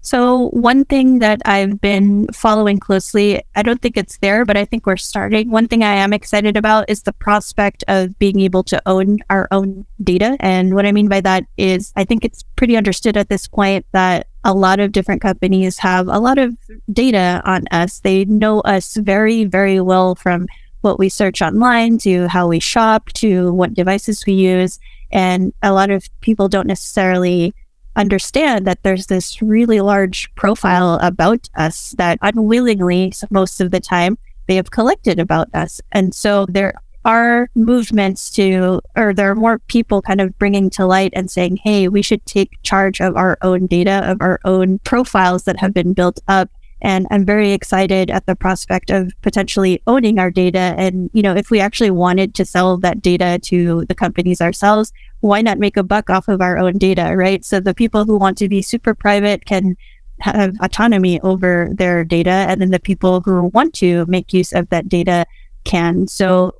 So, 0.00 0.48
one 0.50 0.84
thing 0.84 1.18
that 1.18 1.40
I've 1.44 1.80
been 1.80 2.28
following 2.32 2.78
closely, 2.78 3.42
I 3.56 3.62
don't 3.62 3.82
think 3.82 3.96
it's 3.96 4.18
there, 4.18 4.44
but 4.44 4.56
I 4.56 4.64
think 4.64 4.86
we're 4.86 4.96
starting. 4.96 5.50
One 5.50 5.66
thing 5.68 5.82
I 5.82 5.94
am 5.94 6.12
excited 6.12 6.56
about 6.56 6.88
is 6.88 7.02
the 7.02 7.12
prospect 7.12 7.84
of 7.88 8.18
being 8.18 8.40
able 8.40 8.62
to 8.64 8.80
own 8.86 9.18
our 9.28 9.48
own 9.50 9.86
data. 10.02 10.36
And 10.40 10.74
what 10.74 10.86
I 10.86 10.92
mean 10.92 11.08
by 11.08 11.20
that 11.22 11.44
is, 11.56 11.92
I 11.96 12.04
think 12.04 12.24
it's 12.24 12.44
pretty 12.56 12.76
understood 12.76 13.16
at 13.16 13.28
this 13.28 13.48
point 13.48 13.86
that 13.92 14.28
a 14.44 14.54
lot 14.54 14.78
of 14.78 14.92
different 14.92 15.20
companies 15.20 15.78
have 15.78 16.06
a 16.08 16.18
lot 16.20 16.38
of 16.38 16.56
data 16.92 17.42
on 17.44 17.64
us. 17.70 18.00
They 18.00 18.24
know 18.24 18.60
us 18.60 18.96
very, 18.96 19.44
very 19.44 19.80
well 19.80 20.14
from 20.14 20.46
what 20.80 20.98
we 20.98 21.08
search 21.08 21.42
online 21.42 21.98
to 21.98 22.28
how 22.28 22.48
we 22.48 22.60
shop 22.60 23.10
to 23.14 23.52
what 23.52 23.74
devices 23.74 24.24
we 24.26 24.34
use. 24.34 24.78
And 25.10 25.52
a 25.62 25.72
lot 25.72 25.90
of 25.90 26.08
people 26.20 26.48
don't 26.48 26.66
necessarily 26.66 27.54
understand 27.96 28.66
that 28.66 28.82
there's 28.82 29.06
this 29.06 29.42
really 29.42 29.80
large 29.80 30.32
profile 30.36 30.98
about 31.02 31.48
us 31.56 31.94
that 31.98 32.18
unwillingly, 32.22 33.12
most 33.30 33.60
of 33.60 33.70
the 33.70 33.80
time, 33.80 34.16
they 34.46 34.56
have 34.56 34.70
collected 34.70 35.18
about 35.18 35.48
us. 35.54 35.80
And 35.92 36.14
so 36.14 36.46
there 36.48 36.74
are 37.04 37.48
movements 37.54 38.30
to, 38.30 38.80
or 38.96 39.14
there 39.14 39.30
are 39.30 39.34
more 39.34 39.58
people 39.60 40.02
kind 40.02 40.20
of 40.20 40.38
bringing 40.38 40.68
to 40.70 40.86
light 40.86 41.12
and 41.14 41.30
saying, 41.30 41.58
hey, 41.64 41.88
we 41.88 42.02
should 42.02 42.24
take 42.26 42.50
charge 42.62 43.00
of 43.00 43.16
our 43.16 43.38
own 43.42 43.66
data, 43.66 44.02
of 44.10 44.18
our 44.20 44.40
own 44.44 44.78
profiles 44.80 45.44
that 45.44 45.58
have 45.58 45.72
been 45.72 45.92
built 45.92 46.20
up 46.28 46.50
and 46.80 47.06
I'm 47.10 47.24
very 47.24 47.52
excited 47.52 48.10
at 48.10 48.26
the 48.26 48.36
prospect 48.36 48.90
of 48.90 49.12
potentially 49.22 49.82
owning 49.86 50.18
our 50.18 50.30
data. 50.30 50.74
And, 50.78 51.10
you 51.12 51.22
know, 51.22 51.34
if 51.34 51.50
we 51.50 51.60
actually 51.60 51.90
wanted 51.90 52.34
to 52.36 52.44
sell 52.44 52.76
that 52.78 53.02
data 53.02 53.38
to 53.44 53.84
the 53.86 53.94
companies 53.94 54.40
ourselves, 54.40 54.92
why 55.20 55.42
not 55.42 55.58
make 55.58 55.76
a 55.76 55.82
buck 55.82 56.08
off 56.08 56.28
of 56.28 56.40
our 56.40 56.58
own 56.58 56.78
data, 56.78 57.14
right? 57.16 57.44
So 57.44 57.58
the 57.58 57.74
people 57.74 58.04
who 58.04 58.16
want 58.16 58.38
to 58.38 58.48
be 58.48 58.62
super 58.62 58.94
private 58.94 59.44
can 59.44 59.76
have 60.20 60.54
autonomy 60.60 61.20
over 61.20 61.68
their 61.72 62.04
data. 62.04 62.30
And 62.30 62.60
then 62.60 62.70
the 62.70 62.80
people 62.80 63.20
who 63.20 63.50
want 63.54 63.74
to 63.74 64.04
make 64.06 64.32
use 64.32 64.52
of 64.52 64.68
that 64.68 64.88
data 64.88 65.26
can. 65.64 66.06
So 66.06 66.54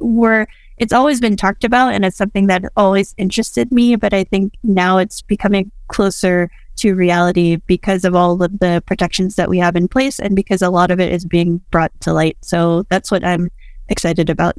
we're, 0.00 0.46
it's 0.78 0.92
always 0.92 1.20
been 1.20 1.36
talked 1.36 1.62
about 1.62 1.94
and 1.94 2.04
it's 2.04 2.16
something 2.16 2.46
that 2.48 2.64
always 2.76 3.14
interested 3.18 3.70
me, 3.70 3.96
but 3.96 4.14
I 4.14 4.24
think 4.24 4.54
now 4.64 4.98
it's 4.98 5.22
becoming 5.22 5.70
closer 5.88 6.50
to 6.80 6.94
reality 6.94 7.56
because 7.66 8.04
of 8.04 8.14
all 8.14 8.42
of 8.42 8.58
the 8.58 8.82
protections 8.86 9.36
that 9.36 9.48
we 9.48 9.58
have 9.58 9.76
in 9.76 9.86
place 9.88 10.18
and 10.18 10.34
because 10.34 10.62
a 10.62 10.70
lot 10.70 10.90
of 10.90 10.98
it 10.98 11.12
is 11.12 11.24
being 11.24 11.60
brought 11.70 11.92
to 12.00 12.12
light. 12.12 12.36
So 12.40 12.84
that's 12.88 13.10
what 13.10 13.24
I'm 13.24 13.50
excited 13.88 14.30
about. 14.30 14.56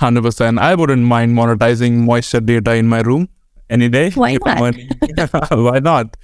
100%. 0.00 0.58
I 0.58 0.74
wouldn't 0.74 1.02
mind 1.02 1.36
monetizing 1.36 1.92
moisture 2.04 2.40
data 2.40 2.74
in 2.74 2.88
my 2.88 3.00
room 3.00 3.28
any 3.70 3.88
day. 3.88 4.10
Why 4.10 4.38
not? 4.44 4.74
Why 5.50 5.78
not? 5.78 6.16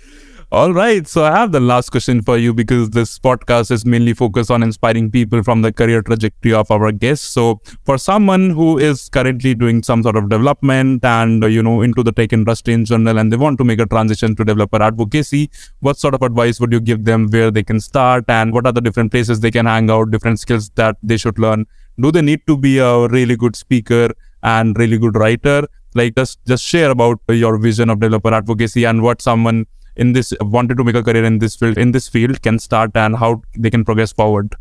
All 0.54 0.72
right. 0.72 1.04
So 1.08 1.24
I 1.24 1.32
have 1.32 1.50
the 1.50 1.58
last 1.58 1.90
question 1.90 2.22
for 2.22 2.38
you 2.38 2.54
because 2.54 2.90
this 2.90 3.18
podcast 3.18 3.72
is 3.72 3.84
mainly 3.84 4.14
focused 4.14 4.52
on 4.52 4.62
inspiring 4.62 5.10
people 5.10 5.42
from 5.42 5.62
the 5.62 5.72
career 5.72 6.00
trajectory 6.00 6.54
of 6.54 6.70
our 6.70 6.92
guests. 6.92 7.26
So 7.26 7.60
for 7.84 7.98
someone 7.98 8.50
who 8.50 8.78
is 8.78 9.08
currently 9.08 9.56
doing 9.56 9.82
some 9.82 10.04
sort 10.04 10.14
of 10.14 10.28
development 10.28 11.04
and, 11.04 11.42
you 11.42 11.60
know, 11.60 11.82
into 11.82 12.04
the 12.04 12.12
tech 12.12 12.32
industry 12.32 12.72
in 12.72 12.84
general, 12.84 13.18
and 13.18 13.32
they 13.32 13.36
want 13.36 13.58
to 13.58 13.64
make 13.64 13.80
a 13.80 13.86
transition 13.86 14.36
to 14.36 14.44
developer 14.44 14.80
advocacy, 14.80 15.50
what 15.80 15.98
sort 15.98 16.14
of 16.14 16.22
advice 16.22 16.60
would 16.60 16.72
you 16.72 16.78
give 16.78 17.04
them 17.04 17.26
where 17.30 17.50
they 17.50 17.64
can 17.64 17.80
start 17.80 18.24
and 18.28 18.52
what 18.52 18.64
are 18.64 18.72
the 18.72 18.80
different 18.80 19.10
places 19.10 19.40
they 19.40 19.50
can 19.50 19.66
hang 19.66 19.90
out, 19.90 20.12
different 20.12 20.38
skills 20.38 20.70
that 20.76 20.96
they 21.02 21.16
should 21.16 21.36
learn? 21.40 21.66
Do 21.98 22.12
they 22.12 22.22
need 22.22 22.46
to 22.46 22.56
be 22.56 22.78
a 22.78 23.08
really 23.08 23.34
good 23.34 23.56
speaker 23.56 24.10
and 24.44 24.78
really 24.78 24.98
good 24.98 25.16
writer? 25.16 25.66
Like 25.96 26.14
just, 26.14 26.38
just 26.46 26.62
share 26.62 26.92
about 26.92 27.18
your 27.28 27.58
vision 27.58 27.90
of 27.90 27.98
developer 27.98 28.32
advocacy 28.32 28.84
and 28.84 29.02
what 29.02 29.20
someone 29.20 29.66
in 29.96 30.12
this 30.12 30.32
wanted 30.40 30.76
to 30.76 30.84
make 30.84 30.94
a 30.94 31.02
career 31.02 31.24
in 31.24 31.38
this 31.38 31.56
field 31.56 31.78
in 31.78 31.92
this 31.92 32.08
field 32.08 32.42
can 32.42 32.58
start 32.58 32.90
and 32.94 33.16
how 33.16 33.42
they 33.56 33.70
can 33.70 33.84
progress 33.84 34.12
forward? 34.12 34.54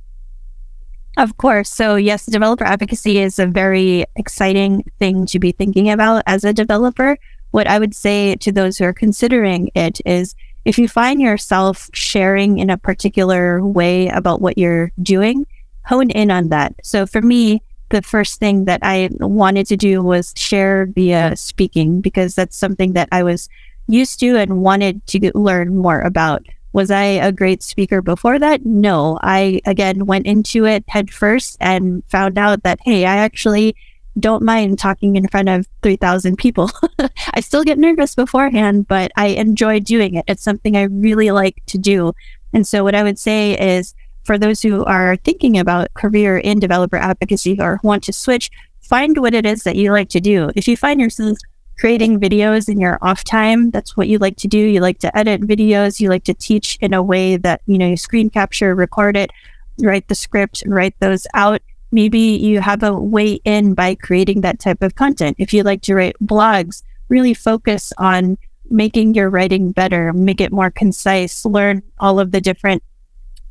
Of 1.17 1.37
course. 1.37 1.69
So 1.69 1.95
yes 1.95 2.25
developer 2.25 2.63
advocacy 2.63 3.19
is 3.19 3.39
a 3.39 3.47
very 3.47 4.05
exciting 4.15 4.83
thing 4.99 5.25
to 5.27 5.39
be 5.39 5.51
thinking 5.51 5.89
about 5.89 6.23
as 6.25 6.43
a 6.43 6.53
developer. 6.53 7.17
What 7.51 7.67
i 7.67 7.77
would 7.77 7.93
say 7.93 8.35
to 8.37 8.51
those 8.51 8.77
who 8.77 8.85
are 8.85 8.93
considering 8.93 9.69
it 9.75 10.01
is 10.05 10.35
if 10.65 10.79
you 10.79 10.87
find 10.87 11.21
yourself 11.21 11.89
sharing 11.93 12.57
in 12.57 12.69
a 12.69 12.77
particular 12.77 13.63
way 13.63 14.07
about 14.07 14.41
what 14.41 14.57
you're 14.57 14.91
doing 15.01 15.45
hone 15.85 16.09
in 16.11 16.31
on 16.31 16.47
that. 16.49 16.73
So 16.83 17.05
for 17.05 17.21
me 17.21 17.61
the 17.93 18.01
first 18.01 18.39
thing 18.39 18.65
that 18.65 18.79
I 18.81 19.09
wanted 19.19 19.67
to 19.67 19.77
do 19.77 20.01
was 20.01 20.33
share 20.35 20.87
via 20.87 21.35
speaking 21.35 22.01
because 22.01 22.33
that's 22.33 22.57
something 22.57 22.93
that 22.93 23.07
I 23.11 23.21
was 23.21 23.49
used 23.87 24.19
to 24.19 24.37
and 24.37 24.61
wanted 24.61 25.05
to 25.07 25.31
learn 25.35 25.77
more 25.77 26.01
about. 26.01 26.45
Was 26.73 26.89
I 26.89 27.03
a 27.03 27.31
great 27.31 27.61
speaker 27.61 28.01
before 28.01 28.39
that? 28.39 28.65
No. 28.65 29.19
I 29.21 29.61
again 29.65 30.05
went 30.05 30.25
into 30.25 30.65
it 30.65 30.83
head 30.87 31.11
first 31.11 31.57
and 31.59 32.03
found 32.07 32.37
out 32.37 32.63
that, 32.63 32.79
hey, 32.83 33.05
I 33.05 33.17
actually 33.17 33.75
don't 34.19 34.43
mind 34.43 34.79
talking 34.79 35.15
in 35.15 35.27
front 35.27 35.49
of 35.49 35.67
3,000 35.81 36.37
people. 36.37 36.71
I 37.33 37.39
still 37.39 37.63
get 37.63 37.79
nervous 37.79 38.15
beforehand, 38.15 38.87
but 38.87 39.11
I 39.17 39.27
enjoy 39.27 39.79
doing 39.79 40.15
it. 40.15 40.25
It's 40.27 40.43
something 40.43 40.77
I 40.77 40.83
really 40.83 41.31
like 41.31 41.61
to 41.67 41.77
do. 41.77 42.13
And 42.53 42.67
so, 42.67 42.83
what 42.83 42.95
I 42.95 43.03
would 43.03 43.17
say 43.17 43.57
is 43.59 43.95
for 44.23 44.37
those 44.37 44.61
who 44.61 44.85
are 44.85 45.17
thinking 45.17 45.57
about 45.57 45.93
career 45.95 46.37
in 46.37 46.59
developer 46.59 46.97
advocacy 46.97 47.59
or 47.59 47.79
want 47.83 48.03
to 48.03 48.13
switch, 48.13 48.49
find 48.81 49.17
what 49.17 49.33
it 49.33 49.45
is 49.45 49.63
that 49.63 49.75
you 49.75 49.91
like 49.91 50.09
to 50.09 50.21
do. 50.21 50.51
If 50.55 50.67
you 50.67 50.77
find 50.77 51.01
yourself 51.01 51.37
creating 51.83 52.17
videos 52.17 52.69
in 52.69 52.79
your 52.79 52.97
off 53.01 53.25
time. 53.25 53.69
That's 53.69 53.97
what 53.97 54.07
you 54.07 54.17
like 54.17 54.37
to 54.37 54.47
do. 54.47 54.57
You 54.57 54.79
like 54.79 54.99
to 54.99 55.17
edit 55.17 55.41
videos. 55.41 55.99
You 55.99 56.07
like 56.07 56.23
to 56.23 56.33
teach 56.33 56.77
in 56.79 56.93
a 56.93 57.03
way 57.03 57.35
that, 57.35 57.59
you 57.65 57.77
know, 57.77 57.85
you 57.85 57.97
screen 57.97 58.29
capture, 58.29 58.73
record 58.73 59.17
it, 59.17 59.31
write 59.79 60.07
the 60.07 60.15
script, 60.15 60.61
and 60.61 60.73
write 60.73 60.97
those 61.01 61.27
out. 61.33 61.61
Maybe 61.91 62.19
you 62.19 62.61
have 62.61 62.83
a 62.83 62.93
way 62.97 63.41
in 63.43 63.73
by 63.73 63.95
creating 63.95 64.39
that 64.41 64.59
type 64.59 64.81
of 64.81 64.95
content. 64.95 65.35
If 65.39 65.53
you 65.53 65.63
like 65.63 65.81
to 65.81 65.93
write 65.93 66.15
blogs, 66.23 66.83
really 67.09 67.33
focus 67.33 67.91
on 67.97 68.37
making 68.69 69.13
your 69.13 69.29
writing 69.29 69.73
better, 69.73 70.13
make 70.13 70.39
it 70.39 70.53
more 70.53 70.71
concise, 70.71 71.43
learn 71.43 71.83
all 71.99 72.17
of 72.17 72.31
the 72.31 72.39
different 72.39 72.81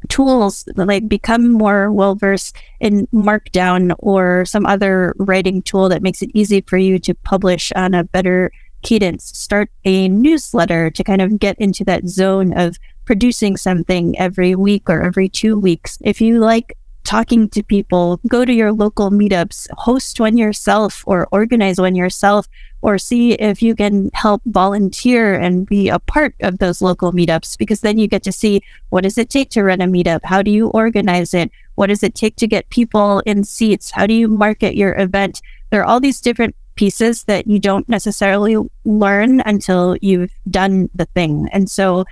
tools 0.08 0.64
like 0.76 1.08
become 1.08 1.50
more 1.50 1.92
well 1.92 2.14
versed 2.14 2.56
in 2.80 3.06
markdown 3.08 3.94
or 3.98 4.44
some 4.44 4.66
other 4.66 5.14
writing 5.18 5.62
tool 5.62 5.88
that 5.88 6.02
makes 6.02 6.22
it 6.22 6.30
easy 6.34 6.60
for 6.62 6.76
you 6.76 6.98
to 6.98 7.14
publish 7.14 7.72
on 7.72 7.94
a 7.94 8.04
better 8.04 8.50
cadence. 8.82 9.24
Start 9.36 9.70
a 9.84 10.08
newsletter 10.08 10.90
to 10.90 11.04
kind 11.04 11.22
of 11.22 11.38
get 11.38 11.56
into 11.58 11.84
that 11.84 12.08
zone 12.08 12.52
of 12.52 12.76
producing 13.04 13.56
something 13.56 14.18
every 14.18 14.54
week 14.54 14.88
or 14.88 15.02
every 15.02 15.28
two 15.28 15.58
weeks. 15.58 15.98
If 16.02 16.20
you 16.20 16.38
like 16.38 16.76
talking 17.04 17.48
to 17.50 17.62
people, 17.62 18.20
go 18.28 18.44
to 18.44 18.52
your 18.52 18.72
local 18.72 19.10
meetups, 19.10 19.68
host 19.72 20.20
one 20.20 20.36
yourself 20.36 21.02
or 21.06 21.28
organize 21.32 21.80
one 21.80 21.94
yourself, 21.94 22.46
or 22.82 22.98
see 22.98 23.32
if 23.34 23.62
you 23.62 23.74
can 23.74 24.10
help 24.12 24.42
volunteer 24.46 25.34
and 25.34 25.66
be 25.66 25.88
a 25.88 25.98
part 26.00 26.34
of 26.40 26.58
those 26.58 26.82
local 26.82 27.12
meetups 27.12 27.56
because 27.56 27.80
then 27.80 27.96
you 27.96 28.08
get 28.08 28.22
to 28.24 28.32
see 28.32 28.60
what 28.90 29.02
does 29.04 29.16
it 29.16 29.30
take 29.30 29.50
to 29.50 29.62
run 29.62 29.80
a 29.80 29.86
meetup? 29.86 30.20
How 30.24 30.42
do 30.42 30.50
you 30.50 30.68
organize 30.68 31.32
it? 31.32 31.50
What 31.76 31.86
does 31.86 32.02
it 32.02 32.14
take 32.14 32.36
to 32.36 32.46
get 32.46 32.68
people 32.70 33.20
in 33.20 33.44
seats? 33.44 33.92
How 33.92 34.06
do 34.06 34.14
you 34.14 34.28
market 34.28 34.76
your 34.76 34.98
event? 34.98 35.40
There 35.70 35.80
are 35.80 35.84
all 35.84 36.00
these 36.00 36.20
different 36.20 36.54
pieces 36.74 37.24
that 37.24 37.46
you 37.46 37.58
don't 37.58 37.88
necessarily 37.88 38.56
learn 38.84 39.40
until 39.40 39.96
you've 40.00 40.32
done 40.50 40.90
the 40.94 41.06
thing. 41.06 41.48
And 41.52 41.70
so 41.70 42.04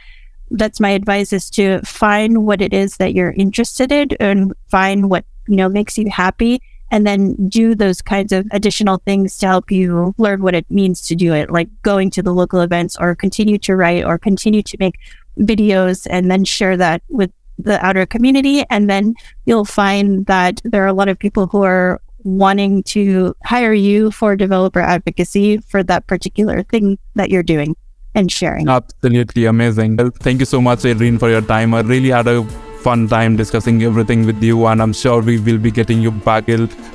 that's 0.51 0.81
my 0.81 0.91
advice 0.91 1.33
is 1.33 1.51
to 1.51 1.81
find 1.83 2.45
what 2.45 2.61
it 2.61 2.73
is 2.73 2.97
that 2.97 3.15
you're 3.15 3.33
interested 3.33 3.93
in 3.93 4.11
and 4.21 4.53
find 4.69 5.11
what 5.11 5.25
you 5.47 5.57
know 5.57 5.69
makes 5.69 5.97
you 5.97 6.11
happy 6.11 6.61
and 6.91 7.07
then 7.07 7.35
do 7.49 7.75
those 7.75 8.03
kinds 8.03 8.33
of 8.33 8.47
additional 8.51 8.99
things 9.05 9.39
to 9.39 9.47
help 9.47 9.71
you 9.71 10.15
learn 10.19 10.43
what 10.43 10.55
it 10.55 10.71
means 10.71 11.07
to 11.07 11.15
do 11.15 11.33
it 11.33 11.51
like 11.51 11.69
going 11.83 12.11
to 12.11 12.23
the 12.23 12.33
local 12.33 12.61
events 12.61 12.97
or 12.99 13.15
continue 13.15 13.59
to 13.59 13.77
write 13.77 14.05
or 14.05 14.19
continue 14.19 14.63
to 14.63 14.77
make 14.79 14.99
videos 15.39 16.07
and 16.11 16.31
then 16.31 16.45
share 16.45 16.77
that 16.77 17.03
with 17.09 17.31
the 17.59 17.85
outer 17.85 18.07
community 18.07 18.65
and 18.71 18.89
then 18.89 19.15
you'll 19.45 19.65
find 19.65 20.27
that 20.27 20.61
there 20.65 20.83
are 20.83 20.89
a 20.89 20.93
lot 20.93 21.09
of 21.09 21.19
people 21.19 21.47
who 21.47 21.63
are 21.63 22.01
wanting 22.23 22.83
to 22.83 23.35
hire 23.45 23.73
you 23.73 24.11
for 24.11 24.37
developer 24.37 24.81
advocacy 24.81 25.59
for 25.59 25.83
that 25.83 26.07
particular 26.07 26.63
thing 26.65 26.99
that 27.15 27.31
you're 27.31 27.43
doing 27.43 27.75
and 28.15 28.31
sharing. 28.31 28.69
Absolutely 28.69 29.47
amazing. 29.47 29.97
Thank 30.19 30.41
you 30.41 30.47
so 30.47 30.61
much, 30.61 30.85
Adrienne, 30.85 31.19
for 31.19 31.31
your 31.31 31.41
time. 31.41 31.75
I 31.75 31.81
really 31.81 32.11
had 32.11 32.27
a 32.27 32.47
fun 32.81 33.07
time 33.09 33.37
discussing 33.37 33.83
everything 33.83 34.27
with 34.27 34.43
you, 34.43 34.67
and 34.67 34.83
I'm 34.83 34.93
sure 34.93 35.23
we 35.23 35.39
will 35.39 35.59
be 35.59 35.71
getting 35.71 36.01
you 36.01 36.11
back 36.11 36.49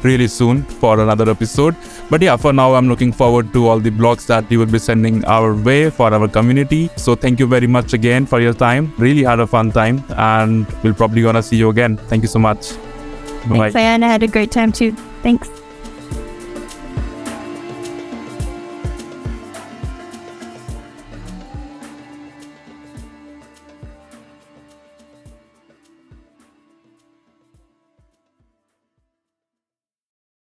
really 0.03 0.27
soon 0.27 0.63
for 0.63 0.99
another 0.99 1.29
episode. 1.29 1.75
But 2.09 2.21
yeah, 2.21 2.38
for 2.38 2.53
now, 2.53 2.73
I'm 2.75 2.88
looking 2.88 3.11
forward 3.11 3.51
to 3.53 3.67
all 3.67 3.79
the 3.79 3.91
blogs 3.91 4.25
that 4.27 4.51
you 4.51 4.59
will 4.59 4.73
be 4.77 4.79
sending 4.79 5.23
our 5.25 5.53
way 5.55 5.89
for 5.89 6.13
our 6.13 6.27
community. 6.27 6.89
So 6.95 7.15
thank 7.15 7.39
you 7.39 7.47
very 7.47 7.67
much 7.67 7.93
again 7.93 8.25
for 8.25 8.39
your 8.39 8.53
time. 8.53 8.93
Really 8.97 9.23
had 9.23 9.39
a 9.39 9.47
fun 9.47 9.71
time, 9.71 10.03
and 10.17 10.65
we'll 10.83 10.93
probably 10.93 11.21
gonna 11.21 11.43
see 11.43 11.57
you 11.57 11.69
again. 11.69 11.97
Thank 11.97 12.23
you 12.23 12.29
so 12.29 12.39
much. 12.39 12.73
Bye. 13.49 13.57
Thanks, 13.57 13.73
Diana. 13.73 14.07
I 14.07 14.09
had 14.09 14.23
a 14.23 14.27
great 14.27 14.51
time 14.51 14.71
too. 14.71 14.91
Thanks. 15.21 15.64